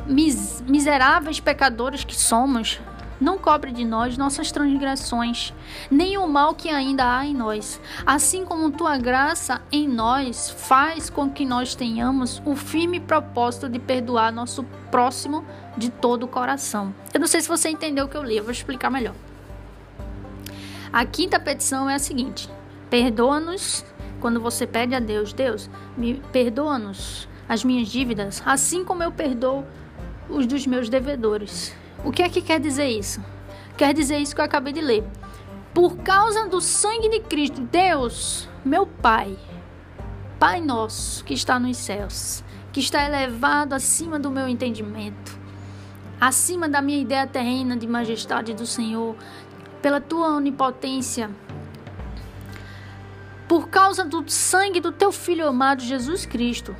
mis 0.05 0.61
miseráveis 0.61 1.39
pecadores 1.39 2.03
que 2.03 2.15
somos, 2.15 2.79
não 3.19 3.37
cobre 3.37 3.71
de 3.71 3.83
nós 3.83 4.17
nossas 4.17 4.51
transgressões, 4.51 5.53
nem 5.89 6.17
o 6.17 6.27
mal 6.27 6.53
que 6.53 6.69
ainda 6.69 7.17
há 7.17 7.25
em 7.25 7.33
nós. 7.33 7.79
Assim 8.05 8.45
como 8.45 8.71
tua 8.71 8.97
graça 8.97 9.61
em 9.71 9.87
nós 9.87 10.49
faz 10.49 11.09
com 11.09 11.29
que 11.29 11.45
nós 11.45 11.75
tenhamos 11.75 12.41
o 12.45 12.55
firme 12.55 12.99
propósito 12.99 13.67
de 13.69 13.79
perdoar 13.79 14.31
nosso 14.31 14.63
próximo 14.91 15.43
de 15.77 15.89
todo 15.89 16.23
o 16.23 16.27
coração. 16.27 16.93
Eu 17.13 17.19
não 17.19 17.27
sei 17.27 17.41
se 17.41 17.47
você 17.47 17.69
entendeu 17.69 18.05
o 18.05 18.07
que 18.07 18.17
eu 18.17 18.23
li, 18.23 18.37
eu 18.37 18.43
vou 18.43 18.51
explicar 18.51 18.89
melhor. 18.89 19.15
A 20.91 21.05
quinta 21.05 21.39
petição 21.39 21.89
é 21.89 21.95
a 21.95 21.99
seguinte: 21.99 22.49
perdoa-nos 22.89 23.85
quando 24.19 24.39
você 24.39 24.65
pede 24.65 24.95
a 24.95 24.99
Deus, 24.99 25.33
Deus, 25.33 25.69
me 25.95 26.15
perdoa-nos 26.31 27.27
as 27.47 27.63
minhas 27.63 27.87
dívidas, 27.87 28.41
assim 28.45 28.83
como 28.83 29.03
eu 29.03 29.11
perdoo 29.11 29.63
os 30.29 30.45
dos 30.45 30.65
meus 30.67 30.89
devedores. 30.89 31.73
O 32.03 32.11
que 32.11 32.23
é 32.23 32.29
que 32.29 32.41
quer 32.41 32.59
dizer 32.59 32.87
isso? 32.87 33.23
Quer 33.75 33.93
dizer 33.93 34.17
isso 34.17 34.33
que 34.35 34.41
eu 34.41 34.45
acabei 34.45 34.73
de 34.73 34.81
ler. 34.81 35.03
Por 35.73 35.97
causa 35.97 36.47
do 36.47 36.59
sangue 36.59 37.09
de 37.09 37.19
Cristo, 37.19 37.61
Deus, 37.61 38.49
meu 38.65 38.87
Pai, 38.87 39.37
Pai 40.39 40.61
nosso 40.61 41.23
que 41.23 41.33
está 41.33 41.59
nos 41.59 41.77
céus, 41.77 42.43
que 42.71 42.79
está 42.79 43.03
elevado 43.03 43.73
acima 43.73 44.19
do 44.19 44.31
meu 44.31 44.47
entendimento, 44.47 45.37
acima 46.19 46.67
da 46.69 46.81
minha 46.81 46.99
ideia 46.99 47.27
terrena 47.27 47.77
de 47.77 47.87
majestade 47.87 48.53
do 48.53 48.65
Senhor, 48.65 49.15
pela 49.81 50.01
tua 50.01 50.35
onipotência, 50.35 51.29
por 53.47 53.69
causa 53.69 54.03
do 54.03 54.27
sangue 54.29 54.79
do 54.79 54.91
teu 54.91 55.11
filho 55.11 55.47
amado 55.47 55.81
Jesus 55.81 56.25
Cristo. 56.25 56.75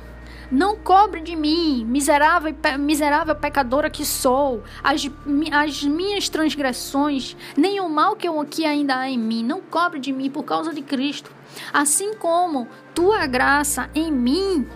Não 0.50 0.76
cobre 0.76 1.20
de 1.20 1.36
mim, 1.36 1.84
miserável, 1.84 2.54
miserável 2.78 3.34
pecadora 3.34 3.90
que 3.90 4.04
sou, 4.04 4.62
as, 4.82 5.08
as 5.52 5.82
minhas 5.82 6.28
transgressões, 6.28 7.36
nem 7.56 7.80
o 7.80 7.88
mal 7.88 8.16
que, 8.16 8.26
eu, 8.26 8.44
que 8.46 8.64
ainda 8.64 8.96
há 8.96 9.10
em 9.10 9.18
mim. 9.18 9.44
Não 9.44 9.60
cobre 9.60 10.00
de 10.00 10.12
mim 10.12 10.30
por 10.30 10.44
causa 10.44 10.72
de 10.72 10.80
Cristo. 10.80 11.30
Assim 11.72 12.14
como 12.14 12.66
tua 12.94 13.26
graça 13.26 13.90
em 13.94 14.10
mim 14.10 14.66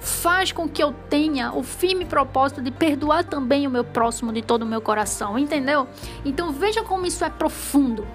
faz 0.00 0.50
com 0.50 0.68
que 0.68 0.82
eu 0.82 0.94
tenha 1.08 1.52
o 1.52 1.62
firme 1.62 2.04
propósito 2.06 2.62
de 2.62 2.70
perdoar 2.70 3.22
também 3.24 3.66
o 3.66 3.70
meu 3.70 3.84
próximo 3.84 4.32
de 4.32 4.42
todo 4.42 4.62
o 4.62 4.66
meu 4.66 4.80
coração, 4.80 5.38
entendeu? 5.38 5.86
Então 6.24 6.50
veja 6.50 6.82
como 6.82 7.06
isso 7.06 7.24
é 7.24 7.30
profundo. 7.30 8.06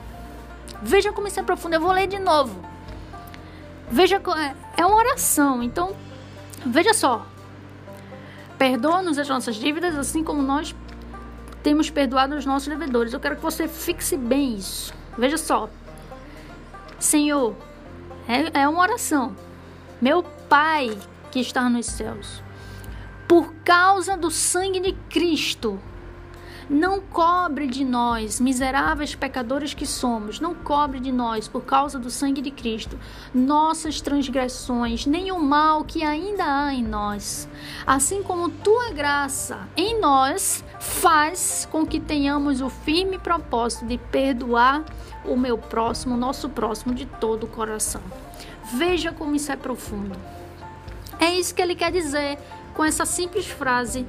Veja 0.81 1.13
como 1.13 1.27
isso 1.27 1.39
é 1.39 1.43
profundo. 1.43 1.75
Eu 1.75 1.81
vou 1.81 1.91
ler 1.91 2.07
de 2.07 2.19
novo. 2.19 2.59
Veja, 3.89 4.17
é, 4.17 4.81
é 4.81 4.85
uma 4.85 4.97
oração. 4.97 5.63
Então, 5.63 5.95
veja 6.65 6.93
só. 6.93 7.25
Perdoa-nos 8.57 9.17
as 9.17 9.27
nossas 9.27 9.55
dívidas, 9.55 9.95
assim 9.97 10.23
como 10.23 10.41
nós 10.41 10.75
temos 11.61 11.89
perdoado 11.89 12.35
os 12.35 12.45
nossos 12.45 12.67
devedores. 12.67 13.13
Eu 13.13 13.19
quero 13.19 13.35
que 13.35 13.41
você 13.41 13.67
fixe 13.67 14.15
bem 14.15 14.55
isso. 14.55 14.93
Veja 15.17 15.37
só. 15.37 15.69
Senhor, 16.99 17.55
é, 18.27 18.61
é 18.61 18.67
uma 18.67 18.81
oração. 18.81 19.35
Meu 20.01 20.23
Pai 20.23 20.95
que 21.31 21.39
está 21.39 21.69
nos 21.69 21.87
céus. 21.87 22.41
Por 23.27 23.53
causa 23.63 24.15
do 24.15 24.29
sangue 24.29 24.79
de 24.79 24.93
Cristo, 25.09 25.79
não 26.69 26.99
cobre 26.99 27.67
de 27.67 27.83
nós, 27.83 28.39
miseráveis 28.39 29.13
pecadores 29.13 29.73
que 29.73 29.85
somos, 29.85 30.39
não 30.39 30.55
cobre 30.55 30.99
de 30.99 31.11
nós, 31.11 31.47
por 31.47 31.61
causa 31.61 31.99
do 31.99 32.09
sangue 32.09 32.41
de 32.41 32.51
Cristo, 32.51 32.97
nossas 33.33 34.01
transgressões, 34.01 35.05
nem 35.05 35.31
o 35.31 35.39
mal 35.39 35.83
que 35.83 36.03
ainda 36.03 36.43
há 36.43 36.73
em 36.73 36.83
nós. 36.83 37.47
Assim 37.85 38.23
como 38.23 38.49
tua 38.49 38.91
graça 38.91 39.67
em 39.75 39.99
nós 39.99 40.63
faz 40.79 41.67
com 41.71 41.85
que 41.85 41.99
tenhamos 41.99 42.61
o 42.61 42.69
firme 42.69 43.19
propósito 43.19 43.85
de 43.85 43.97
perdoar 43.97 44.83
o 45.23 45.35
meu 45.35 45.57
próximo, 45.57 46.15
o 46.15 46.17
nosso 46.17 46.49
próximo, 46.49 46.93
de 46.93 47.05
todo 47.05 47.43
o 47.45 47.47
coração. 47.47 48.01
Veja 48.73 49.11
como 49.11 49.35
isso 49.35 49.51
é 49.51 49.55
profundo. 49.55 50.15
É 51.19 51.33
isso 51.33 51.53
que 51.53 51.61
ele 51.61 51.75
quer 51.75 51.91
dizer 51.91 52.37
com 52.73 52.83
essa 52.83 53.05
simples 53.05 53.47
frase: 53.47 54.05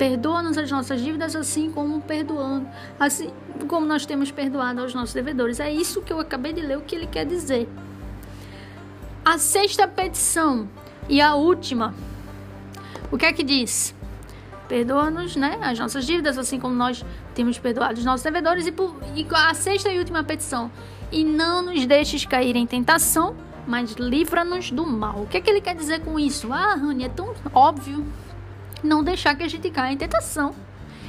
Perdoa-nos 0.00 0.56
as 0.56 0.70
nossas 0.70 1.02
dívidas, 1.02 1.36
assim 1.36 1.70
como 1.70 2.00
perdoando, 2.00 2.66
assim 2.98 3.30
como 3.68 3.84
nós 3.84 4.06
temos 4.06 4.30
perdoado 4.30 4.80
aos 4.80 4.94
nossos 4.94 5.12
devedores. 5.12 5.60
É 5.60 5.70
isso 5.70 6.00
que 6.00 6.10
eu 6.10 6.18
acabei 6.18 6.54
de 6.54 6.62
ler, 6.62 6.78
o 6.78 6.80
que 6.80 6.96
ele 6.96 7.06
quer 7.06 7.26
dizer. 7.26 7.68
A 9.22 9.36
sexta 9.36 9.86
petição 9.86 10.66
e 11.06 11.20
a 11.20 11.34
última. 11.34 11.94
O 13.12 13.18
que 13.18 13.26
é 13.26 13.32
que 13.34 13.42
diz? 13.42 13.94
Perdoa-nos, 14.68 15.36
né, 15.36 15.58
as 15.60 15.78
nossas 15.78 16.06
dívidas, 16.06 16.38
assim 16.38 16.58
como 16.58 16.74
nós 16.74 17.04
temos 17.34 17.58
perdoado 17.58 17.98
os 17.98 18.04
nossos 18.06 18.24
devedores. 18.24 18.66
E, 18.66 18.72
por, 18.72 18.96
e 19.14 19.26
a 19.30 19.52
sexta 19.52 19.90
e 19.90 19.98
última 19.98 20.24
petição. 20.24 20.72
E 21.12 21.22
não 21.22 21.60
nos 21.60 21.84
deixes 21.84 22.24
cair 22.24 22.56
em 22.56 22.66
tentação, 22.66 23.36
mas 23.66 23.92
livra-nos 23.96 24.70
do 24.70 24.86
mal. 24.86 25.24
O 25.24 25.26
que 25.26 25.36
é 25.36 25.42
que 25.42 25.50
ele 25.50 25.60
quer 25.60 25.74
dizer 25.74 26.00
com 26.00 26.18
isso? 26.18 26.50
Ah, 26.54 26.74
Rani, 26.74 27.04
é 27.04 27.10
tão 27.10 27.34
óbvio 27.52 28.02
não 28.82 29.02
deixar 29.02 29.34
que 29.34 29.42
a 29.42 29.48
gente 29.48 29.70
caia 29.70 29.92
em 29.92 29.96
tentação 29.96 30.54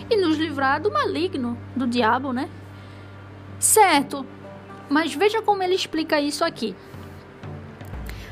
e 0.09 0.17
nos 0.17 0.38
livrar 0.38 0.82
do 0.82 0.91
maligno, 0.91 1.57
do 1.76 1.88
diabo, 1.88 2.34
né? 2.34 2.49
Certo, 3.59 4.26
mas 4.89 5.13
veja 5.13 5.41
como 5.41 5.63
ele 5.63 5.76
explica 5.76 6.19
isso 6.19 6.43
aqui. 6.43 6.76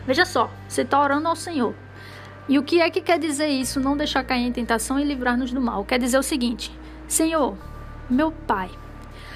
Veja 0.05 0.25
só, 0.25 0.49
você 0.67 0.81
está 0.81 1.01
orando 1.01 1.27
ao 1.27 1.35
Senhor. 1.35 1.73
E 2.47 2.57
o 2.57 2.63
que 2.63 2.81
é 2.81 2.89
que 2.89 2.99
quer 2.99 3.19
dizer 3.19 3.47
isso? 3.47 3.79
Não 3.79 3.95
deixar 3.95 4.23
cair 4.23 4.47
em 4.47 4.51
tentação 4.51 4.99
e 4.99 5.03
livrar-nos 5.03 5.51
do 5.51 5.61
mal. 5.61 5.85
Quer 5.85 5.99
dizer 5.99 6.17
o 6.17 6.23
seguinte: 6.23 6.71
Senhor, 7.07 7.55
meu 8.09 8.31
Pai, 8.31 8.71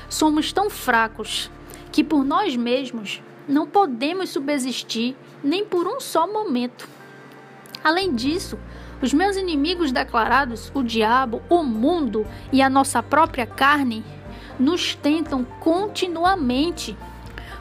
somos 0.10 0.52
tão 0.52 0.70
fracos 0.70 1.52
que 1.92 2.04
por 2.04 2.26
nós 2.26 2.56
mesmos 2.56 3.22
não 3.48 3.68
podemos 3.68 4.32
subsistir 4.32 5.16
nem 5.44 5.64
por 5.64 5.88
um 5.88 6.00
só 6.00 6.26
momento. 6.26 6.90
Além 7.84 8.16
disso, 8.16 8.58
os 9.04 9.14
meus 9.14 9.36
inimigos 9.36 9.92
declarados, 9.92 10.72
o 10.74 10.82
diabo, 10.82 11.42
o 11.50 11.62
mundo 11.62 12.26
e 12.54 12.62
a 12.62 12.70
nossa 12.70 13.04
própria 13.04 13.46
carne, 13.46 14.02
nos 14.58 14.96
tentam 14.96 15.44
continuamente. 15.44 16.98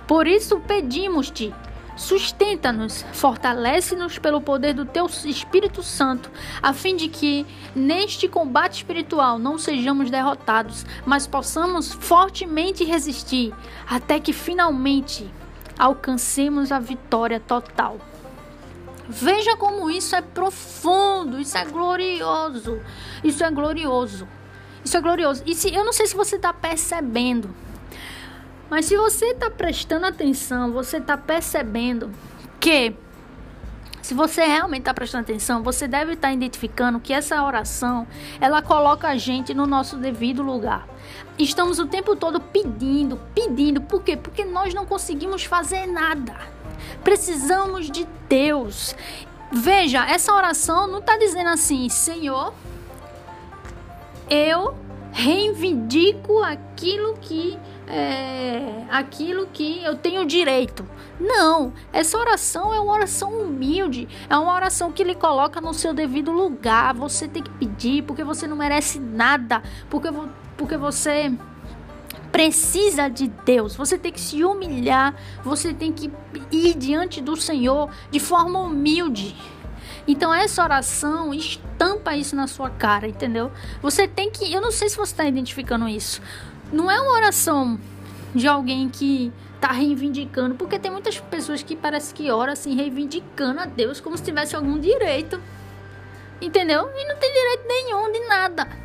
Por 0.07 0.29
isso 0.29 0.61
pedimos-te, 0.61 1.53
sustenta-nos, 1.97 3.05
fortalece-nos 3.13 4.21
pelo 4.21 4.41
poder 4.41 4.73
do 4.73 4.85
teu 4.85 5.07
Espírito 5.07 5.83
Santo, 5.83 6.31
a 6.63 6.73
fim 6.73 6.95
de 6.95 7.09
que 7.09 7.45
neste 7.75 8.29
combate 8.29 8.77
espiritual 8.77 9.37
não 9.37 9.59
sejamos 9.59 10.13
derrotados, 10.13 10.87
mas 11.05 11.27
possamos 11.27 11.93
fortemente 11.93 12.85
resistir 12.85 13.53
até 13.91 14.21
que 14.21 14.33
finalmente 14.33 15.29
alcancemos 15.77 16.71
a 16.71 16.79
vitória 16.79 17.41
total. 17.41 17.99
Veja 19.09 19.57
como 19.57 19.91
isso 19.91 20.15
é 20.15 20.21
profundo, 20.21 21.41
isso 21.41 21.57
é 21.59 21.65
glorioso, 21.65 22.81
isso 23.25 23.43
é 23.43 23.51
glorioso, 23.51 24.29
isso 24.85 24.97
é 24.97 25.01
glorioso. 25.01 25.43
E 25.47 25.55
se 25.55 25.75
eu 25.75 25.85
não 25.85 25.93
sei 25.93 26.07
se 26.07 26.15
você 26.15 26.37
está 26.37 26.53
percebendo, 26.53 27.55
mas 28.71 28.87
se 28.87 28.97
você 28.97 29.27
está 29.27 29.51
prestando 29.51 30.07
atenção, 30.07 30.73
você 30.73 30.99
está 30.99 31.19
percebendo 31.19 32.11
que 32.59 32.95
se 34.01 34.15
você 34.15 34.45
realmente 34.45 34.81
está 34.81 34.93
prestando 34.93 35.23
atenção, 35.23 35.63
você 35.63 35.87
deve 35.87 36.15
estar 36.15 36.29
tá 36.29 36.35
identificando 36.35 36.99
que 36.99 37.13
essa 37.13 37.43
oração 37.45 38.07
ela 38.41 38.61
coloca 38.61 39.09
a 39.09 39.17
gente 39.17 39.55
no 39.55 39.67
nosso 39.67 39.97
devido 39.97 40.43
lugar. 40.43 40.89
Estamos 41.39 41.79
o 41.79 41.87
tempo 41.87 42.17
todo 42.17 42.41
pedindo, 42.41 43.21
pedindo. 43.35 43.81
Por 43.81 44.03
quê? 44.03 44.17
Porque 44.17 44.45
nós 44.45 44.75
não 44.75 44.85
conseguimos 44.85 45.45
fazer 45.45 45.87
nada. 45.87 46.35
Precisamos 47.05 47.91
de 47.91 48.07
Deus. 48.29 48.95
Veja, 49.51 50.07
essa 50.07 50.33
oração 50.33 50.87
não 50.87 50.99
está 50.99 51.17
dizendo 51.17 51.51
assim, 51.51 51.89
Senhor, 51.89 52.55
eu 54.31 54.75
reivindico 55.13 56.43
aquilo 56.43 57.19
que 57.21 57.59
é, 57.87 58.85
aquilo 58.91 59.47
que 59.53 59.85
eu 59.85 59.95
tenho 59.97 60.25
direito. 60.25 60.89
Não, 61.21 61.75
essa 61.93 62.17
oração 62.17 62.73
é 62.73 62.81
uma 62.81 62.95
oração 62.95 63.31
humilde, 63.31 64.09
é 64.31 64.37
uma 64.37 64.55
oração 64.55 64.91
que 64.91 65.03
ele 65.03 65.15
coloca 65.15 65.61
no 65.61 65.75
seu 65.75 65.93
devido 65.93 66.33
lugar. 66.33 66.95
Você 66.95 67.29
tem 67.29 67.43
que 67.43 67.51
pedir 67.51 68.03
porque 68.05 68.25
você 68.25 68.47
não 68.47 68.57
merece 68.57 68.99
nada, 68.99 69.63
porque, 69.91 70.09
porque 70.57 70.77
você 70.79 71.31
precisa 72.33 73.09
de 73.09 73.29
Deus. 73.29 73.77
Você 73.77 73.99
tem 73.99 74.11
que 74.11 74.21
se 74.21 74.43
humilhar, 74.43 75.15
você 75.45 75.75
tem 75.75 75.93
que 75.93 76.11
ir 76.51 76.75
diante 76.75 77.21
do 77.21 77.37
Senhor 77.37 77.91
de 78.11 78.19
forma 78.19 78.59
humilde. 78.59 79.37
Então 80.09 80.35
essa 80.35 80.65
oração 80.65 81.33
estampa 81.33 82.17
isso 82.17 82.35
na 82.35 82.47
sua 82.47 82.71
cara, 82.71 83.07
entendeu? 83.07 83.53
Você 83.81 84.09
tem 84.09 84.31
que, 84.31 84.53
eu 84.53 84.61
não 84.61 84.73
sei 84.73 84.89
se 84.89 84.97
você 84.97 85.13
está 85.13 85.25
identificando 85.27 85.87
isso. 85.87 86.21
Não 86.73 86.91
é 86.91 87.01
uma 87.01 87.13
oração 87.13 87.79
de 88.35 88.49
alguém 88.49 88.89
que 88.89 89.31
está 89.55 89.71
reivindicando, 89.71 90.57
porque 90.57 90.79
tem 90.79 90.91
muitas 90.91 91.21
pessoas 91.21 91.63
que 91.63 91.77
parece 91.77 92.13
que 92.13 92.31
oram 92.31 92.53
assim 92.53 92.75
reivindicando 92.75 93.61
a 93.61 93.67
Deus 93.67 94.01
como 94.01 94.17
se 94.17 94.25
tivesse 94.25 94.57
algum 94.57 94.81
direito. 94.81 95.41
Entendeu? 96.41 96.91
E 96.97 97.07
não 97.07 97.17
tem 97.17 97.33
direito 97.33 97.69
nenhum 97.69 98.11
de 98.11 98.27
nada. 98.27 98.82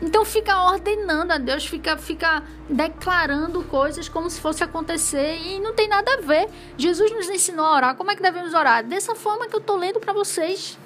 Então 0.00 0.24
fica 0.24 0.62
ordenando 0.64 1.32
a 1.32 1.38
Deus, 1.38 1.66
fica, 1.66 1.96
fica 1.96 2.42
declarando 2.68 3.62
coisas 3.64 4.08
como 4.08 4.28
se 4.28 4.40
fosse 4.40 4.62
acontecer 4.62 5.38
e 5.38 5.58
não 5.58 5.74
tem 5.74 5.88
nada 5.88 6.14
a 6.14 6.20
ver. 6.20 6.48
Jesus 6.76 7.10
nos 7.12 7.30
ensinou 7.30 7.64
a 7.64 7.74
orar. 7.74 7.94
Como 7.96 8.10
é 8.10 8.16
que 8.16 8.22
devemos 8.22 8.52
orar? 8.52 8.84
Dessa 8.84 9.14
forma 9.14 9.46
que 9.46 9.54
eu 9.54 9.60
estou 9.60 9.76
lendo 9.76 9.98
para 9.98 10.12
vocês. 10.12 10.78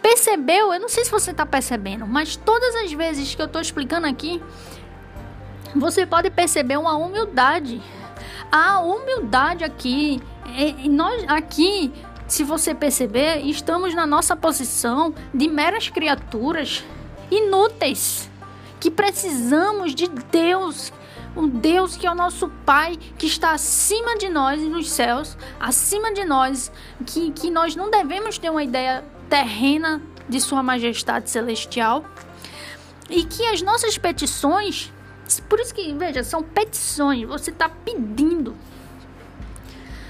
Percebeu? 0.00 0.72
Eu 0.72 0.80
não 0.80 0.88
sei 0.88 1.04
se 1.04 1.10
você 1.10 1.32
está 1.32 1.44
percebendo, 1.44 2.06
mas 2.06 2.36
todas 2.36 2.74
as 2.76 2.92
vezes 2.92 3.34
que 3.34 3.42
eu 3.42 3.46
estou 3.46 3.60
explicando 3.60 4.06
aqui, 4.06 4.40
você 5.74 6.06
pode 6.06 6.30
perceber 6.30 6.76
uma 6.76 6.96
humildade. 6.96 7.82
A 8.52 8.80
humildade 8.80 9.64
aqui, 9.64 10.22
é, 10.56 10.88
nós 10.88 11.24
aqui, 11.26 11.92
se 12.28 12.44
você 12.44 12.74
perceber, 12.74 13.38
estamos 13.38 13.92
na 13.92 14.06
nossa 14.06 14.36
posição 14.36 15.12
de 15.32 15.48
meras 15.48 15.88
criaturas 15.88 16.84
inúteis, 17.30 18.30
que 18.80 18.90
precisamos 18.90 19.94
de 19.94 20.08
Deus, 20.08 20.92
um 21.36 21.48
Deus 21.48 21.96
que 21.96 22.06
é 22.06 22.10
o 22.10 22.14
nosso 22.14 22.48
Pai, 22.64 22.96
que 23.18 23.26
está 23.26 23.52
acima 23.52 24.16
de 24.16 24.28
nós 24.28 24.60
nos 24.62 24.90
céus, 24.90 25.36
acima 25.58 26.12
de 26.12 26.24
nós, 26.24 26.70
que, 27.06 27.30
que 27.32 27.50
nós 27.50 27.74
não 27.74 27.90
devemos 27.90 28.38
ter 28.38 28.50
uma 28.50 28.62
ideia 28.62 29.04
terrena 29.28 30.02
de 30.28 30.40
Sua 30.40 30.62
Majestade 30.62 31.30
Celestial, 31.30 32.04
e 33.08 33.24
que 33.24 33.44
as 33.46 33.60
nossas 33.62 33.98
petições, 33.98 34.92
por 35.48 35.60
isso 35.60 35.74
que, 35.74 35.92
veja, 35.94 36.22
são 36.22 36.42
petições, 36.42 37.26
você 37.26 37.50
está 37.50 37.68
pedindo. 37.68 38.56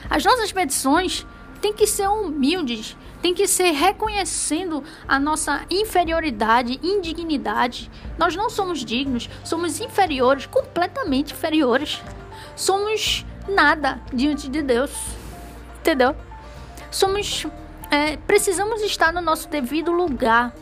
As 0.08 0.24
nossas 0.24 0.52
petições 0.52 1.26
têm 1.60 1.72
que 1.72 1.86
ser 1.86 2.08
humildes, 2.08 2.96
tem 3.24 3.32
que 3.32 3.48
ser 3.48 3.70
reconhecendo 3.70 4.84
a 5.08 5.18
nossa 5.18 5.64
inferioridade, 5.70 6.78
indignidade. 6.82 7.90
Nós 8.18 8.36
não 8.36 8.50
somos 8.50 8.84
dignos, 8.84 9.30
somos 9.42 9.80
inferiores, 9.80 10.44
completamente 10.44 11.32
inferiores. 11.32 12.02
Somos 12.54 13.24
nada 13.48 13.98
diante 14.12 14.46
de 14.46 14.60
Deus. 14.60 14.90
Entendeu? 15.78 16.14
Somos. 16.90 17.46
É, 17.90 18.18
precisamos 18.18 18.82
estar 18.82 19.10
no 19.10 19.22
nosso 19.22 19.48
devido 19.48 19.90
lugar. 19.90 20.52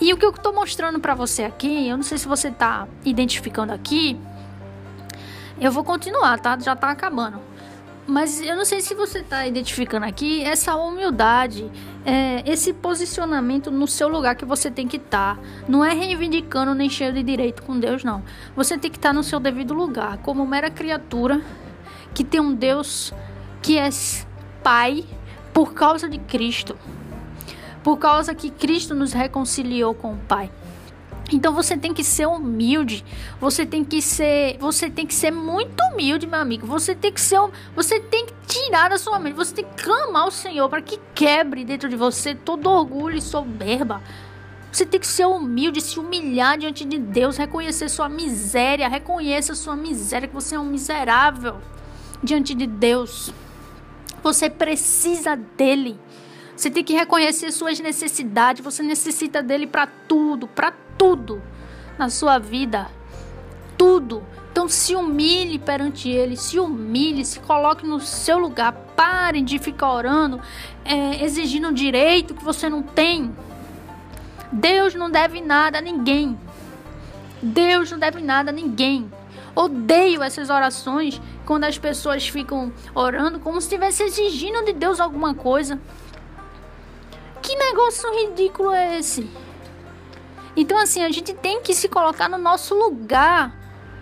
E 0.00 0.12
o 0.12 0.16
que 0.16 0.26
eu 0.26 0.30
estou 0.30 0.52
mostrando 0.52 0.98
para 0.98 1.14
você 1.14 1.44
aqui, 1.44 1.86
eu 1.86 1.96
não 1.96 2.02
sei 2.02 2.18
se 2.18 2.26
você 2.26 2.48
está 2.48 2.88
identificando 3.04 3.72
aqui. 3.72 4.18
Eu 5.60 5.70
vou 5.70 5.84
continuar, 5.84 6.40
tá? 6.40 6.58
Já 6.58 6.72
está 6.72 6.90
acabando. 6.90 7.49
Mas 8.10 8.40
eu 8.40 8.56
não 8.56 8.64
sei 8.64 8.80
se 8.80 8.92
você 8.92 9.20
está 9.20 9.46
identificando 9.46 10.04
aqui 10.04 10.42
essa 10.42 10.74
humildade, 10.74 11.70
é, 12.04 12.42
esse 12.44 12.72
posicionamento 12.72 13.70
no 13.70 13.86
seu 13.86 14.08
lugar 14.08 14.34
que 14.34 14.44
você 14.44 14.68
tem 14.68 14.88
que 14.88 14.96
estar. 14.96 15.36
Tá. 15.36 15.42
Não 15.68 15.84
é 15.84 15.94
reivindicando 15.94 16.74
nem 16.74 16.90
cheio 16.90 17.12
de 17.12 17.22
direito 17.22 17.62
com 17.62 17.78
Deus, 17.78 18.02
não. 18.02 18.24
Você 18.56 18.76
tem 18.76 18.90
que 18.90 18.96
estar 18.96 19.10
tá 19.10 19.12
no 19.12 19.22
seu 19.22 19.38
devido 19.38 19.72
lugar, 19.74 20.18
como 20.18 20.44
mera 20.44 20.68
criatura 20.68 21.40
que 22.12 22.24
tem 22.24 22.40
um 22.40 22.52
Deus 22.52 23.14
que 23.62 23.78
é 23.78 23.88
Pai 24.60 25.04
por 25.54 25.72
causa 25.72 26.08
de 26.08 26.18
Cristo. 26.18 26.76
Por 27.84 27.96
causa 27.96 28.34
que 28.34 28.50
Cristo 28.50 28.92
nos 28.92 29.12
reconciliou 29.12 29.94
com 29.94 30.14
o 30.14 30.18
Pai. 30.18 30.50
Então 31.32 31.52
você 31.52 31.76
tem 31.76 31.94
que 31.94 32.02
ser 32.02 32.26
humilde. 32.26 33.04
Você 33.40 33.64
tem 33.64 33.84
que 33.84 34.02
ser, 34.02 34.58
você 34.58 34.90
tem 34.90 35.06
que 35.06 35.14
ser 35.14 35.30
muito 35.30 35.80
humilde, 35.92 36.26
meu 36.26 36.40
amigo. 36.40 36.66
Você 36.66 36.94
tem 36.94 37.12
que 37.12 37.20
ser, 37.20 37.38
você 37.74 38.00
tem 38.00 38.26
que 38.26 38.34
tirar 38.46 38.90
da 38.90 38.98
sua 38.98 39.18
mente. 39.18 39.34
Você 39.34 39.54
tem 39.54 39.64
que 39.64 39.82
clamar 39.82 40.22
ao 40.22 40.30
Senhor 40.30 40.68
para 40.68 40.82
que 40.82 40.98
quebre 41.14 41.64
dentro 41.64 41.88
de 41.88 41.96
você 41.96 42.34
todo 42.34 42.68
orgulho 42.68 43.16
e 43.16 43.22
soberba. 43.22 44.02
Você 44.72 44.86
tem 44.86 45.00
que 45.00 45.06
ser 45.06 45.26
humilde, 45.26 45.80
se 45.80 45.98
humilhar 45.98 46.56
diante 46.56 46.84
de 46.84 46.96
Deus, 46.96 47.36
reconhecer 47.36 47.88
sua 47.88 48.08
miséria, 48.08 48.88
reconheça 48.88 49.54
sua 49.54 49.74
miséria, 49.74 50.28
que 50.28 50.34
você 50.34 50.54
é 50.54 50.60
um 50.60 50.64
miserável 50.64 51.56
diante 52.22 52.54
de 52.54 52.66
Deus. 52.66 53.32
Você 54.22 54.48
precisa 54.48 55.34
dele. 55.34 55.98
Você 56.60 56.68
tem 56.70 56.84
que 56.84 56.92
reconhecer 56.92 57.50
suas 57.52 57.80
necessidades. 57.80 58.62
Você 58.62 58.82
necessita 58.82 59.42
dele 59.42 59.66
para 59.66 59.86
tudo, 59.86 60.46
para 60.46 60.70
tudo 60.98 61.40
na 61.98 62.10
sua 62.10 62.38
vida. 62.38 62.86
Tudo. 63.78 64.22
Então 64.52 64.68
se 64.68 64.94
humilhe 64.94 65.58
perante 65.58 66.10
ele, 66.10 66.36
se 66.36 66.58
humilhe, 66.58 67.24
se 67.24 67.40
coloque 67.40 67.86
no 67.86 67.98
seu 67.98 68.38
lugar. 68.38 68.74
Parem 68.94 69.42
de 69.42 69.58
ficar 69.58 69.90
orando, 69.90 70.38
é, 70.84 71.24
exigindo 71.24 71.68
um 71.68 71.72
direito 71.72 72.34
que 72.34 72.44
você 72.44 72.68
não 72.68 72.82
tem. 72.82 73.34
Deus 74.52 74.94
não 74.94 75.10
deve 75.10 75.40
nada 75.40 75.78
a 75.78 75.80
ninguém. 75.80 76.38
Deus 77.40 77.90
não 77.90 77.98
deve 77.98 78.20
nada 78.20 78.50
a 78.50 78.52
ninguém. 78.52 79.10
Odeio 79.56 80.22
essas 80.22 80.50
orações 80.50 81.22
quando 81.46 81.64
as 81.64 81.78
pessoas 81.78 82.28
ficam 82.28 82.70
orando 82.94 83.40
como 83.40 83.58
se 83.62 83.68
estivesse 83.68 84.02
exigindo 84.02 84.62
de 84.62 84.74
Deus 84.74 85.00
alguma 85.00 85.32
coisa. 85.32 85.80
Que 87.50 87.56
negócio 87.56 88.08
ridículo 88.14 88.70
é 88.70 89.00
esse? 89.00 89.28
Então, 90.54 90.78
assim, 90.78 91.02
a 91.02 91.10
gente 91.10 91.34
tem 91.34 91.60
que 91.60 91.74
se 91.74 91.88
colocar 91.88 92.28
no 92.28 92.38
nosso 92.38 92.76
lugar. 92.76 93.52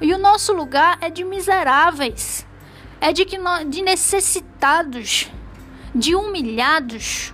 E 0.03 0.13
o 0.13 0.19
nosso 0.19 0.53
lugar 0.53 0.99
é 1.01 1.09
de 1.09 1.25
miseráveis, 1.25 2.47
é 3.01 3.11
de, 3.11 3.25
que 3.25 3.39
de 3.67 3.81
necessitados, 3.81 5.31
de 5.95 6.15
humilhados. 6.15 7.33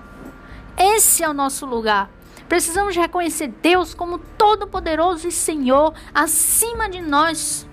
Esse 0.78 1.24
é 1.24 1.28
o 1.28 1.34
nosso 1.34 1.66
lugar. 1.66 2.08
Precisamos 2.48 2.94
reconhecer 2.94 3.48
Deus 3.48 3.92
como 3.92 4.20
todo-poderoso 4.38 5.26
e 5.26 5.32
Senhor 5.32 5.94
acima 6.14 6.88
de 6.88 7.00
nós. 7.00 7.66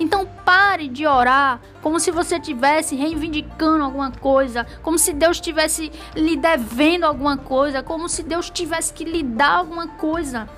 Então 0.00 0.24
pare 0.24 0.88
de 0.88 1.06
orar 1.06 1.60
como 1.82 2.00
se 2.00 2.10
você 2.10 2.36
estivesse 2.36 2.96
reivindicando 2.96 3.84
alguma 3.84 4.10
coisa, 4.10 4.66
como 4.82 4.98
se 4.98 5.12
Deus 5.12 5.36
estivesse 5.36 5.92
lhe 6.16 6.36
devendo 6.36 7.04
alguma 7.04 7.36
coisa, 7.36 7.82
como 7.82 8.08
se 8.08 8.22
Deus 8.22 8.48
tivesse 8.48 8.94
que 8.94 9.04
lhe 9.04 9.22
dar 9.22 9.58
alguma 9.58 9.86
coisa. 9.86 10.48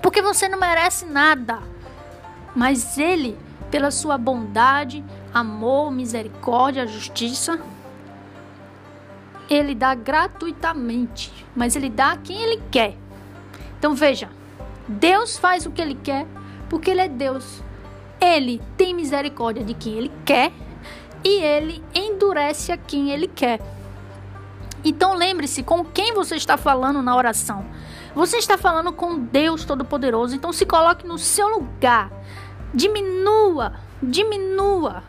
Porque 0.00 0.22
você 0.22 0.48
não 0.48 0.58
merece 0.58 1.04
nada. 1.04 1.58
Mas 2.56 2.96
Ele, 2.96 3.38
pela 3.70 3.90
sua 3.90 4.16
bondade, 4.16 5.04
amor, 5.32 5.92
misericórdia, 5.92 6.86
justiça, 6.86 7.60
ele 9.48 9.74
dá 9.74 9.94
gratuitamente, 9.94 11.32
mas 11.56 11.74
ele 11.74 11.88
dá 11.88 12.12
a 12.12 12.16
quem 12.16 12.40
ele 12.40 12.62
quer. 12.70 12.96
Então 13.78 13.94
veja, 13.94 14.28
Deus 14.86 15.38
faz 15.38 15.64
o 15.64 15.70
que 15.70 15.80
ele 15.80 15.94
quer 15.94 16.26
porque 16.68 16.90
ele 16.90 17.00
é 17.00 17.08
Deus. 17.08 17.62
Ele 18.20 18.60
tem 18.76 18.94
misericórdia 18.94 19.64
de 19.64 19.74
quem 19.74 19.94
ele 19.94 20.12
quer 20.24 20.52
e 21.24 21.40
ele 21.42 21.82
endurece 21.94 22.72
a 22.72 22.76
quem 22.76 23.10
ele 23.10 23.28
quer. 23.28 23.60
Então 24.84 25.14
lembre-se 25.14 25.62
com 25.62 25.84
quem 25.84 26.14
você 26.14 26.36
está 26.36 26.56
falando 26.56 27.02
na 27.02 27.16
oração. 27.16 27.64
Você 28.14 28.38
está 28.38 28.56
falando 28.56 28.92
com 28.92 29.18
Deus 29.18 29.64
Todo-Poderoso, 29.64 30.34
então 30.34 30.52
se 30.52 30.64
coloque 30.64 31.06
no 31.06 31.18
seu 31.18 31.48
lugar. 31.48 32.10
Diminua, 32.72 33.74
diminua. 34.02 35.02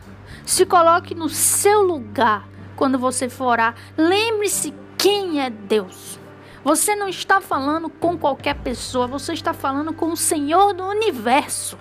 Se 0.44 0.66
coloque 0.66 1.14
no 1.14 1.28
seu 1.28 1.82
lugar 1.82 2.48
quando 2.76 2.98
você 2.98 3.28
for 3.28 3.46
orar, 3.46 3.74
lembre-se 3.96 4.74
quem 4.96 5.40
é 5.40 5.50
Deus. 5.50 6.18
Você 6.62 6.94
não 6.94 7.08
está 7.08 7.40
falando 7.40 7.88
com 7.88 8.18
qualquer 8.18 8.54
pessoa, 8.54 9.06
você 9.06 9.32
está 9.32 9.54
falando 9.54 9.92
com 9.92 10.12
o 10.12 10.16
Senhor 10.16 10.74
do 10.74 10.84
universo. 10.84 11.78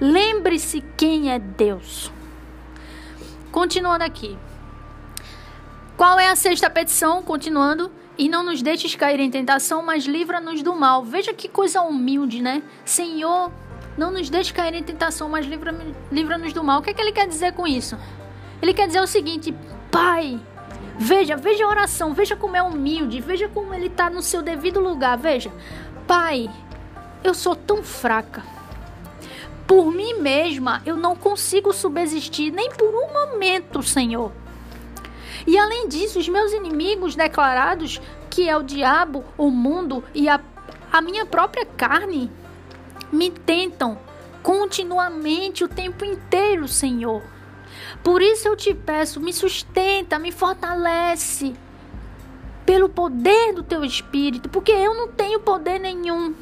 Lembre-se 0.00 0.80
quem 0.96 1.32
é 1.32 1.38
Deus. 1.38 2.12
Continuando 3.50 4.04
aqui. 4.04 4.38
Qual 5.96 6.18
é 6.18 6.28
a 6.28 6.36
sexta 6.36 6.70
petição? 6.70 7.22
Continuando. 7.22 7.90
E 8.16 8.28
não 8.28 8.44
nos 8.44 8.62
deixes 8.62 8.94
cair 8.94 9.18
em 9.20 9.30
tentação, 9.30 9.82
mas 9.82 10.04
livra-nos 10.04 10.62
do 10.62 10.74
mal. 10.74 11.04
Veja 11.04 11.32
que 11.32 11.48
coisa 11.48 11.82
humilde, 11.82 12.42
né? 12.42 12.62
Senhor, 12.84 13.52
não 13.96 14.12
nos 14.12 14.30
deixes 14.30 14.52
cair 14.52 14.74
em 14.74 14.82
tentação, 14.82 15.28
mas 15.28 15.46
livra-nos 15.46 15.94
livra 16.10 16.38
do 16.52 16.64
mal. 16.64 16.78
O 16.78 16.82
que, 16.82 16.90
é 16.90 16.94
que 16.94 17.00
ele 17.00 17.12
quer 17.12 17.26
dizer 17.26 17.52
com 17.52 17.66
isso? 17.66 17.98
Ele 18.62 18.72
quer 18.72 18.86
dizer 18.86 19.00
o 19.00 19.06
seguinte: 19.06 19.54
Pai, 19.90 20.40
veja, 20.96 21.36
veja 21.36 21.64
a 21.64 21.68
oração, 21.68 22.12
veja 22.14 22.36
como 22.36 22.56
é 22.56 22.62
humilde, 22.62 23.20
veja 23.20 23.48
como 23.48 23.74
ele 23.74 23.86
está 23.86 24.10
no 24.10 24.22
seu 24.22 24.42
devido 24.42 24.78
lugar. 24.78 25.16
Veja, 25.16 25.52
Pai, 26.06 26.48
eu 27.24 27.34
sou 27.34 27.56
tão 27.56 27.82
fraca. 27.82 28.57
Por 29.68 29.92
mim 29.92 30.14
mesma, 30.14 30.80
eu 30.86 30.96
não 30.96 31.14
consigo 31.14 31.74
subsistir 31.74 32.50
nem 32.50 32.70
por 32.70 32.88
um 32.88 33.12
momento, 33.12 33.82
Senhor. 33.82 34.32
E 35.46 35.58
além 35.58 35.86
disso, 35.86 36.18
os 36.18 36.26
meus 36.26 36.52
inimigos 36.52 37.14
declarados, 37.14 38.00
que 38.30 38.48
é 38.48 38.56
o 38.56 38.62
diabo, 38.62 39.22
o 39.36 39.50
mundo 39.50 40.02
e 40.14 40.26
a, 40.26 40.40
a 40.90 41.02
minha 41.02 41.26
própria 41.26 41.66
carne, 41.66 42.30
me 43.12 43.30
tentam 43.30 43.98
continuamente 44.42 45.64
o 45.64 45.68
tempo 45.68 46.02
inteiro, 46.02 46.66
Senhor. 46.66 47.22
Por 48.02 48.22
isso 48.22 48.48
eu 48.48 48.56
te 48.56 48.72
peço, 48.72 49.20
me 49.20 49.34
sustenta, 49.34 50.18
me 50.18 50.32
fortalece 50.32 51.54
pelo 52.64 52.88
poder 52.88 53.52
do 53.52 53.62
teu 53.62 53.84
espírito, 53.84 54.48
porque 54.48 54.72
eu 54.72 54.94
não 54.94 55.08
tenho 55.08 55.40
poder 55.40 55.78
nenhum. 55.78 56.34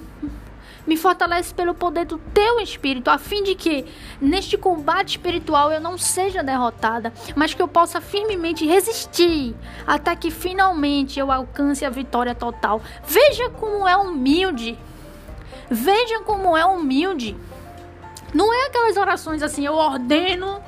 Me 0.86 0.96
fortalece 0.96 1.52
pelo 1.52 1.74
poder 1.74 2.04
do 2.04 2.18
teu 2.18 2.60
espírito, 2.60 3.10
a 3.10 3.18
fim 3.18 3.42
de 3.42 3.54
que 3.54 3.84
neste 4.20 4.56
combate 4.56 5.10
espiritual 5.10 5.72
eu 5.72 5.80
não 5.80 5.98
seja 5.98 6.42
derrotada, 6.42 7.12
mas 7.34 7.52
que 7.52 7.60
eu 7.60 7.66
possa 7.66 8.00
firmemente 8.00 8.64
resistir 8.64 9.54
até 9.86 10.14
que 10.14 10.30
finalmente 10.30 11.18
eu 11.18 11.32
alcance 11.32 11.84
a 11.84 11.90
vitória 11.90 12.34
total. 12.34 12.80
Veja 13.04 13.50
como 13.50 13.86
é 13.88 13.96
humilde. 13.96 14.78
Veja 15.68 16.20
como 16.20 16.56
é 16.56 16.64
humilde. 16.64 17.36
Não 18.32 18.52
é 18.52 18.66
aquelas 18.66 18.96
orações 18.96 19.42
assim, 19.42 19.66
eu 19.66 19.74
ordeno 19.74 20.62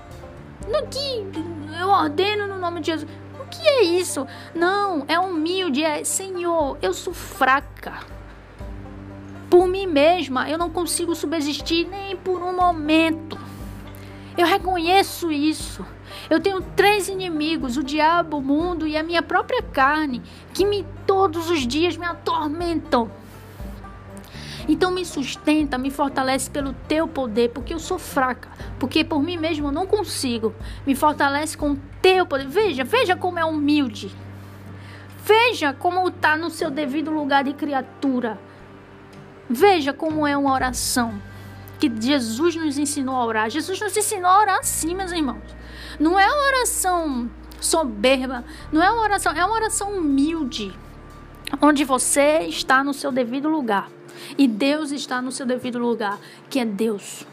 no 0.66 0.86
que 0.88 1.48
eu 1.80 1.88
ordeno 1.88 2.46
no 2.46 2.58
nome 2.58 2.80
de 2.80 2.86
Jesus. 2.88 3.10
O 3.40 3.46
que 3.46 3.66
é 3.66 3.82
isso? 3.82 4.26
Não, 4.54 5.04
é 5.08 5.18
humilde, 5.18 5.82
é 5.82 6.02
Senhor, 6.02 6.76
eu 6.82 6.92
sou 6.92 7.14
fraca. 7.14 8.17
Por 9.50 9.66
mim 9.66 9.86
mesma, 9.86 10.48
eu 10.48 10.58
não 10.58 10.68
consigo 10.68 11.14
subsistir 11.14 11.86
nem 11.88 12.16
por 12.16 12.42
um 12.42 12.54
momento. 12.54 13.38
Eu 14.36 14.46
reconheço 14.46 15.32
isso. 15.32 15.84
Eu 16.28 16.40
tenho 16.40 16.60
três 16.60 17.08
inimigos: 17.08 17.76
o 17.76 17.82
diabo, 17.82 18.38
o 18.38 18.42
mundo 18.42 18.86
e 18.86 18.96
a 18.96 19.02
minha 19.02 19.22
própria 19.22 19.62
carne, 19.62 20.22
que 20.52 20.66
me 20.66 20.84
todos 21.06 21.50
os 21.50 21.66
dias 21.66 21.96
me 21.96 22.04
atormentam. 22.04 23.10
Então 24.68 24.90
me 24.90 25.04
sustenta, 25.04 25.78
me 25.78 25.90
fortalece 25.90 26.50
pelo 26.50 26.74
teu 26.86 27.08
poder, 27.08 27.48
porque 27.48 27.72
eu 27.72 27.78
sou 27.78 27.98
fraca, 27.98 28.50
porque 28.78 29.02
por 29.02 29.22
mim 29.22 29.38
mesmo 29.38 29.68
eu 29.68 29.72
não 29.72 29.86
consigo. 29.86 30.54
Me 30.86 30.94
fortalece 30.94 31.56
com 31.56 31.72
o 31.72 31.78
teu 32.02 32.26
poder. 32.26 32.46
Veja, 32.46 32.84
veja 32.84 33.16
como 33.16 33.38
é 33.38 33.44
humilde. 33.46 34.14
Veja 35.24 35.72
como 35.72 36.06
está 36.06 36.36
no 36.36 36.50
seu 36.50 36.70
devido 36.70 37.10
lugar 37.10 37.44
de 37.44 37.54
criatura. 37.54 38.38
Veja 39.48 39.92
como 39.92 40.26
é 40.26 40.36
uma 40.36 40.52
oração 40.52 41.20
que 41.78 41.90
Jesus 42.00 42.56
nos 42.56 42.76
ensinou 42.76 43.14
a 43.14 43.24
orar. 43.24 43.50
Jesus 43.50 43.80
nos 43.80 43.96
ensinou 43.96 44.30
a 44.30 44.40
orar 44.40 44.58
assim, 44.58 44.94
meus 44.94 45.12
irmãos. 45.12 45.42
Não 45.98 46.18
é 46.18 46.26
uma 46.26 46.46
oração 46.48 47.30
soberba, 47.60 48.44
não 48.70 48.82
é 48.82 48.90
uma 48.90 49.02
oração, 49.02 49.32
é 49.32 49.44
uma 49.44 49.54
oração 49.54 49.92
humilde, 49.92 50.72
onde 51.60 51.84
você 51.84 52.40
está 52.42 52.84
no 52.84 52.92
seu 52.92 53.10
devido 53.10 53.48
lugar. 53.48 53.90
E 54.36 54.46
Deus 54.46 54.90
está 54.90 55.22
no 55.22 55.32
seu 55.32 55.46
devido 55.46 55.78
lugar, 55.78 56.18
que 56.50 56.58
é 56.58 56.64
Deus. 56.64 57.26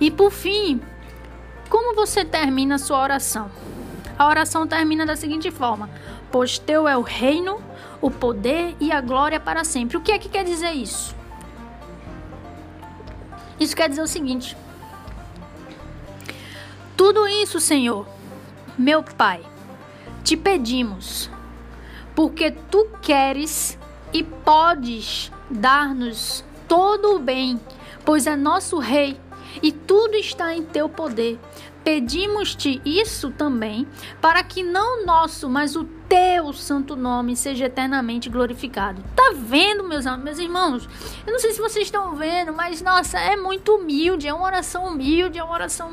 E 0.00 0.10
por 0.10 0.30
fim, 0.30 0.80
como 1.68 1.94
você 1.94 2.24
termina 2.24 2.76
a 2.76 2.78
sua 2.78 3.02
oração? 3.02 3.50
A 4.18 4.28
oração 4.28 4.66
termina 4.66 5.04
da 5.04 5.16
seguinte 5.16 5.50
forma: 5.50 5.90
Pois 6.34 6.58
teu 6.58 6.88
é 6.88 6.96
o 6.96 7.00
reino, 7.00 7.62
o 8.00 8.10
poder 8.10 8.74
e 8.80 8.90
a 8.90 9.00
glória 9.00 9.38
para 9.38 9.62
sempre. 9.62 9.96
O 9.96 10.00
que 10.00 10.10
é 10.10 10.18
que 10.18 10.28
quer 10.28 10.42
dizer 10.42 10.72
isso? 10.72 11.14
Isso 13.60 13.76
quer 13.76 13.88
dizer 13.88 14.02
o 14.02 14.08
seguinte: 14.08 14.56
Tudo 16.96 17.28
isso, 17.28 17.60
Senhor, 17.60 18.04
meu 18.76 19.00
Pai, 19.04 19.42
te 20.24 20.36
pedimos, 20.36 21.30
porque 22.16 22.50
tu 22.50 22.88
queres 23.00 23.78
e 24.12 24.24
podes 24.24 25.30
dar-nos 25.48 26.44
todo 26.66 27.14
o 27.14 27.20
bem, 27.20 27.60
pois 28.04 28.26
é 28.26 28.34
nosso 28.34 28.80
Rei 28.80 29.20
e 29.62 29.70
tudo 29.70 30.16
está 30.16 30.52
em 30.52 30.64
teu 30.64 30.88
poder. 30.88 31.38
Pedimos-te 31.84 32.80
isso 32.82 33.30
também, 33.30 33.86
para 34.18 34.42
que 34.42 34.62
não 34.62 35.04
nosso, 35.04 35.50
mas 35.50 35.76
o 35.76 35.84
teu 36.08 36.50
santo 36.54 36.96
nome 36.96 37.36
seja 37.36 37.66
eternamente 37.66 38.30
glorificado. 38.30 39.04
Tá 39.14 39.34
vendo, 39.36 39.84
meus, 39.84 40.06
meus 40.18 40.38
irmãos? 40.38 40.88
Eu 41.26 41.32
não 41.32 41.38
sei 41.38 41.52
se 41.52 41.60
vocês 41.60 41.86
estão 41.86 42.14
vendo, 42.16 42.54
mas 42.54 42.80
nossa, 42.80 43.18
é 43.18 43.36
muito 43.36 43.74
humilde, 43.74 44.26
é 44.26 44.32
uma 44.32 44.46
oração 44.46 44.86
humilde, 44.86 45.38
é 45.38 45.44
uma 45.44 45.52
oração 45.52 45.92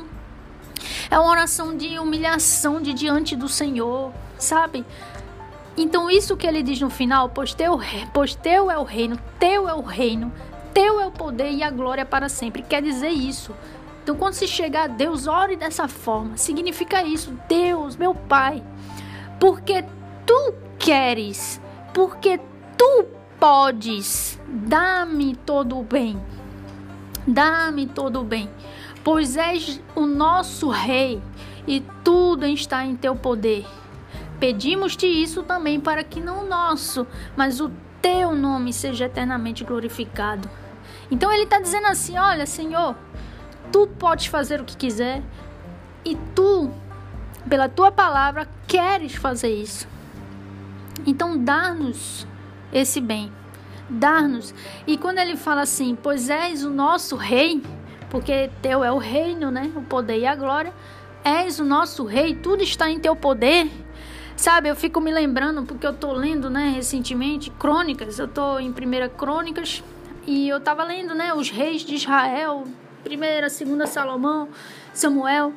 é 1.10 1.18
uma 1.18 1.30
oração 1.30 1.76
de 1.76 1.98
humilhação 1.98 2.80
de 2.80 2.94
diante 2.94 3.36
do 3.36 3.46
Senhor, 3.46 4.12
sabe? 4.38 4.84
Então 5.76 6.10
isso 6.10 6.36
que 6.38 6.46
ele 6.46 6.62
diz 6.62 6.80
no 6.80 6.88
final, 6.88 7.28
pois 7.28 7.52
teu, 7.52 7.78
pois 8.14 8.34
teu 8.34 8.70
é 8.70 8.78
o 8.78 8.82
reino, 8.82 9.18
teu 9.38 9.68
é 9.68 9.74
o 9.74 9.82
reino, 9.82 10.32
teu 10.72 11.00
é 11.00 11.06
o 11.06 11.10
poder 11.10 11.50
e 11.50 11.62
a 11.62 11.70
glória 11.70 12.04
para 12.04 12.28
sempre. 12.28 12.62
Quer 12.62 12.82
dizer 12.82 13.10
isso. 13.10 13.54
Então, 14.02 14.16
quando 14.16 14.34
se 14.34 14.48
chegar 14.48 14.84
a 14.84 14.86
Deus, 14.88 15.26
ore 15.26 15.56
dessa 15.56 15.86
forma. 15.86 16.36
Significa 16.36 17.04
isso, 17.04 17.38
Deus, 17.48 17.96
meu 17.96 18.14
Pai, 18.14 18.62
porque 19.38 19.84
tu 20.26 20.54
queres, 20.78 21.60
porque 21.94 22.40
tu 22.76 23.06
podes, 23.38 24.40
dá-me 24.48 25.36
todo 25.36 25.78
o 25.78 25.84
bem, 25.84 26.20
dá-me 27.26 27.86
todo 27.86 28.20
o 28.20 28.24
bem, 28.24 28.50
pois 29.04 29.36
és 29.36 29.80
o 29.94 30.06
nosso 30.06 30.68
Rei 30.68 31.22
e 31.66 31.80
tudo 32.02 32.44
está 32.44 32.84
em 32.84 32.96
teu 32.96 33.14
poder. 33.14 33.64
Pedimos-te 34.40 35.06
isso 35.06 35.44
também 35.44 35.78
para 35.78 36.02
que 36.02 36.20
não 36.20 36.44
o 36.44 36.48
nosso, 36.48 37.06
mas 37.36 37.60
o 37.60 37.70
teu 38.00 38.34
nome 38.34 38.72
seja 38.72 39.04
eternamente 39.04 39.62
glorificado. 39.62 40.50
Então 41.08 41.32
ele 41.32 41.44
está 41.44 41.60
dizendo 41.60 41.86
assim: 41.86 42.18
Olha, 42.18 42.46
Senhor, 42.46 42.96
tu 43.72 43.86
podes 43.86 44.26
fazer 44.26 44.60
o 44.60 44.64
que 44.64 44.76
quiser 44.76 45.22
e 46.04 46.16
tu, 46.34 46.70
pela 47.48 47.68
tua 47.68 47.90
palavra, 47.90 48.46
queres 48.68 49.14
fazer 49.14 49.52
isso. 49.52 49.88
Então, 51.06 51.42
dá-nos 51.42 52.26
esse 52.72 53.00
bem, 53.00 53.32
dá-nos. 53.88 54.54
E 54.86 54.96
quando 54.96 55.18
ele 55.18 55.36
fala 55.36 55.62
assim, 55.62 55.96
pois 56.00 56.28
és 56.28 56.64
o 56.64 56.70
nosso 56.70 57.16
rei, 57.16 57.62
porque 58.10 58.50
teu 58.60 58.84
é 58.84 58.92
o 58.92 58.98
reino, 58.98 59.50
né? 59.50 59.72
O 59.74 59.82
poder 59.82 60.18
e 60.18 60.26
a 60.26 60.34
glória. 60.34 60.72
És 61.24 61.58
o 61.58 61.64
nosso 61.64 62.04
rei, 62.04 62.34
tudo 62.34 62.62
está 62.62 62.90
em 62.90 63.00
teu 63.00 63.16
poder. 63.16 63.70
Sabe, 64.36 64.68
eu 64.68 64.76
fico 64.76 65.00
me 65.00 65.12
lembrando, 65.12 65.62
porque 65.62 65.86
eu 65.86 65.94
tô 65.94 66.12
lendo, 66.12 66.50
né, 66.50 66.72
recentemente, 66.74 67.50
crônicas. 67.50 68.18
Eu 68.18 68.28
tô 68.28 68.58
em 68.58 68.72
primeira 68.72 69.08
crônicas 69.08 69.82
e 70.26 70.48
eu 70.48 70.60
tava 70.60 70.84
lendo, 70.84 71.14
né, 71.14 71.32
os 71.32 71.48
reis 71.48 71.82
de 71.82 71.94
Israel, 71.94 72.64
primeira, 73.02 73.48
segunda 73.50 73.86
Salomão, 73.86 74.48
Samuel, 74.92 75.52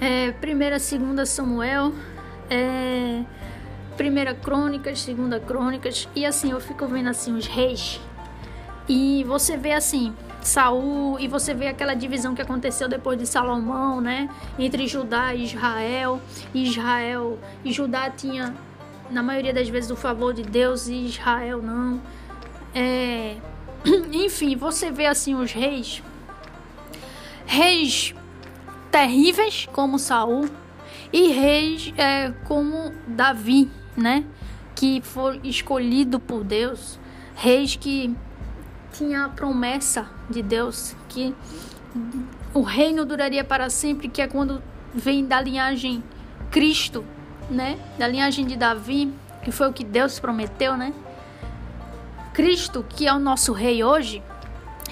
é, 0.00 0.32
primeira, 0.32 0.78
segunda 0.78 1.26
Samuel, 1.26 1.92
é, 2.48 3.22
primeira 3.96 4.34
Crônicas, 4.34 5.00
segunda 5.00 5.40
Crônicas, 5.40 6.08
e 6.14 6.24
assim 6.24 6.52
eu 6.52 6.60
fico 6.60 6.86
vendo 6.86 7.08
assim 7.08 7.34
os 7.34 7.46
reis. 7.46 8.00
E 8.88 9.24
você 9.24 9.56
vê 9.56 9.72
assim 9.72 10.14
Saul 10.42 11.18
e 11.20 11.28
você 11.28 11.54
vê 11.54 11.68
aquela 11.68 11.94
divisão 11.94 12.34
que 12.34 12.42
aconteceu 12.42 12.88
depois 12.88 13.18
de 13.18 13.26
Salomão, 13.26 14.00
né, 14.00 14.28
entre 14.58 14.86
Judá 14.86 15.34
e 15.34 15.44
Israel. 15.44 16.20
Israel 16.54 17.38
e 17.64 17.72
Judá 17.72 18.10
tinha 18.10 18.54
na 19.10 19.22
maioria 19.22 19.52
das 19.52 19.68
vezes 19.68 19.90
o 19.90 19.96
favor 19.96 20.32
de 20.32 20.42
Deus 20.42 20.88
e 20.88 21.06
Israel 21.06 21.60
não. 21.60 22.00
É, 22.74 23.36
enfim, 24.12 24.56
você 24.56 24.90
vê 24.90 25.06
assim 25.06 25.34
os 25.34 25.52
reis 25.52 26.02
reis 27.50 28.14
terríveis 28.92 29.68
como 29.72 29.98
Saul 29.98 30.48
e 31.12 31.32
reis 31.32 31.92
é, 31.98 32.30
como 32.44 32.92
Davi, 33.08 33.68
né? 33.96 34.24
Que 34.76 35.02
foi 35.02 35.40
escolhido 35.42 36.20
por 36.20 36.44
Deus, 36.44 36.96
reis 37.34 37.74
que 37.74 38.16
tinha 38.92 39.24
a 39.24 39.28
promessa 39.28 40.08
de 40.30 40.42
Deus 40.42 40.94
que 41.08 41.34
o 42.54 42.62
reino 42.62 43.04
duraria 43.04 43.42
para 43.42 43.68
sempre, 43.68 44.08
que 44.08 44.22
é 44.22 44.28
quando 44.28 44.62
vem 44.94 45.26
da 45.26 45.40
linhagem 45.40 46.04
Cristo, 46.52 47.04
né? 47.50 47.76
Da 47.98 48.06
linhagem 48.06 48.46
de 48.46 48.54
Davi, 48.54 49.12
que 49.42 49.50
foi 49.50 49.68
o 49.68 49.72
que 49.72 49.82
Deus 49.82 50.20
prometeu, 50.20 50.76
né? 50.76 50.94
Cristo, 52.32 52.86
que 52.88 53.08
é 53.08 53.12
o 53.12 53.18
nosso 53.18 53.52
rei 53.52 53.82
hoje, 53.82 54.22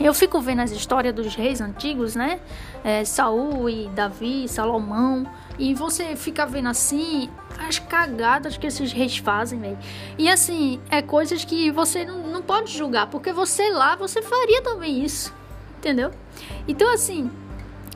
eu 0.00 0.14
fico 0.14 0.40
vendo 0.40 0.60
as 0.60 0.70
histórias 0.70 1.14
dos 1.14 1.34
reis 1.34 1.60
antigos, 1.60 2.14
né? 2.14 2.40
É, 2.84 3.04
Saul 3.04 3.68
e 3.68 3.88
Davi, 3.88 4.48
Salomão. 4.48 5.26
E 5.58 5.74
você 5.74 6.14
fica 6.14 6.46
vendo 6.46 6.68
assim 6.68 7.28
as 7.58 7.78
cagadas 7.78 8.56
que 8.56 8.66
esses 8.66 8.92
reis 8.92 9.18
fazem, 9.18 9.58
velho. 9.58 9.78
E 10.16 10.28
assim, 10.28 10.80
é 10.88 11.02
coisas 11.02 11.44
que 11.44 11.70
você 11.70 12.04
não, 12.04 12.28
não 12.28 12.42
pode 12.42 12.72
julgar, 12.72 13.08
porque 13.08 13.32
você 13.32 13.70
lá, 13.70 13.96
você 13.96 14.22
faria 14.22 14.62
também 14.62 15.04
isso. 15.04 15.34
Entendeu? 15.78 16.12
Então, 16.66 16.92
assim, 16.92 17.30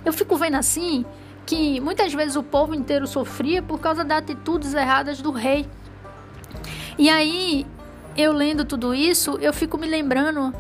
eu 0.04 0.12
fico 0.12 0.36
vendo 0.36 0.56
assim 0.56 1.04
que 1.46 1.80
muitas 1.80 2.12
vezes 2.12 2.36
o 2.36 2.42
povo 2.42 2.74
inteiro 2.74 3.06
sofria 3.06 3.62
por 3.62 3.80
causa 3.80 4.04
das 4.04 4.18
atitudes 4.18 4.74
erradas 4.74 5.20
do 5.20 5.30
rei. 5.30 5.68
E 6.98 7.08
aí, 7.08 7.66
eu 8.16 8.32
lendo 8.32 8.64
tudo 8.64 8.94
isso, 8.94 9.38
eu 9.40 9.52
fico 9.52 9.78
me 9.78 9.86
lembrando 9.86 10.52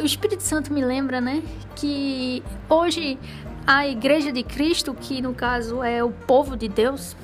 o 0.00 0.04
Espírito 0.04 0.42
Santo 0.42 0.72
me 0.72 0.84
lembra, 0.84 1.20
né, 1.20 1.42
que 1.76 2.42
hoje 2.68 3.18
a 3.66 3.86
Igreja 3.86 4.32
de 4.32 4.42
Cristo, 4.42 4.94
que 4.94 5.20
no 5.22 5.34
caso 5.34 5.82
é 5.82 6.02
o 6.02 6.10
povo 6.10 6.56
de 6.56 6.68
Deus, 6.68 7.16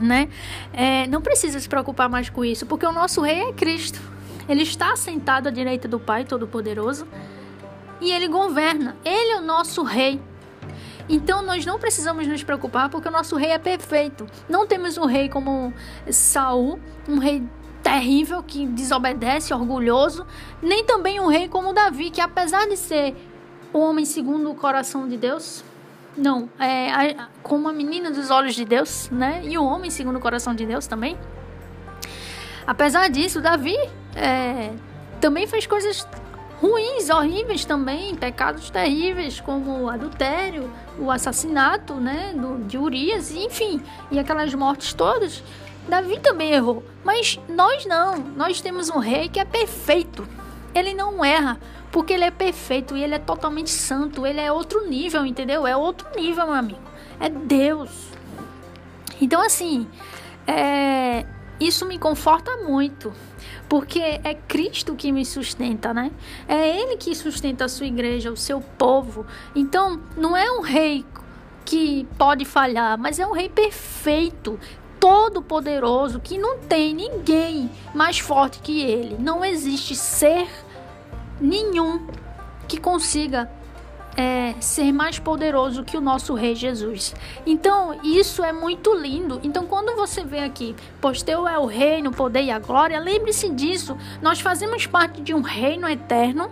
né, 0.00 0.28
é, 0.72 1.06
não 1.06 1.20
precisa 1.20 1.58
se 1.58 1.68
preocupar 1.68 2.08
mais 2.08 2.28
com 2.30 2.44
isso, 2.44 2.66
porque 2.66 2.86
o 2.86 2.92
nosso 2.92 3.20
Rei 3.20 3.40
é 3.40 3.52
Cristo. 3.52 4.00
Ele 4.48 4.62
está 4.62 4.96
sentado 4.96 5.46
à 5.46 5.50
direita 5.50 5.86
do 5.86 6.00
Pai 6.00 6.24
Todo-Poderoso 6.24 7.06
e 8.00 8.10
ele 8.10 8.26
governa. 8.26 8.96
Ele 9.04 9.32
é 9.32 9.36
o 9.36 9.42
nosso 9.42 9.84
Rei. 9.84 10.20
Então 11.10 11.42
nós 11.42 11.66
não 11.66 11.78
precisamos 11.78 12.26
nos 12.26 12.42
preocupar 12.44 12.88
porque 12.88 13.08
o 13.08 13.10
nosso 13.10 13.36
rei 13.36 13.50
é 13.50 13.58
perfeito. 13.58 14.28
Não 14.48 14.64
temos 14.64 14.96
um 14.96 15.06
rei 15.06 15.28
como 15.28 15.74
Saul, 16.08 16.78
um 17.08 17.18
rei 17.18 17.42
terrível 17.82 18.42
que 18.42 18.66
desobedece, 18.66 19.52
orgulhoso, 19.54 20.26
nem 20.62 20.84
também 20.84 21.20
um 21.20 21.26
rei 21.26 21.48
como 21.48 21.72
Davi, 21.72 22.10
que 22.10 22.20
apesar 22.20 22.66
de 22.66 22.76
ser 22.76 23.14
o 23.72 23.78
homem 23.78 24.04
segundo 24.04 24.50
o 24.50 24.54
coração 24.54 25.08
de 25.08 25.16
Deus, 25.16 25.64
não, 26.16 26.48
é 26.58 27.16
como 27.42 27.68
a 27.68 27.72
menina 27.72 28.10
dos 28.10 28.30
olhos 28.30 28.54
de 28.54 28.64
Deus, 28.64 29.08
né? 29.10 29.40
E 29.44 29.56
o 29.56 29.64
homem 29.64 29.90
segundo 29.90 30.16
o 30.16 30.20
coração 30.20 30.54
de 30.54 30.66
Deus 30.66 30.86
também. 30.86 31.16
Apesar 32.66 33.08
disso, 33.08 33.40
Davi 33.40 33.76
é, 34.14 34.70
também 35.20 35.46
fez 35.46 35.66
coisas 35.66 36.06
ruins, 36.60 37.08
horríveis 37.08 37.64
também, 37.64 38.14
pecados 38.14 38.70
terríveis, 38.70 39.40
como 39.40 39.84
o 39.84 39.88
adultério, 39.88 40.70
o 40.98 41.10
assassinato, 41.10 41.94
né, 41.94 42.34
do, 42.36 42.62
de 42.64 42.76
Urias, 42.76 43.30
enfim, 43.32 43.82
e 44.10 44.18
aquelas 44.18 44.52
mortes 44.54 44.92
todas. 44.92 45.42
Davi 45.90 46.18
também 46.20 46.52
errou, 46.52 46.82
mas 47.04 47.38
nós 47.48 47.84
não. 47.84 48.16
Nós 48.16 48.60
temos 48.60 48.88
um 48.88 48.98
rei 48.98 49.28
que 49.28 49.40
é 49.40 49.44
perfeito. 49.44 50.26
Ele 50.74 50.94
não 50.94 51.24
erra, 51.24 51.58
porque 51.90 52.12
ele 52.12 52.24
é 52.24 52.30
perfeito 52.30 52.96
e 52.96 53.02
ele 53.02 53.14
é 53.14 53.18
totalmente 53.18 53.70
santo. 53.70 54.24
Ele 54.24 54.40
é 54.40 54.50
outro 54.52 54.88
nível, 54.88 55.26
entendeu? 55.26 55.66
É 55.66 55.76
outro 55.76 56.08
nível, 56.16 56.46
meu 56.46 56.54
amigo. 56.54 56.80
É 57.18 57.28
Deus. 57.28 57.90
Então, 59.20 59.42
assim, 59.42 59.86
é... 60.46 61.26
isso 61.58 61.84
me 61.84 61.98
conforta 61.98 62.56
muito, 62.58 63.12
porque 63.68 64.00
é 64.00 64.34
Cristo 64.34 64.94
que 64.94 65.12
me 65.12 65.26
sustenta, 65.26 65.92
né? 65.92 66.10
É 66.48 66.80
Ele 66.80 66.96
que 66.96 67.14
sustenta 67.14 67.64
a 67.64 67.68
sua 67.68 67.86
igreja, 67.86 68.30
o 68.30 68.36
seu 68.36 68.60
povo. 68.60 69.26
Então, 69.54 70.00
não 70.16 70.36
é 70.36 70.50
um 70.50 70.62
rei 70.62 71.04
que 71.64 72.06
pode 72.18 72.44
falhar, 72.44 72.98
mas 72.98 73.18
é 73.18 73.26
um 73.26 73.32
rei 73.32 73.48
perfeito, 73.48 74.58
todo-poderoso 75.00 76.20
que 76.20 76.38
não 76.38 76.58
tem 76.58 76.94
ninguém 76.94 77.70
mais 77.94 78.18
forte 78.18 78.60
que 78.60 78.82
ele. 78.82 79.16
Não 79.18 79.44
existe 79.44 79.96
ser 79.96 80.46
nenhum 81.40 82.06
que 82.68 82.78
consiga 82.78 83.50
é, 84.16 84.54
ser 84.60 84.92
mais 84.92 85.18
poderoso 85.18 85.82
que 85.82 85.96
o 85.96 86.00
nosso 86.00 86.34
Rei 86.34 86.54
Jesus. 86.54 87.14
Então, 87.46 87.98
isso 88.04 88.44
é 88.44 88.52
muito 88.52 88.94
lindo. 88.94 89.40
Então, 89.42 89.66
quando 89.66 89.96
você 89.96 90.22
vê 90.22 90.40
aqui, 90.40 90.76
pois 91.00 91.22
teu 91.22 91.48
é 91.48 91.58
o 91.58 91.64
reino, 91.64 92.10
o 92.10 92.14
poder 92.14 92.42
e 92.42 92.50
a 92.50 92.58
glória, 92.58 93.00
lembre-se 93.00 93.48
disso. 93.48 93.96
Nós 94.20 94.40
fazemos 94.40 94.86
parte 94.86 95.22
de 95.22 95.32
um 95.32 95.40
reino 95.40 95.88
eterno 95.88 96.50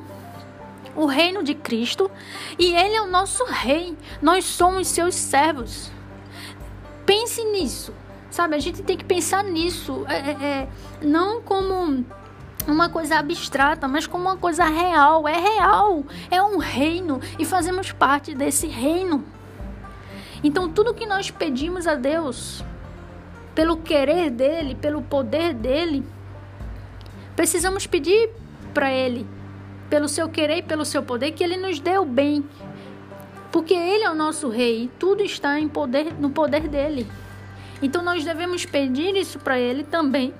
o 0.98 1.06
reino 1.06 1.44
de 1.44 1.54
Cristo 1.54 2.10
e 2.58 2.74
Ele 2.74 2.96
é 2.96 3.00
o 3.00 3.06
nosso 3.06 3.44
Rei. 3.44 3.96
Nós 4.20 4.44
somos 4.44 4.88
seus 4.88 5.14
servos. 5.14 5.92
Pense 7.06 7.42
nisso. 7.44 7.94
Sabe, 8.38 8.54
a 8.54 8.60
gente 8.60 8.84
tem 8.84 8.96
que 8.96 9.04
pensar 9.04 9.42
nisso, 9.42 10.06
é, 10.06 10.14
é, 10.14 10.30
é, 10.30 10.68
não 11.02 11.42
como 11.42 12.04
uma 12.68 12.88
coisa 12.88 13.18
abstrata, 13.18 13.88
mas 13.88 14.06
como 14.06 14.26
uma 14.26 14.36
coisa 14.36 14.64
real. 14.64 15.26
É 15.26 15.36
real, 15.36 16.04
é 16.30 16.40
um 16.40 16.56
reino 16.56 17.20
e 17.36 17.44
fazemos 17.44 17.90
parte 17.90 18.36
desse 18.36 18.68
reino. 18.68 19.24
Então, 20.44 20.68
tudo 20.70 20.94
que 20.94 21.04
nós 21.04 21.32
pedimos 21.32 21.88
a 21.88 21.96
Deus, 21.96 22.64
pelo 23.56 23.76
querer 23.78 24.30
dele, 24.30 24.76
pelo 24.76 25.02
poder 25.02 25.52
dele, 25.52 26.06
precisamos 27.34 27.88
pedir 27.88 28.30
para 28.72 28.92
ele, 28.92 29.26
pelo 29.90 30.08
seu 30.08 30.28
querer 30.28 30.58
e 30.58 30.62
pelo 30.62 30.84
seu 30.84 31.02
poder, 31.02 31.32
que 31.32 31.42
ele 31.42 31.56
nos 31.56 31.80
dê 31.80 31.98
o 31.98 32.04
bem. 32.04 32.44
Porque 33.50 33.74
ele 33.74 34.04
é 34.04 34.10
o 34.12 34.14
nosso 34.14 34.48
rei 34.48 34.84
e 34.84 34.88
tudo 34.96 35.24
está 35.24 35.58
em 35.58 35.68
poder, 35.68 36.14
no 36.20 36.30
poder 36.30 36.68
dele. 36.68 37.04
Então 37.80 38.02
nós 38.02 38.24
devemos 38.24 38.64
pedir 38.64 39.14
isso 39.16 39.38
para 39.38 39.58
ele 39.58 39.84
também, 39.84 40.34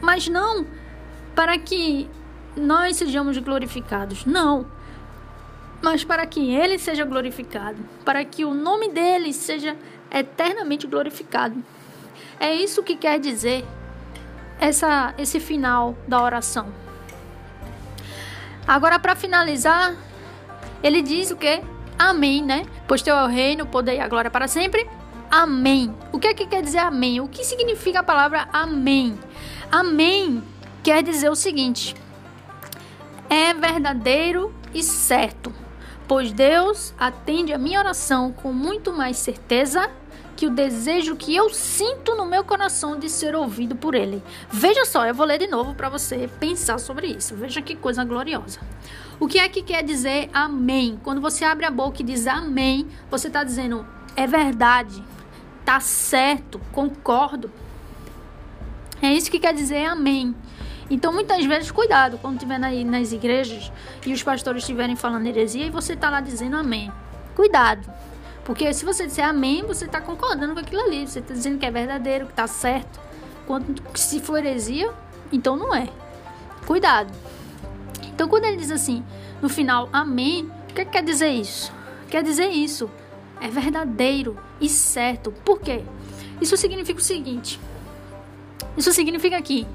mas 0.00 0.28
não 0.28 0.66
para 1.34 1.58
que 1.58 2.08
nós 2.56 2.96
sejamos 2.96 3.36
glorificados. 3.38 4.24
Não 4.24 4.66
mas 5.82 6.04
para 6.04 6.26
que 6.26 6.54
ele 6.54 6.78
seja 6.78 7.04
glorificado, 7.04 7.78
para 8.04 8.24
que 8.24 8.44
o 8.44 8.52
nome 8.52 8.90
dele 8.90 9.32
seja 9.32 9.76
eternamente 10.10 10.86
glorificado. 10.86 11.56
É 12.38 12.54
isso 12.54 12.82
que 12.82 12.96
quer 12.96 13.18
dizer 13.18 13.64
essa, 14.58 15.14
esse 15.16 15.40
final 15.40 15.96
da 16.06 16.22
oração. 16.22 16.66
Agora, 18.66 18.98
para 18.98 19.16
finalizar, 19.16 19.94
ele 20.82 21.02
diz 21.02 21.30
o 21.30 21.36
que? 21.36 21.62
Amém, 21.98 22.42
né? 22.42 22.66
Pois 22.86 23.02
teu 23.02 23.16
é 23.16 23.24
o 23.24 23.26
reino, 23.26 23.64
o 23.64 23.66
poder 23.66 23.94
e 23.96 24.00
a 24.00 24.08
glória 24.08 24.30
para 24.30 24.48
sempre. 24.48 24.88
Amém. 25.30 25.94
O 26.12 26.18
que 26.18 26.26
é 26.26 26.34
que 26.34 26.46
quer 26.46 26.62
dizer 26.62 26.78
amém? 26.78 27.20
O 27.20 27.28
que 27.28 27.44
significa 27.44 28.00
a 28.00 28.04
palavra 28.04 28.48
amém? 28.52 29.18
Amém 29.70 30.42
quer 30.82 31.02
dizer 31.02 31.30
o 31.30 31.36
seguinte: 31.36 31.94
é 33.28 33.54
verdadeiro 33.54 34.52
e 34.74 34.82
certo 34.82 35.52
pois 36.10 36.32
Deus 36.32 36.92
atende 36.98 37.52
a 37.52 37.58
minha 37.58 37.78
oração 37.78 38.32
com 38.32 38.52
muito 38.52 38.92
mais 38.92 39.16
certeza 39.16 39.88
que 40.34 40.44
o 40.44 40.50
desejo 40.50 41.14
que 41.14 41.36
eu 41.36 41.48
sinto 41.50 42.16
no 42.16 42.26
meu 42.26 42.42
coração 42.42 42.98
de 42.98 43.08
ser 43.08 43.36
ouvido 43.36 43.76
por 43.76 43.94
Ele. 43.94 44.20
Veja 44.50 44.84
só, 44.84 45.06
eu 45.06 45.14
vou 45.14 45.24
ler 45.24 45.38
de 45.38 45.46
novo 45.46 45.72
para 45.72 45.88
você 45.88 46.28
pensar 46.40 46.80
sobre 46.80 47.06
isso. 47.06 47.36
Veja 47.36 47.62
que 47.62 47.76
coisa 47.76 48.02
gloriosa. 48.02 48.58
O 49.20 49.28
que 49.28 49.38
é 49.38 49.48
que 49.48 49.62
quer 49.62 49.84
dizer 49.84 50.28
amém? 50.32 50.98
Quando 51.04 51.20
você 51.20 51.44
abre 51.44 51.64
a 51.64 51.70
boca 51.70 52.02
e 52.02 52.04
diz 52.04 52.26
amém, 52.26 52.88
você 53.08 53.28
está 53.28 53.44
dizendo 53.44 53.86
é 54.16 54.26
verdade, 54.26 55.04
tá 55.70 55.78
certo, 55.78 56.60
concordo. 56.72 57.48
É 59.00 59.12
isso 59.12 59.30
que 59.30 59.38
quer 59.38 59.54
dizer 59.54 59.84
amém. 59.84 60.34
Então, 60.90 61.12
muitas 61.12 61.44
vezes, 61.44 61.70
cuidado 61.70 62.18
quando 62.18 62.34
estiver 62.34 62.58
nas 62.58 63.12
igrejas 63.12 63.70
e 64.04 64.12
os 64.12 64.20
pastores 64.20 64.64
estiverem 64.64 64.96
falando 64.96 65.28
heresia 65.28 65.66
e 65.66 65.70
você 65.70 65.92
está 65.92 66.10
lá 66.10 66.20
dizendo 66.20 66.56
amém. 66.56 66.90
Cuidado. 67.36 67.88
Porque 68.44 68.74
se 68.74 68.84
você 68.84 69.06
disser 69.06 69.24
amém, 69.24 69.62
você 69.62 69.84
está 69.84 70.00
concordando 70.00 70.54
com 70.54 70.58
aquilo 70.58 70.82
ali. 70.82 71.06
Você 71.06 71.20
está 71.20 71.32
dizendo 71.32 71.56
que 71.56 71.66
é 71.66 71.70
verdadeiro, 71.70 72.26
que 72.26 72.32
está 72.32 72.48
certo. 72.48 72.98
Quando, 73.46 73.80
se 73.94 74.18
for 74.18 74.38
heresia, 74.38 74.90
então 75.30 75.54
não 75.54 75.72
é. 75.72 75.88
Cuidado. 76.66 77.12
Então, 78.08 78.26
quando 78.26 78.46
ele 78.46 78.56
diz 78.56 78.72
assim, 78.72 79.04
no 79.40 79.48
final, 79.48 79.88
amém, 79.92 80.50
o 80.68 80.74
que, 80.74 80.84
que 80.84 80.90
quer 80.90 81.04
dizer 81.04 81.28
isso? 81.28 81.72
Quer 82.08 82.24
dizer 82.24 82.48
isso. 82.48 82.90
É 83.40 83.48
verdadeiro 83.48 84.36
e 84.60 84.68
certo. 84.68 85.32
Por 85.44 85.60
quê? 85.60 85.82
Isso 86.40 86.56
significa 86.56 87.00
o 87.00 87.02
seguinte. 87.02 87.60
Isso 88.76 88.92
significa 88.92 89.40
que 89.40 89.66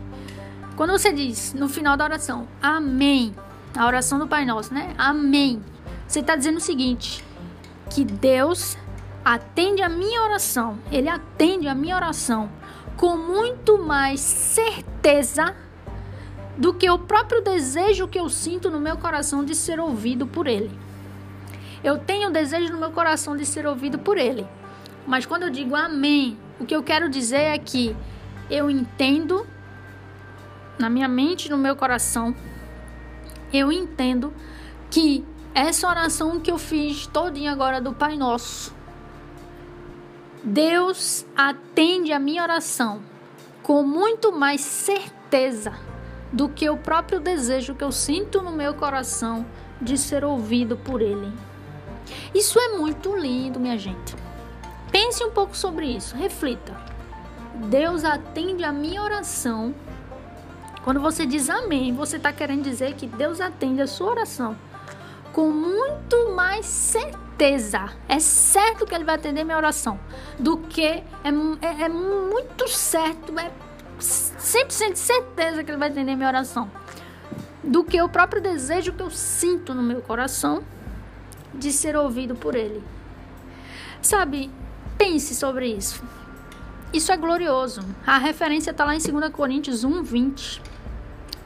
quando 0.76 0.92
você 0.92 1.12
diz 1.12 1.54
no 1.54 1.70
final 1.70 1.96
da 1.96 2.04
oração, 2.04 2.48
Amém, 2.62 3.34
a 3.76 3.86
oração 3.86 4.20
do 4.20 4.28
Pai 4.28 4.46
Nosso, 4.46 4.74
né? 4.74 4.94
Amém. 4.98 5.64
Você 6.08 6.20
está 6.20 6.36
dizendo 6.36 6.58
o 6.58 6.62
seguinte: 6.62 7.24
que 7.90 8.04
Deus 8.04 8.78
atende 9.24 9.82
a 9.82 9.90
minha 9.90 10.22
oração, 10.22 10.78
Ele 10.92 11.10
atende 11.10 11.68
a 11.68 11.76
minha 11.76 11.96
oração 11.96 12.50
com 12.98 13.18
muito 13.18 13.78
mais 13.78 14.20
certeza 14.20 15.56
do 16.58 16.74
que 16.74 16.90
o 16.90 16.98
próprio 16.98 17.42
desejo 17.42 18.08
que 18.08 18.20
eu 18.20 18.30
sinto 18.30 18.70
no 18.70 18.80
meu 18.80 18.98
coração 18.98 19.44
de 19.44 19.54
ser 19.54 19.80
ouvido 19.80 20.26
por 20.26 20.48
Ele. 20.48 20.72
Eu 21.86 22.00
tenho 22.00 22.30
o 22.30 22.32
desejo 22.32 22.74
no 22.74 22.80
meu 22.80 22.90
coração 22.90 23.38
de 23.38 23.46
ser 23.46 23.68
ouvido 23.68 24.00
por 24.00 24.18
Ele. 24.18 24.48
Mas 25.06 25.24
quando 25.24 25.44
eu 25.44 25.52
digo 25.52 25.76
amém, 25.76 26.36
o 26.60 26.66
que 26.66 26.76
eu 26.76 26.82
quero 26.82 27.08
dizer 27.08 27.42
é 27.42 27.60
que 27.60 27.96
eu 28.50 28.72
entendo 28.72 29.46
na 30.80 30.90
minha 30.90 31.08
mente, 31.08 31.48
no 31.48 31.60
meu 31.60 31.76
coração, 31.76 32.36
eu 33.54 33.72
entendo 33.72 34.34
que 34.90 35.24
essa 35.54 35.88
oração 35.88 36.40
que 36.40 36.50
eu 36.50 36.58
fiz 36.58 37.06
todinha 37.06 37.52
agora 37.52 37.80
do 37.80 37.94
Pai 37.94 38.18
Nosso, 38.18 38.74
Deus 40.44 41.24
atende 41.38 42.12
a 42.12 42.18
minha 42.18 42.42
oração 42.42 43.04
com 43.62 43.84
muito 43.84 44.32
mais 44.32 44.62
certeza 44.62 45.78
do 46.34 46.50
que 46.50 46.68
o 46.68 46.78
próprio 46.78 47.20
desejo 47.20 47.76
que 47.76 47.84
eu 47.84 47.92
sinto 47.92 48.42
no 48.42 48.52
meu 48.52 48.74
coração 48.74 49.46
de 49.80 50.00
ser 50.00 50.26
ouvido 50.26 50.76
por 50.78 51.00
Ele. 51.00 51.32
Isso 52.34 52.60
é 52.60 52.78
muito 52.78 53.16
lindo, 53.16 53.60
minha 53.60 53.78
gente. 53.78 54.16
Pense 54.92 55.24
um 55.24 55.32
pouco 55.32 55.56
sobre 55.56 55.88
isso, 55.88 56.16
reflita. 56.16 56.76
Deus 57.70 58.04
atende 58.04 58.64
a 58.64 58.72
minha 58.72 59.02
oração 59.02 59.74
quando 60.86 61.00
você 61.00 61.26
diz 61.26 61.50
amém, 61.50 61.96
você 61.96 62.18
está 62.18 62.32
querendo 62.32 62.62
dizer 62.62 62.94
que 62.94 63.08
Deus 63.08 63.42
atende 63.42 63.82
a 63.82 63.88
sua 63.88 64.12
oração 64.12 64.56
com 65.34 65.50
muito 65.50 66.36
mais 66.36 66.66
certeza. 66.68 67.90
É 68.08 68.20
certo 68.20 68.86
que 68.86 68.94
Ele 68.94 69.04
vai 69.04 69.16
atender 69.16 69.44
minha 69.44 69.58
oração. 69.58 70.00
Do 70.38 70.58
que 70.58 70.84
é, 70.84 71.04
é, 71.24 71.82
é 71.86 71.90
muito 71.90 72.70
certo, 72.70 73.38
é 73.40 73.52
100% 74.00 74.94
de 74.94 75.00
certeza 75.00 75.64
que 75.64 75.72
Ele 75.72 75.78
vai 75.80 75.90
atender 75.90 76.16
minha 76.16 76.30
oração. 76.30 76.70
Do 77.64 77.84
que 77.84 78.00
o 78.00 78.08
próprio 78.08 78.40
desejo 78.40 78.94
que 78.94 79.02
eu 79.02 79.10
sinto 79.10 79.74
no 79.74 79.82
meu 79.82 80.02
coração 80.04 80.64
de 81.56 81.72
ser 81.72 81.96
ouvido 81.96 82.36
por 82.36 82.56
Ele. 82.56 82.84
Sabe, 84.02 84.52
pense 84.98 85.34
sobre 85.34 85.68
isso. 85.68 86.04
Isso 86.94 87.12
é 87.12 87.18
glorioso. 87.18 87.82
A 88.06 88.18
referência 88.18 88.72
está 88.72 88.86
lá 88.86 88.96
em 88.96 89.00
2 89.00 89.32
Coríntios 89.32 89.84
1, 89.84 90.04
20. 90.04 90.62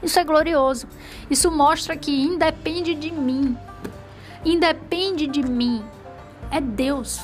Isso 0.02 0.18
é 0.18 0.24
glorioso. 0.24 0.86
Isso 1.28 1.50
mostra 1.50 1.96
que 1.96 2.22
independe 2.22 2.94
de 2.94 3.10
mim. 3.10 3.56
Independe 4.44 5.26
de 5.26 5.42
mim. 5.42 5.84
É 6.50 6.60
Deus. 6.60 7.20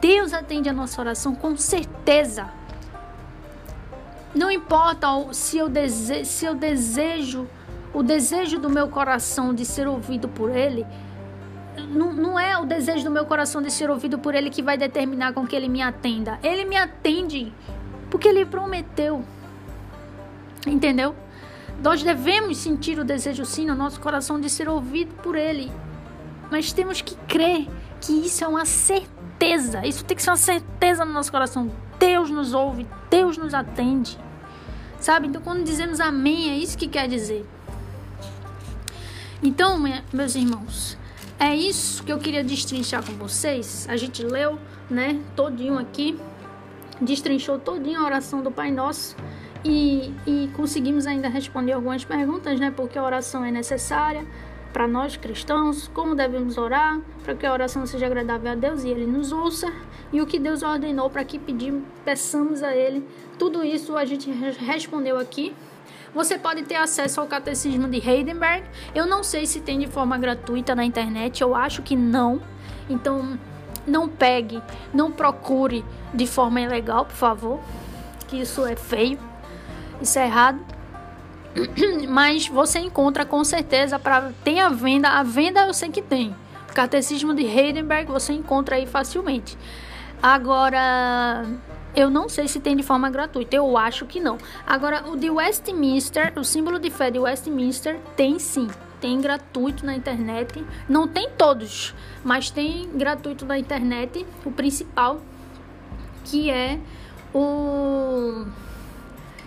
Deus 0.00 0.32
atende 0.32 0.68
a 0.68 0.72
nossa 0.72 1.00
oração 1.00 1.34
com 1.34 1.56
certeza. 1.56 2.48
Não 4.34 4.50
importa 4.50 5.08
se 5.32 5.56
eu, 5.56 5.68
dese 5.68 6.24
se 6.24 6.44
eu 6.44 6.54
desejo, 6.54 7.48
o 7.94 8.02
desejo 8.02 8.58
do 8.58 8.68
meu 8.68 8.88
coração 8.88 9.54
de 9.54 9.64
ser 9.64 9.88
ouvido 9.88 10.28
por 10.28 10.54
Ele, 10.54 10.86
não, 11.76 12.12
não 12.12 12.38
é 12.38 12.56
o 12.58 12.64
desejo 12.64 13.04
do 13.04 13.10
meu 13.10 13.26
coração 13.26 13.60
de 13.60 13.70
ser 13.70 13.90
ouvido 13.90 14.18
por 14.18 14.34
Ele 14.34 14.50
que 14.50 14.62
vai 14.62 14.76
determinar 14.76 15.32
com 15.32 15.46
que 15.46 15.54
Ele 15.54 15.68
me 15.68 15.82
atenda. 15.82 16.38
Ele 16.42 16.64
me 16.64 16.76
atende 16.76 17.52
porque 18.10 18.28
Ele 18.28 18.44
prometeu. 18.44 19.24
Entendeu? 20.66 21.14
Nós 21.82 22.02
devemos 22.02 22.56
sentir 22.56 22.98
o 22.98 23.04
desejo 23.04 23.44
sim 23.44 23.66
no 23.66 23.74
nosso 23.74 24.00
coração 24.00 24.40
de 24.40 24.48
ser 24.48 24.68
ouvido 24.68 25.14
por 25.22 25.36
Ele. 25.36 25.70
Mas 26.50 26.72
temos 26.72 27.00
que 27.00 27.14
crer 27.28 27.68
que 28.00 28.12
isso 28.12 28.44
é 28.44 28.48
uma 28.48 28.64
certeza. 28.64 29.86
Isso 29.86 30.04
tem 30.04 30.16
que 30.16 30.22
ser 30.22 30.30
uma 30.30 30.36
certeza 30.36 31.04
no 31.04 31.12
nosso 31.12 31.30
coração. 31.30 31.70
Deus 31.98 32.30
nos 32.30 32.54
ouve, 32.54 32.86
Deus 33.10 33.36
nos 33.36 33.52
atende. 33.54 34.18
Sabe? 35.00 35.28
Então, 35.28 35.42
quando 35.42 35.64
dizemos 35.64 36.00
amém, 36.00 36.50
é 36.50 36.56
isso 36.56 36.78
que 36.78 36.88
quer 36.88 37.08
dizer. 37.08 37.46
Então, 39.42 39.78
meus 40.12 40.34
irmãos, 40.34 40.96
é 41.38 41.54
isso 41.54 42.02
que 42.02 42.12
eu 42.12 42.18
queria 42.18 42.42
destrinchar 42.42 43.04
com 43.04 43.12
vocês. 43.12 43.86
A 43.88 43.96
gente 43.96 44.22
leu, 44.22 44.58
né, 44.88 45.20
todinho 45.34 45.78
aqui, 45.78 46.18
destrinchou 47.00 47.58
todinho 47.58 48.00
a 48.00 48.04
oração 48.04 48.42
do 48.42 48.50
Pai 48.50 48.70
Nosso. 48.70 49.16
E, 49.64 50.14
e 50.26 50.48
conseguimos 50.54 51.06
ainda 51.06 51.28
responder 51.28 51.72
algumas 51.72 52.04
perguntas, 52.04 52.60
né? 52.60 52.70
Porque 52.70 52.96
a 52.96 53.02
oração 53.02 53.44
é 53.44 53.50
necessária 53.50 54.24
para 54.72 54.86
nós 54.86 55.16
cristãos, 55.16 55.88
como 55.88 56.14
devemos 56.14 56.56
orar 56.58 57.00
para 57.24 57.34
que 57.34 57.46
a 57.46 57.52
oração 57.52 57.86
seja 57.86 58.06
agradável 58.06 58.52
a 58.52 58.54
Deus 58.54 58.84
e 58.84 58.90
Ele 58.90 59.06
nos 59.06 59.32
ouça, 59.32 59.72
e 60.12 60.20
o 60.20 60.26
que 60.26 60.38
Deus 60.38 60.62
ordenou 60.62 61.08
para 61.10 61.24
que 61.24 61.38
pedimos, 61.38 61.82
peçamos 62.04 62.62
a 62.62 62.76
Ele. 62.76 63.02
Tudo 63.38 63.64
isso 63.64 63.96
a 63.96 64.04
gente 64.04 64.30
respondeu 64.30 65.18
aqui. 65.18 65.54
Você 66.16 66.36
pode 66.36 66.64
ter 66.64 66.74
acesso 66.74 67.20
ao 67.20 67.28
Catecismo 67.28 67.86
de 67.86 67.98
Heidenberg. 67.98 68.64
Eu 68.92 69.06
não 69.06 69.22
sei 69.22 69.46
se 69.46 69.60
tem 69.60 69.78
de 69.78 69.86
forma 69.86 70.18
gratuita 70.18 70.74
na 70.74 70.84
internet, 70.84 71.40
eu 71.42 71.54
acho 71.54 71.82
que 71.82 71.94
não. 71.94 72.40
Então, 72.90 73.38
não 73.86 74.08
pegue, 74.08 74.60
não 74.92 75.12
procure 75.12 75.84
de 76.12 76.26
forma 76.26 76.60
ilegal, 76.60 77.04
por 77.04 77.14
favor, 77.14 77.60
que 78.26 78.40
isso 78.40 78.66
é 78.66 78.74
feio 78.74 79.18
isso 80.00 80.18
é 80.18 80.26
errado. 80.26 80.60
Mas 82.08 82.48
você 82.48 82.78
encontra 82.78 83.24
com 83.24 83.42
certeza 83.44 83.98
para 83.98 84.32
tem 84.44 84.60
a 84.60 84.68
venda, 84.68 85.08
a 85.08 85.22
venda 85.22 85.66
eu 85.66 85.74
sei 85.74 85.90
que 85.90 86.02
tem. 86.02 86.34
Catecismo 86.74 87.34
de 87.34 87.42
Heidelberg 87.42 88.10
você 88.10 88.32
encontra 88.34 88.76
aí 88.76 88.86
facilmente. 88.86 89.56
Agora, 90.22 91.46
eu 91.96 92.10
não 92.10 92.28
sei 92.28 92.46
se 92.46 92.60
tem 92.60 92.76
de 92.76 92.82
forma 92.82 93.08
gratuita, 93.08 93.56
eu 93.56 93.78
acho 93.78 94.04
que 94.04 94.20
não. 94.20 94.36
Agora, 94.66 95.08
o 95.08 95.16
de 95.16 95.30
Westminster, 95.30 96.30
o 96.36 96.44
símbolo 96.44 96.78
de 96.78 96.90
fé 96.90 97.10
de 97.10 97.18
Westminster, 97.18 97.98
tem 98.14 98.38
sim. 98.38 98.68
Tem 99.00 99.18
gratuito 99.18 99.84
na 99.84 99.96
internet. 99.96 100.62
Não 100.86 101.08
tem 101.08 101.30
todos, 101.30 101.94
mas 102.22 102.50
tem 102.50 102.86
gratuito 102.94 103.46
na 103.46 103.58
internet. 103.58 104.26
O 104.44 104.50
principal, 104.50 105.22
que 106.24 106.50
é 106.50 106.78
o. 107.34 108.44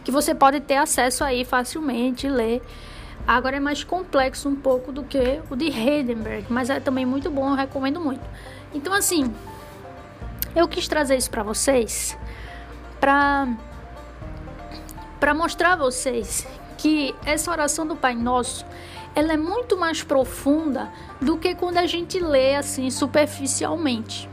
que 0.03 0.11
você 0.11 0.33
pode 0.33 0.59
ter 0.59 0.77
acesso 0.77 1.23
aí 1.23 1.45
facilmente, 1.45 2.27
ler. 2.27 2.63
Agora 3.27 3.57
é 3.57 3.59
mais 3.59 3.83
complexo 3.83 4.49
um 4.49 4.55
pouco 4.55 4.91
do 4.91 5.03
que 5.03 5.39
o 5.51 5.55
de 5.55 5.67
Heidenberg, 5.67 6.47
mas 6.49 6.71
é 6.71 6.79
também 6.79 7.05
muito 7.05 7.29
bom, 7.29 7.49
eu 7.49 7.55
recomendo 7.55 7.99
muito. 7.99 8.23
Então, 8.73 8.91
assim, 8.91 9.31
eu 10.55 10.67
quis 10.67 10.87
trazer 10.87 11.17
isso 11.17 11.29
para 11.29 11.43
vocês 11.43 12.17
para 12.99 13.47
para 15.19 15.33
mostrar 15.33 15.73
a 15.73 15.75
vocês 15.75 16.47
que 16.77 17.13
essa 17.25 17.51
oração 17.51 17.85
do 17.85 17.95
Pai 17.95 18.15
Nosso 18.15 18.65
ela 19.15 19.33
é 19.33 19.37
muito 19.37 19.77
mais 19.77 20.01
profunda 20.01 20.91
do 21.19 21.37
que 21.37 21.55
quando 21.55 21.77
a 21.77 21.85
gente 21.85 22.19
lê 22.19 22.55
assim 22.55 22.89
superficialmente. 22.89 24.29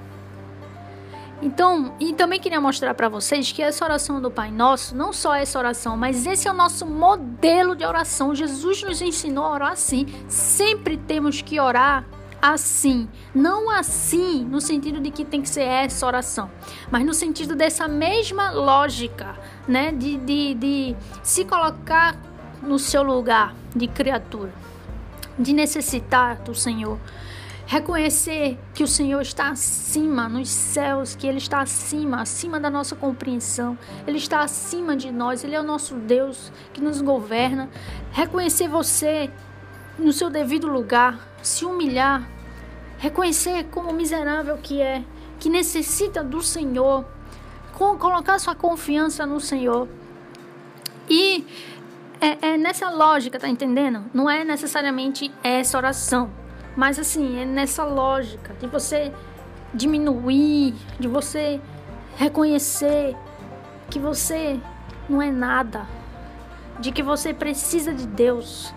Então, 1.42 1.94
e 2.00 2.14
também 2.14 2.40
queria 2.40 2.60
mostrar 2.60 2.94
para 2.94 3.08
vocês 3.08 3.52
que 3.52 3.62
essa 3.62 3.84
oração 3.84 4.22
do 4.22 4.30
Pai 4.30 4.50
Nosso, 4.50 4.96
não 4.96 5.12
só 5.12 5.34
essa 5.34 5.58
oração, 5.58 5.96
mas 5.96 6.26
esse 6.26 6.48
é 6.48 6.50
o 6.50 6.54
nosso 6.54 6.86
modelo 6.86 7.76
de 7.76 7.84
oração. 7.84 8.34
Jesus 8.34 8.82
nos 8.82 9.02
ensinou 9.02 9.44
a 9.44 9.50
orar 9.52 9.72
assim. 9.72 10.06
Sempre 10.28 10.96
temos 10.96 11.42
que 11.42 11.60
orar 11.60 12.06
assim. 12.40 13.08
Não 13.34 13.70
assim 13.70 14.44
no 14.44 14.60
sentido 14.60 15.00
de 15.00 15.10
que 15.10 15.24
tem 15.24 15.42
que 15.42 15.48
ser 15.48 15.62
essa 15.62 16.06
oração, 16.06 16.50
mas 16.90 17.04
no 17.04 17.14
sentido 17.14 17.54
dessa 17.54 17.88
mesma 17.88 18.50
lógica, 18.50 19.36
né? 19.66 19.92
De, 19.92 20.16
de, 20.18 20.54
de 20.54 20.96
se 21.22 21.44
colocar 21.44 22.16
no 22.62 22.78
seu 22.78 23.02
lugar 23.02 23.54
de 23.74 23.86
criatura, 23.86 24.52
de 25.38 25.52
necessitar 25.52 26.36
do 26.36 26.54
Senhor. 26.54 26.98
Reconhecer 27.68 28.56
que 28.72 28.84
o 28.84 28.86
Senhor 28.86 29.20
está 29.20 29.48
acima 29.48 30.28
nos 30.28 30.48
céus, 30.48 31.16
que 31.16 31.26
Ele 31.26 31.38
está 31.38 31.60
acima, 31.60 32.20
acima 32.22 32.60
da 32.60 32.70
nossa 32.70 32.94
compreensão, 32.94 33.76
Ele 34.06 34.18
está 34.18 34.40
acima 34.40 34.94
de 34.94 35.10
nós, 35.10 35.42
Ele 35.42 35.56
é 35.56 35.60
o 35.60 35.64
nosso 35.64 35.96
Deus 35.96 36.52
que 36.72 36.80
nos 36.80 37.00
governa. 37.00 37.68
Reconhecer 38.12 38.68
você 38.68 39.28
no 39.98 40.12
seu 40.12 40.30
devido 40.30 40.68
lugar, 40.68 41.18
se 41.46 41.64
humilhar, 41.64 42.28
reconhecer 42.98 43.64
como 43.70 43.92
miserável 43.92 44.58
que 44.58 44.82
é, 44.82 45.04
que 45.38 45.48
necessita 45.48 46.24
do 46.24 46.42
Senhor, 46.42 47.04
colocar 47.72 48.38
sua 48.40 48.54
confiança 48.54 49.24
no 49.24 49.38
Senhor. 49.38 49.86
E 51.08 51.46
é, 52.20 52.48
é, 52.48 52.56
nessa 52.56 52.90
lógica, 52.90 53.38
tá 53.38 53.48
entendendo? 53.48 54.04
Não 54.12 54.28
é 54.28 54.44
necessariamente 54.44 55.32
essa 55.40 55.78
oração, 55.78 56.30
mas 56.74 56.98
assim, 56.98 57.38
é 57.38 57.44
nessa 57.44 57.84
lógica 57.84 58.52
de 58.54 58.66
você 58.66 59.12
diminuir, 59.72 60.74
de 60.98 61.06
você 61.06 61.60
reconhecer 62.16 63.14
que 63.88 64.00
você 64.00 64.58
não 65.08 65.22
é 65.22 65.30
nada, 65.30 65.86
de 66.80 66.90
que 66.90 67.04
você 67.04 67.32
precisa 67.32 67.94
de 67.94 68.04
Deus, 68.04 68.74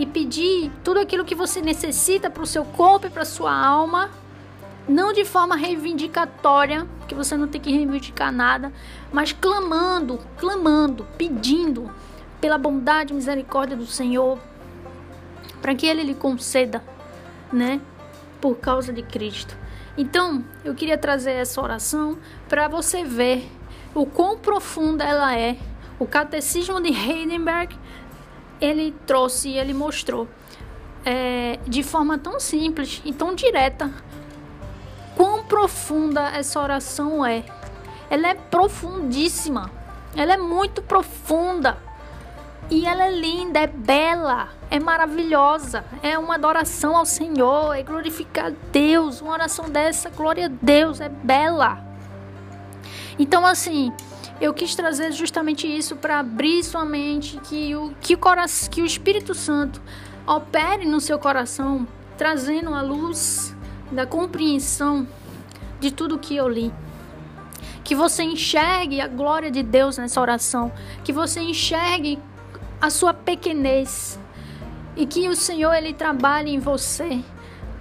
e 0.00 0.06
pedir 0.06 0.72
tudo 0.82 0.98
aquilo 0.98 1.26
que 1.26 1.34
você 1.34 1.60
necessita 1.60 2.30
para 2.30 2.42
o 2.42 2.46
seu 2.46 2.64
corpo 2.64 3.06
e 3.06 3.10
para 3.10 3.22
sua 3.22 3.54
alma, 3.54 4.08
não 4.88 5.12
de 5.12 5.26
forma 5.26 5.54
reivindicatória, 5.54 6.86
que 7.06 7.14
você 7.14 7.36
não 7.36 7.46
tem 7.46 7.60
que 7.60 7.70
reivindicar 7.70 8.32
nada, 8.32 8.72
mas 9.12 9.32
clamando, 9.32 10.18
clamando, 10.38 11.06
pedindo 11.18 11.90
pela 12.40 12.56
bondade 12.56 13.12
e 13.12 13.14
misericórdia 13.14 13.76
do 13.76 13.84
Senhor, 13.84 14.38
para 15.60 15.74
que 15.74 15.86
Ele 15.86 16.02
lhe 16.02 16.14
conceda, 16.14 16.82
né, 17.52 17.78
por 18.40 18.56
causa 18.56 18.94
de 18.94 19.02
Cristo. 19.02 19.54
Então, 19.98 20.42
eu 20.64 20.74
queria 20.74 20.96
trazer 20.96 21.32
essa 21.32 21.60
oração 21.60 22.16
para 22.48 22.68
você 22.68 23.04
ver 23.04 23.46
o 23.94 24.06
quão 24.06 24.38
profunda 24.38 25.04
ela 25.04 25.36
é. 25.36 25.58
O 25.98 26.06
Catecismo 26.06 26.80
de 26.80 26.88
Heidelberg 26.88 27.76
ele 28.60 28.94
trouxe 29.06 29.50
e 29.50 29.58
ele 29.58 29.72
mostrou 29.72 30.28
é, 31.04 31.58
de 31.66 31.82
forma 31.82 32.18
tão 32.18 32.38
simples 32.38 33.00
e 33.04 33.12
tão 33.12 33.34
direta 33.34 33.90
quão 35.16 35.44
profunda 35.44 36.28
essa 36.30 36.60
oração 36.60 37.24
é. 37.24 37.44
Ela 38.08 38.28
é 38.28 38.34
profundíssima, 38.34 39.70
ela 40.16 40.34
é 40.34 40.36
muito 40.36 40.82
profunda 40.82 41.78
e 42.70 42.86
ela 42.86 43.04
é 43.04 43.10
linda, 43.10 43.58
é 43.58 43.66
bela, 43.66 44.48
é 44.70 44.78
maravilhosa, 44.78 45.84
é 46.02 46.16
uma 46.18 46.36
adoração 46.36 46.96
ao 46.96 47.04
Senhor, 47.04 47.74
é 47.74 47.82
glorificar 47.82 48.46
a 48.46 48.52
Deus. 48.70 49.20
Uma 49.20 49.32
oração 49.32 49.68
dessa, 49.68 50.08
glória 50.10 50.46
a 50.46 50.50
Deus, 50.62 51.00
é 51.00 51.08
bela. 51.08 51.84
Então, 53.18 53.44
assim, 53.44 53.92
eu 54.40 54.54
quis 54.54 54.74
trazer 54.74 55.12
justamente 55.12 55.66
isso 55.66 55.96
para 55.96 56.18
abrir 56.18 56.64
sua 56.64 56.84
mente, 56.84 57.38
que 57.40 57.76
o, 57.76 57.94
que, 58.00 58.14
o 58.14 58.18
coração, 58.18 58.70
que 58.70 58.80
o 58.80 58.86
Espírito 58.86 59.34
Santo 59.34 59.82
opere 60.26 60.86
no 60.86 60.98
seu 60.98 61.18
coração, 61.18 61.86
trazendo 62.16 62.74
a 62.74 62.80
luz 62.80 63.54
da 63.92 64.06
compreensão 64.06 65.06
de 65.78 65.90
tudo 65.90 66.18
que 66.18 66.34
eu 66.34 66.48
li. 66.48 66.72
Que 67.84 67.94
você 67.94 68.22
enxergue 68.22 69.00
a 69.00 69.08
glória 69.08 69.50
de 69.50 69.62
Deus 69.62 69.98
nessa 69.98 70.20
oração, 70.20 70.72
que 71.04 71.12
você 71.12 71.40
enxergue 71.40 72.18
a 72.80 72.88
sua 72.88 73.12
pequenez. 73.12 74.18
E 74.96 75.04
que 75.06 75.28
o 75.28 75.36
Senhor 75.36 75.74
ele 75.74 75.92
trabalhe 75.92 76.50
em 76.50 76.58
você 76.58 77.22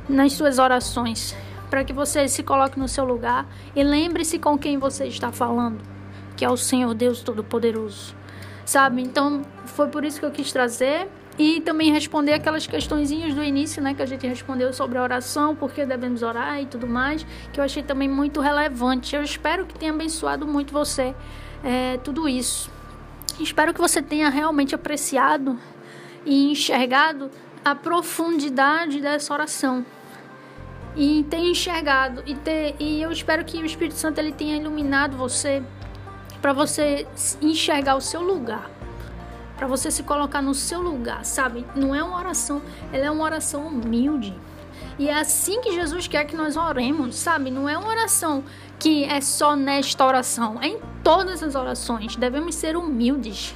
nas 0.10 0.34
suas 0.34 0.60
orações, 0.60 1.36
para 1.70 1.86
que 1.86 1.94
você 1.94 2.28
se 2.28 2.44
coloque 2.44 2.80
no 2.80 2.88
seu 2.88 3.06
lugar 3.06 3.48
e 3.76 3.84
lembre-se 3.84 4.40
com 4.40 4.58
quem 4.58 4.78
você 4.78 5.06
está 5.06 5.32
falando 5.32 5.99
que 6.40 6.46
é 6.46 6.50
o 6.50 6.56
Senhor 6.56 6.94
Deus 6.94 7.20
Todo-Poderoso. 7.22 8.16
Sabe? 8.64 9.02
Então, 9.02 9.42
foi 9.66 9.90
por 9.90 10.06
isso 10.06 10.22
que 10.22 10.26
eu 10.26 10.32
quis 10.32 10.54
trazer 10.54 11.10
e 11.38 11.60
também 11.60 11.92
responder 11.92 12.32
aquelas 12.32 12.66
questõezinhas 12.66 13.34
do 13.34 13.44
início, 13.44 13.84
né, 13.84 13.94
que 13.94 14.02
a 14.02 14.06
gente 14.06 14.26
respondeu 14.26 14.72
sobre 14.72 14.98
a 14.98 15.04
oração, 15.04 15.54
por 15.54 15.70
que 15.74 15.86
devemos 15.86 16.24
orar 16.24 16.62
e 16.62 16.66
tudo 16.66 16.88
mais, 16.88 17.26
que 17.52 17.60
eu 17.60 17.64
achei 17.64 17.84
também 17.84 18.08
muito 18.08 18.40
relevante. 18.40 19.18
Eu 19.18 19.22
espero 19.22 19.66
que 19.66 19.78
tenha 19.78 19.92
abençoado 19.92 20.48
muito 20.48 20.72
você 20.72 21.14
é, 21.62 21.98
tudo 21.98 22.30
isso. 22.30 22.72
Espero 23.38 23.74
que 23.74 23.82
você 23.82 24.02
tenha 24.02 24.30
realmente 24.30 24.74
apreciado 24.74 25.60
e 26.26 26.52
enxergado 26.52 27.30
a 27.66 27.76
profundidade 27.76 29.02
dessa 29.02 29.34
oração 29.34 29.86
e 30.96 31.26
tenha 31.30 31.52
enxergado 31.52 32.24
e 32.26 32.34
ter 32.34 32.76
e 32.80 33.02
eu 33.02 33.12
espero 33.12 33.44
que 33.44 33.58
o 33.58 33.66
Espírito 33.66 33.96
Santo 33.96 34.20
ele 34.20 34.32
tenha 34.32 34.56
iluminado 34.56 35.18
você 35.18 35.62
para 36.42 36.54
você 36.54 37.08
enxergar 37.42 37.96
o 37.96 38.02
seu 38.02 38.22
lugar, 38.22 38.70
para 39.58 39.68
você 39.68 39.92
se 39.92 40.04
colocar 40.04 40.42
no 40.42 40.54
seu 40.54 40.82
lugar, 40.82 41.26
sabe? 41.26 41.66
Não 41.76 41.94
é 41.94 42.04
uma 42.04 42.18
oração, 42.18 42.62
ela 42.94 43.06
é 43.06 43.12
uma 43.12 43.24
oração 43.24 43.68
humilde. 43.68 44.34
E 44.98 45.10
é 45.10 45.14
assim 45.14 45.62
que 45.62 45.74
Jesus 45.74 46.08
quer 46.08 46.26
que 46.26 46.36
nós 46.36 46.56
oremos, 46.58 47.16
sabe? 47.16 47.50
Não 47.52 47.68
é 47.68 47.78
uma 47.78 47.90
oração 47.90 48.44
que 48.78 49.04
é 49.04 49.20
só 49.20 49.56
nesta 49.56 50.06
oração, 50.06 50.62
é 50.62 50.68
em 50.68 50.80
todas 51.04 51.44
as 51.44 51.56
orações. 51.56 52.16
Devemos 52.16 52.56
ser 52.56 52.78
humildes, 52.78 53.54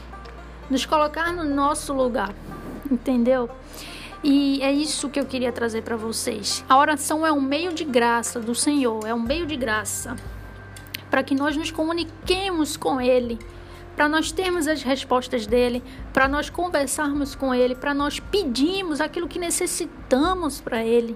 nos 0.70 0.86
colocar 0.86 1.32
no 1.32 1.44
nosso 1.44 1.94
lugar, 1.94 2.34
entendeu? 2.90 3.50
E 4.24 4.62
é 4.62 4.72
isso 4.72 5.10
que 5.10 5.20
eu 5.20 5.26
queria 5.26 5.52
trazer 5.52 5.84
para 5.84 5.98
vocês. 5.98 6.64
A 6.68 6.78
oração 6.78 7.26
é 7.26 7.32
um 7.32 7.42
meio 7.42 7.74
de 7.74 7.84
graça 7.84 8.40
do 8.40 8.56
Senhor, 8.56 9.06
é 9.06 9.14
um 9.14 9.22
meio 9.22 9.46
de 9.46 9.56
graça 9.56 10.16
para 11.14 11.22
que 11.22 11.36
nós 11.36 11.56
nos 11.56 11.70
comuniquemos 11.70 12.76
com 12.76 13.00
Ele, 13.00 13.38
para 13.96 14.10
nós 14.10 14.32
termos 14.32 14.68
as 14.68 14.82
respostas 14.82 15.46
dele, 15.46 15.84
para 16.12 16.28
nós 16.28 16.50
conversarmos 16.50 17.36
com 17.36 17.54
Ele, 17.54 17.76
para 17.76 17.94
nós 17.94 18.20
pedirmos 18.20 19.00
aquilo 19.00 19.28
que 19.28 19.38
necessitamos 19.38 20.60
para 20.60 20.84
Ele. 20.84 21.16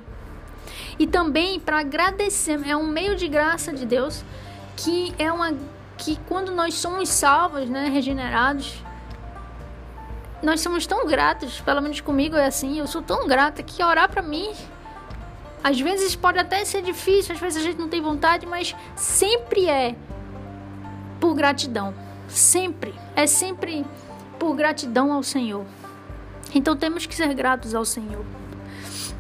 E 1.00 1.08
também 1.08 1.60
para 1.60 1.80
agradecer, 1.80 2.60
é 2.68 2.78
um 2.78 2.86
meio 2.86 3.16
de 3.16 3.28
graça 3.28 3.74
de 3.74 3.88
Deus 3.88 4.24
que 4.76 5.16
é 5.18 5.32
uma 5.32 5.56
que 5.98 6.16
quando 6.28 6.52
nós 6.52 6.76
somos 6.76 7.10
salvos, 7.10 7.68
né, 7.68 7.90
regenerados, 7.90 8.76
nós 10.44 10.62
somos 10.62 10.86
tão 10.86 11.08
gratos, 11.08 11.60
pelo 11.62 11.82
menos 11.82 12.02
comigo 12.02 12.36
é 12.36 12.46
assim, 12.46 12.78
eu 12.78 12.86
sou 12.86 13.02
tão 13.02 13.26
grata 13.26 13.64
que 13.64 13.84
orar 13.84 14.08
para 14.08 14.22
mim 14.22 14.52
às 15.64 15.80
vezes 15.80 16.16
pode 16.16 16.40
até 16.40 16.64
ser 16.66 16.82
difícil, 16.82 17.34
às 17.36 17.42
vezes 17.42 17.62
a 17.62 17.66
gente 17.66 17.78
não 17.80 17.90
tem 17.90 18.02
vontade, 18.02 18.46
mas 18.46 18.76
sempre 18.96 19.68
é 19.68 19.96
por 21.20 21.34
gratidão. 21.36 21.94
Sempre. 22.28 22.94
É 23.16 23.26
sempre 23.26 23.86
por 24.38 24.56
gratidão 24.56 25.12
ao 25.12 25.24
Senhor. 25.24 25.66
Então 26.54 26.76
temos 26.76 27.06
que 27.06 27.16
ser 27.16 27.34
gratos 27.34 27.74
ao 27.74 27.84
Senhor. 27.86 28.24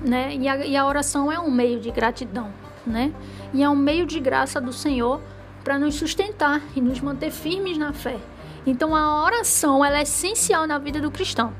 né? 0.01 0.35
E 0.35 0.47
a, 0.47 0.65
e 0.65 0.77
a 0.77 0.85
oração 0.85 1.31
é 1.31 1.39
um 1.39 1.49
meio 1.49 1.79
de 1.79 1.91
gratidão, 1.91 2.51
né? 2.85 3.11
E 3.53 3.63
é 3.63 3.69
um 3.69 3.75
meio 3.75 4.05
de 4.05 4.19
graça 4.19 4.61
do 4.61 4.71
Senhor 4.71 5.21
para 5.63 5.79
nos 5.79 5.95
sustentar 5.95 6.61
e 6.75 6.81
nos 6.81 6.99
manter 7.01 7.31
firmes 7.31 7.77
na 7.77 7.93
fé. 7.93 8.17
Então 8.65 8.95
a 8.95 9.23
oração 9.23 9.83
ela 9.83 9.99
é 9.99 10.03
essencial 10.03 10.67
na 10.67 10.77
vida 10.77 10.99
do 10.99 11.09
cristão. 11.09 11.53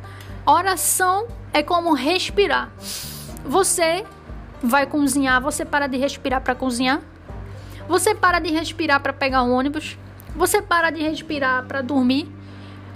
Oração 0.46 1.28
é 1.54 1.64
como 1.64 1.94
respirar. 1.94 2.72
Você 3.46 4.06
vai 4.62 4.86
cozinhar, 4.86 5.42
você 5.42 5.66
para 5.66 5.88
de 5.88 5.98
respirar 5.98 6.42
para 6.42 6.56
cozinhar? 6.56 7.02
Você 7.88 8.14
para 8.14 8.40
de 8.40 8.52
respirar 8.52 9.00
para 9.00 9.14
pegar 9.14 9.44
um 9.44 9.54
ônibus? 9.54 9.98
Você 10.36 10.62
para 10.62 10.90
de 10.90 11.02
respirar 11.02 11.66
para 11.66 11.82
dormir? 11.82 12.38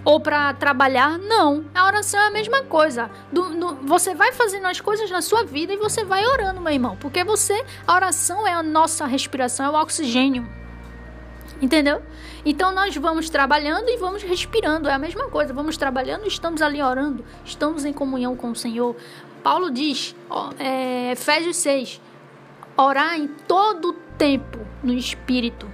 ou 0.04 0.20
para 0.20 0.54
trabalhar. 0.54 1.18
Não, 1.18 1.66
a 1.74 1.86
oração 1.86 2.20
é 2.20 2.28
a 2.28 2.32
mesma 2.32 2.64
coisa. 2.64 3.10
Do, 3.32 3.76
você 3.84 4.16
vai 4.16 4.32
fazendo 4.32 4.68
as 4.68 4.80
coisas 4.82 5.10
na 5.10 5.22
sua 5.22 5.44
vida 5.44 5.74
e 5.74 5.78
você 5.78 6.04
vai 6.04 6.26
orando, 6.26 6.62
meu 6.62 6.74
irmão, 6.74 6.98
porque 7.00 7.24
você, 7.24 7.64
a 7.86 7.94
oração 7.94 8.48
é 8.48 8.54
a 8.54 8.64
nossa 8.64 9.06
respiração, 9.06 9.66
é 9.66 9.70
o 9.70 9.82
oxigênio. 9.82 10.48
Entendeu? 11.62 12.02
Então 12.44 12.74
nós 12.74 12.96
vamos 12.96 13.30
trabalhando 13.30 13.88
e 13.88 13.98
vamos 13.98 14.24
respirando, 14.24 14.90
é 14.90 14.94
a 14.94 14.98
mesma 14.98 15.26
coisa. 15.26 15.54
Vamos 15.54 15.78
trabalhando, 15.78 16.26
estamos 16.26 16.60
ali 16.60 16.82
orando, 16.82 17.24
estamos 17.46 17.86
em 17.86 17.94
comunhão 17.94 18.36
com 18.36 18.50
o 18.50 18.56
Senhor. 18.56 18.96
Paulo 19.44 19.72
diz, 19.72 20.16
é, 20.60 21.12
Efésios 21.12 21.58
6, 21.58 22.02
orar 22.78 23.16
em 23.16 23.28
todo 23.28 23.94
tempo 24.18 24.60
no 24.84 24.94
Espírito. 24.94 25.68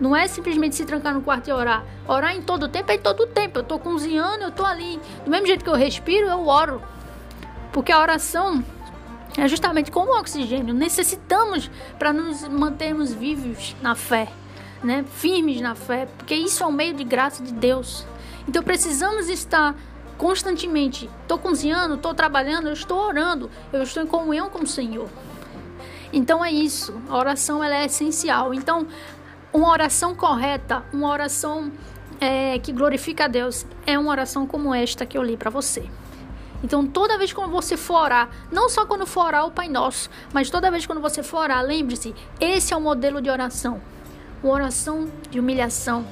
Não 0.00 0.14
é 0.14 0.26
simplesmente 0.26 0.74
se 0.74 0.84
trancar 0.84 1.14
no 1.14 1.22
quarto 1.22 1.48
e 1.48 1.52
orar. 1.52 1.84
Orar 2.08 2.34
em 2.34 2.42
todo 2.42 2.68
tempo 2.68 2.90
é 2.90 2.96
em 2.96 2.98
todo 2.98 3.26
tempo. 3.26 3.60
Eu 3.60 3.62
tô 3.62 3.78
cozinhando, 3.78 4.44
eu 4.44 4.50
tô 4.50 4.64
ali. 4.64 4.98
Do 5.24 5.30
mesmo 5.30 5.46
jeito 5.46 5.62
que 5.62 5.70
eu 5.70 5.74
respiro, 5.74 6.26
eu 6.26 6.46
oro. 6.48 6.82
Porque 7.72 7.92
a 7.92 8.00
oração 8.00 8.64
é 9.36 9.46
justamente 9.46 9.90
como 9.90 10.12
o 10.12 10.18
oxigênio. 10.18 10.74
Necessitamos 10.74 11.70
para 11.98 12.12
nos 12.12 12.46
mantermos 12.48 13.12
vivos 13.12 13.76
na 13.80 13.94
fé, 13.94 14.28
né? 14.82 15.04
Firmes 15.14 15.60
na 15.60 15.74
fé, 15.74 16.06
porque 16.18 16.34
isso 16.34 16.62
é 16.62 16.66
um 16.66 16.72
meio 16.72 16.94
de 16.94 17.04
graça 17.04 17.42
de 17.42 17.52
Deus. 17.52 18.04
Então 18.48 18.62
precisamos 18.62 19.28
estar 19.28 19.74
constantemente. 20.18 21.10
Estou 21.22 21.38
cozinhando, 21.38 21.94
estou 21.94 22.14
trabalhando, 22.14 22.68
eu 22.68 22.72
estou 22.72 22.98
orando, 22.98 23.50
eu 23.72 23.82
estou 23.82 24.02
em 24.02 24.06
comunhão 24.06 24.48
com 24.48 24.62
o 24.62 24.66
Senhor. 24.66 25.08
Então 26.12 26.44
é 26.44 26.50
isso. 26.50 26.94
A 27.08 27.16
oração 27.16 27.62
ela 27.62 27.76
é 27.76 27.86
essencial. 27.86 28.54
Então 28.54 28.86
uma 29.54 29.70
oração 29.70 30.16
correta, 30.16 30.82
uma 30.92 31.08
oração 31.08 31.70
é, 32.20 32.58
que 32.58 32.72
glorifica 32.72 33.26
a 33.26 33.28
Deus, 33.28 33.64
é 33.86 33.96
uma 33.96 34.10
oração 34.10 34.48
como 34.48 34.74
esta 34.74 35.06
que 35.06 35.16
eu 35.16 35.22
li 35.22 35.36
para 35.36 35.48
você. 35.48 35.88
Então, 36.62 36.86
toda 36.86 37.18
vez 37.18 37.32
que 37.32 37.40
você 37.46 37.76
for 37.76 38.02
orar, 38.02 38.30
não 38.50 38.68
só 38.68 38.84
quando 38.84 39.06
for 39.06 39.26
orar 39.26 39.46
o 39.46 39.50
Pai 39.50 39.68
Nosso, 39.68 40.10
mas 40.32 40.50
toda 40.50 40.70
vez 40.70 40.86
quando 40.86 41.00
você 41.00 41.22
for 41.22 41.38
orar, 41.38 41.62
lembre-se: 41.62 42.14
esse 42.40 42.74
é 42.74 42.76
o 42.76 42.80
modelo 42.80 43.20
de 43.20 43.30
oração. 43.30 43.80
Uma 44.42 44.54
oração 44.54 45.08
de 45.30 45.38
humilhação, 45.38 46.04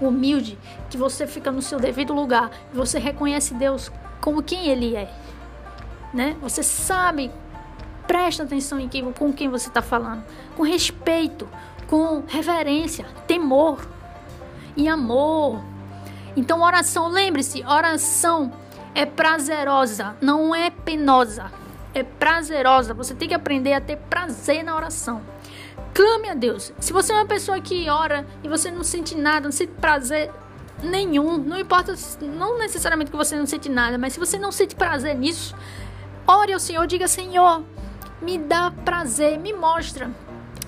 humilde, 0.00 0.58
que 0.88 0.96
você 0.96 1.26
fica 1.26 1.50
no 1.50 1.62
seu 1.62 1.78
devido 1.78 2.12
lugar, 2.12 2.50
você 2.72 2.98
reconhece 2.98 3.54
Deus 3.54 3.90
como 4.20 4.42
quem 4.42 4.68
Ele 4.68 4.96
é. 4.96 5.12
Né? 6.12 6.36
Você 6.40 6.62
sabe, 6.62 7.30
presta 8.06 8.42
atenção 8.42 8.78
em 8.78 8.88
quem, 8.88 9.12
com 9.12 9.32
quem 9.32 9.48
você 9.48 9.68
está 9.68 9.82
falando, 9.82 10.24
com 10.56 10.62
respeito, 10.62 11.48
com 11.86 12.22
reverência, 12.26 13.06
temor 13.26 13.86
e 14.76 14.88
amor. 14.88 15.62
Então, 16.36 16.60
oração, 16.60 17.08
lembre-se, 17.08 17.64
oração 17.64 18.52
é 18.94 19.04
prazerosa, 19.04 20.16
não 20.20 20.54
é 20.54 20.70
penosa. 20.70 21.50
É 21.94 22.02
prazerosa. 22.02 22.92
Você 22.92 23.14
tem 23.14 23.28
que 23.28 23.34
aprender 23.34 23.72
a 23.72 23.80
ter 23.80 23.96
prazer 23.96 24.62
na 24.62 24.76
oração. 24.76 25.22
Clame 25.94 26.28
a 26.28 26.34
Deus. 26.34 26.72
Se 26.78 26.92
você 26.92 27.12
é 27.12 27.16
uma 27.16 27.24
pessoa 27.24 27.58
que 27.58 27.88
ora 27.88 28.26
e 28.44 28.48
você 28.48 28.70
não 28.70 28.84
sente 28.84 29.14
nada, 29.14 29.44
não 29.44 29.52
sente 29.52 29.72
prazer 29.72 30.30
nenhum, 30.82 31.38
não 31.38 31.58
importa, 31.58 31.94
não 32.20 32.58
necessariamente 32.58 33.10
que 33.10 33.16
você 33.16 33.36
não 33.36 33.46
sente 33.46 33.68
nada, 33.68 33.98
mas 33.98 34.12
se 34.12 34.18
você 34.18 34.38
não 34.38 34.52
sente 34.52 34.74
prazer 34.74 35.16
nisso, 35.16 35.54
ore 36.26 36.52
ao 36.52 36.60
Senhor, 36.60 36.86
diga: 36.86 37.08
Senhor, 37.08 37.62
me 38.20 38.38
dá 38.38 38.70
prazer, 38.70 39.38
me 39.38 39.52
mostra 39.52 40.10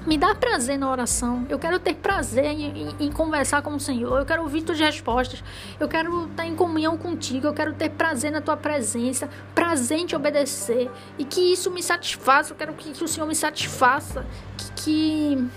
me 0.08 0.16
dá 0.16 0.34
prazer 0.34 0.78
na 0.78 0.90
oração. 0.90 1.46
Eu 1.50 1.58
quero 1.58 1.78
ter 1.78 1.94
prazer 1.94 2.46
em, 2.46 2.88
em, 2.88 2.96
em, 2.98 3.12
conversar 3.12 3.60
com 3.60 3.74
o 3.74 3.78
Senhor. 3.78 4.18
Eu 4.18 4.24
quero 4.24 4.42
ouvir 4.42 4.62
tuas 4.62 4.80
respostas. 4.80 5.44
Eu 5.78 5.86
quero 5.86 6.26
estar 6.26 6.46
em 6.46 6.54
comunhão 6.54 6.96
contigo. 6.96 7.46
Eu 7.46 7.52
quero 7.52 7.74
ter 7.74 7.90
prazer 7.90 8.32
na 8.32 8.40
tua 8.40 8.56
presença. 8.56 9.28
Prazer 9.54 9.98
em 9.98 10.06
te 10.06 10.16
obedecer. 10.16 10.90
E 11.18 11.24
que 11.26 11.52
isso 11.52 11.70
me 11.70 11.82
satisfaça. 11.82 12.52
Eu 12.52 12.56
quero 12.56 12.72
que, 12.72 12.92
que 12.92 13.04
o 13.04 13.08
Senhor 13.08 13.26
me 13.26 13.34
satisfaça. 13.34 14.24
Que, 14.56 14.72
que, 14.82 15.48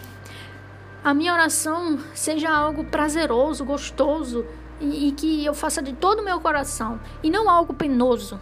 a 1.04 1.14
minha 1.14 1.34
oração 1.34 2.00
seja 2.14 2.50
algo 2.50 2.84
prazeroso, 2.84 3.66
gostoso. 3.66 4.46
E, 4.80 5.10
e 5.10 5.12
que 5.12 5.46
eu 5.46 5.54
faça 5.54 5.82
de 5.82 5.94
todo 5.94 6.20
o 6.20 6.26
meu 6.26 6.40
coração. 6.40 7.00
E 7.22 7.30
não 7.30 7.50
algo 7.50 7.74
penoso. 7.74 8.40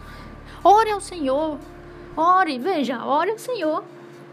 Ore 0.64 0.92
ao 0.92 1.02
Senhor. 1.02 1.58
Ore, 2.16 2.60
veja, 2.60 3.04
ore 3.06 3.32
ao 3.32 3.38
Senhor 3.38 3.84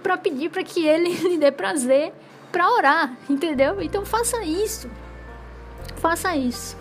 para 0.02 0.16
pedir 0.16 0.50
para 0.50 0.62
que 0.62 0.86
ele 0.86 1.10
lhe 1.28 1.36
dê 1.36 1.50
prazer 1.50 2.12
para 2.52 2.70
orar, 2.70 3.16
entendeu? 3.28 3.80
Então 3.82 4.04
faça 4.04 4.42
isso. 4.44 4.88
Faça 5.96 6.36
isso. 6.36 6.76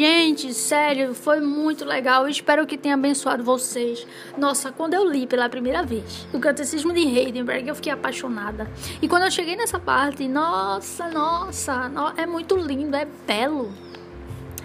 Gente! 0.00 0.54
Sério, 0.54 1.14
foi 1.14 1.40
muito 1.40 1.84
legal. 1.84 2.26
Espero 2.26 2.66
que 2.66 2.78
tenha 2.78 2.94
abençoado 2.94 3.44
vocês. 3.44 4.06
Nossa, 4.38 4.72
quando 4.72 4.94
eu 4.94 5.04
li 5.04 5.26
pela 5.26 5.46
primeira 5.46 5.82
vez 5.82 6.26
o 6.32 6.40
Catecismo 6.40 6.90
de 6.94 7.00
Heidenberg, 7.00 7.68
eu 7.68 7.74
fiquei 7.74 7.92
apaixonada. 7.92 8.70
E 9.02 9.06
quando 9.06 9.24
eu 9.24 9.30
cheguei 9.30 9.56
nessa 9.56 9.78
parte, 9.78 10.26
nossa, 10.26 11.08
nossa, 11.10 11.90
é 12.16 12.24
muito 12.24 12.56
lindo, 12.56 12.96
é 12.96 13.06
belo, 13.26 13.70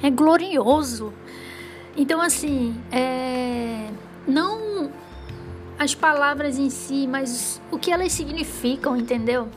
é 0.01 0.09
glorioso. 0.09 1.13
Então, 1.97 2.21
assim, 2.21 2.73
é... 2.89 3.89
não 4.25 4.89
as 5.77 5.93
palavras 5.93 6.57
em 6.57 6.69
si, 6.69 7.07
mas 7.07 7.61
o 7.69 7.77
que 7.77 7.91
elas 7.91 8.13
significam, 8.13 8.95
entendeu? 8.95 9.49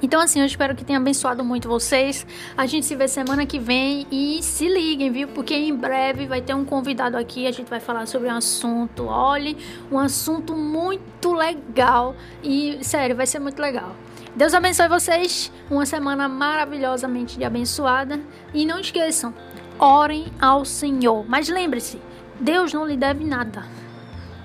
Então, 0.00 0.20
assim, 0.20 0.40
eu 0.40 0.46
espero 0.46 0.74
que 0.74 0.84
tenha 0.84 0.98
abençoado 0.98 1.44
muito 1.44 1.68
vocês. 1.68 2.26
A 2.56 2.64
gente 2.66 2.86
se 2.86 2.96
vê 2.96 3.06
semana 3.06 3.44
que 3.44 3.58
vem 3.58 4.06
e 4.10 4.42
se 4.42 4.66
liguem, 4.68 5.10
viu? 5.10 5.28
Porque 5.28 5.54
em 5.54 5.74
breve 5.74 6.26
vai 6.26 6.40
ter 6.40 6.54
um 6.54 6.64
convidado 6.64 7.16
aqui. 7.16 7.46
A 7.46 7.52
gente 7.52 7.68
vai 7.68 7.80
falar 7.80 8.06
sobre 8.06 8.28
um 8.28 8.36
assunto, 8.36 9.04
olhe, 9.04 9.56
um 9.90 9.98
assunto 9.98 10.56
muito 10.56 11.32
legal. 11.32 12.16
E, 12.42 12.78
sério, 12.82 13.14
vai 13.14 13.26
ser 13.26 13.38
muito 13.38 13.60
legal. 13.60 13.94
Deus 14.34 14.54
abençoe 14.54 14.88
vocês. 14.88 15.52
Uma 15.70 15.84
semana 15.84 16.26
maravilhosamente 16.26 17.42
abençoada. 17.44 18.18
E 18.54 18.64
não 18.64 18.80
esqueçam, 18.80 19.34
orem 19.78 20.32
ao 20.40 20.64
Senhor. 20.64 21.24
Mas 21.28 21.48
lembre-se, 21.48 22.00
Deus 22.40 22.72
não 22.72 22.86
lhe 22.86 22.96
deve 22.96 23.24
nada. 23.24 23.66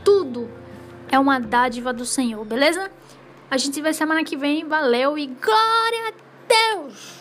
Tudo 0.03 0.49
é 1.09 1.17
uma 1.17 1.39
dádiva 1.39 1.93
do 1.93 2.05
Senhor, 2.05 2.43
beleza? 2.45 2.91
A 3.49 3.57
gente 3.57 3.75
se 3.75 3.81
vê 3.81 3.93
semana 3.93 4.23
que 4.23 4.35
vem. 4.35 4.67
Valeu 4.67 5.17
e 5.17 5.27
glória 5.27 6.09
a 6.09 6.13
Deus! 6.47 7.16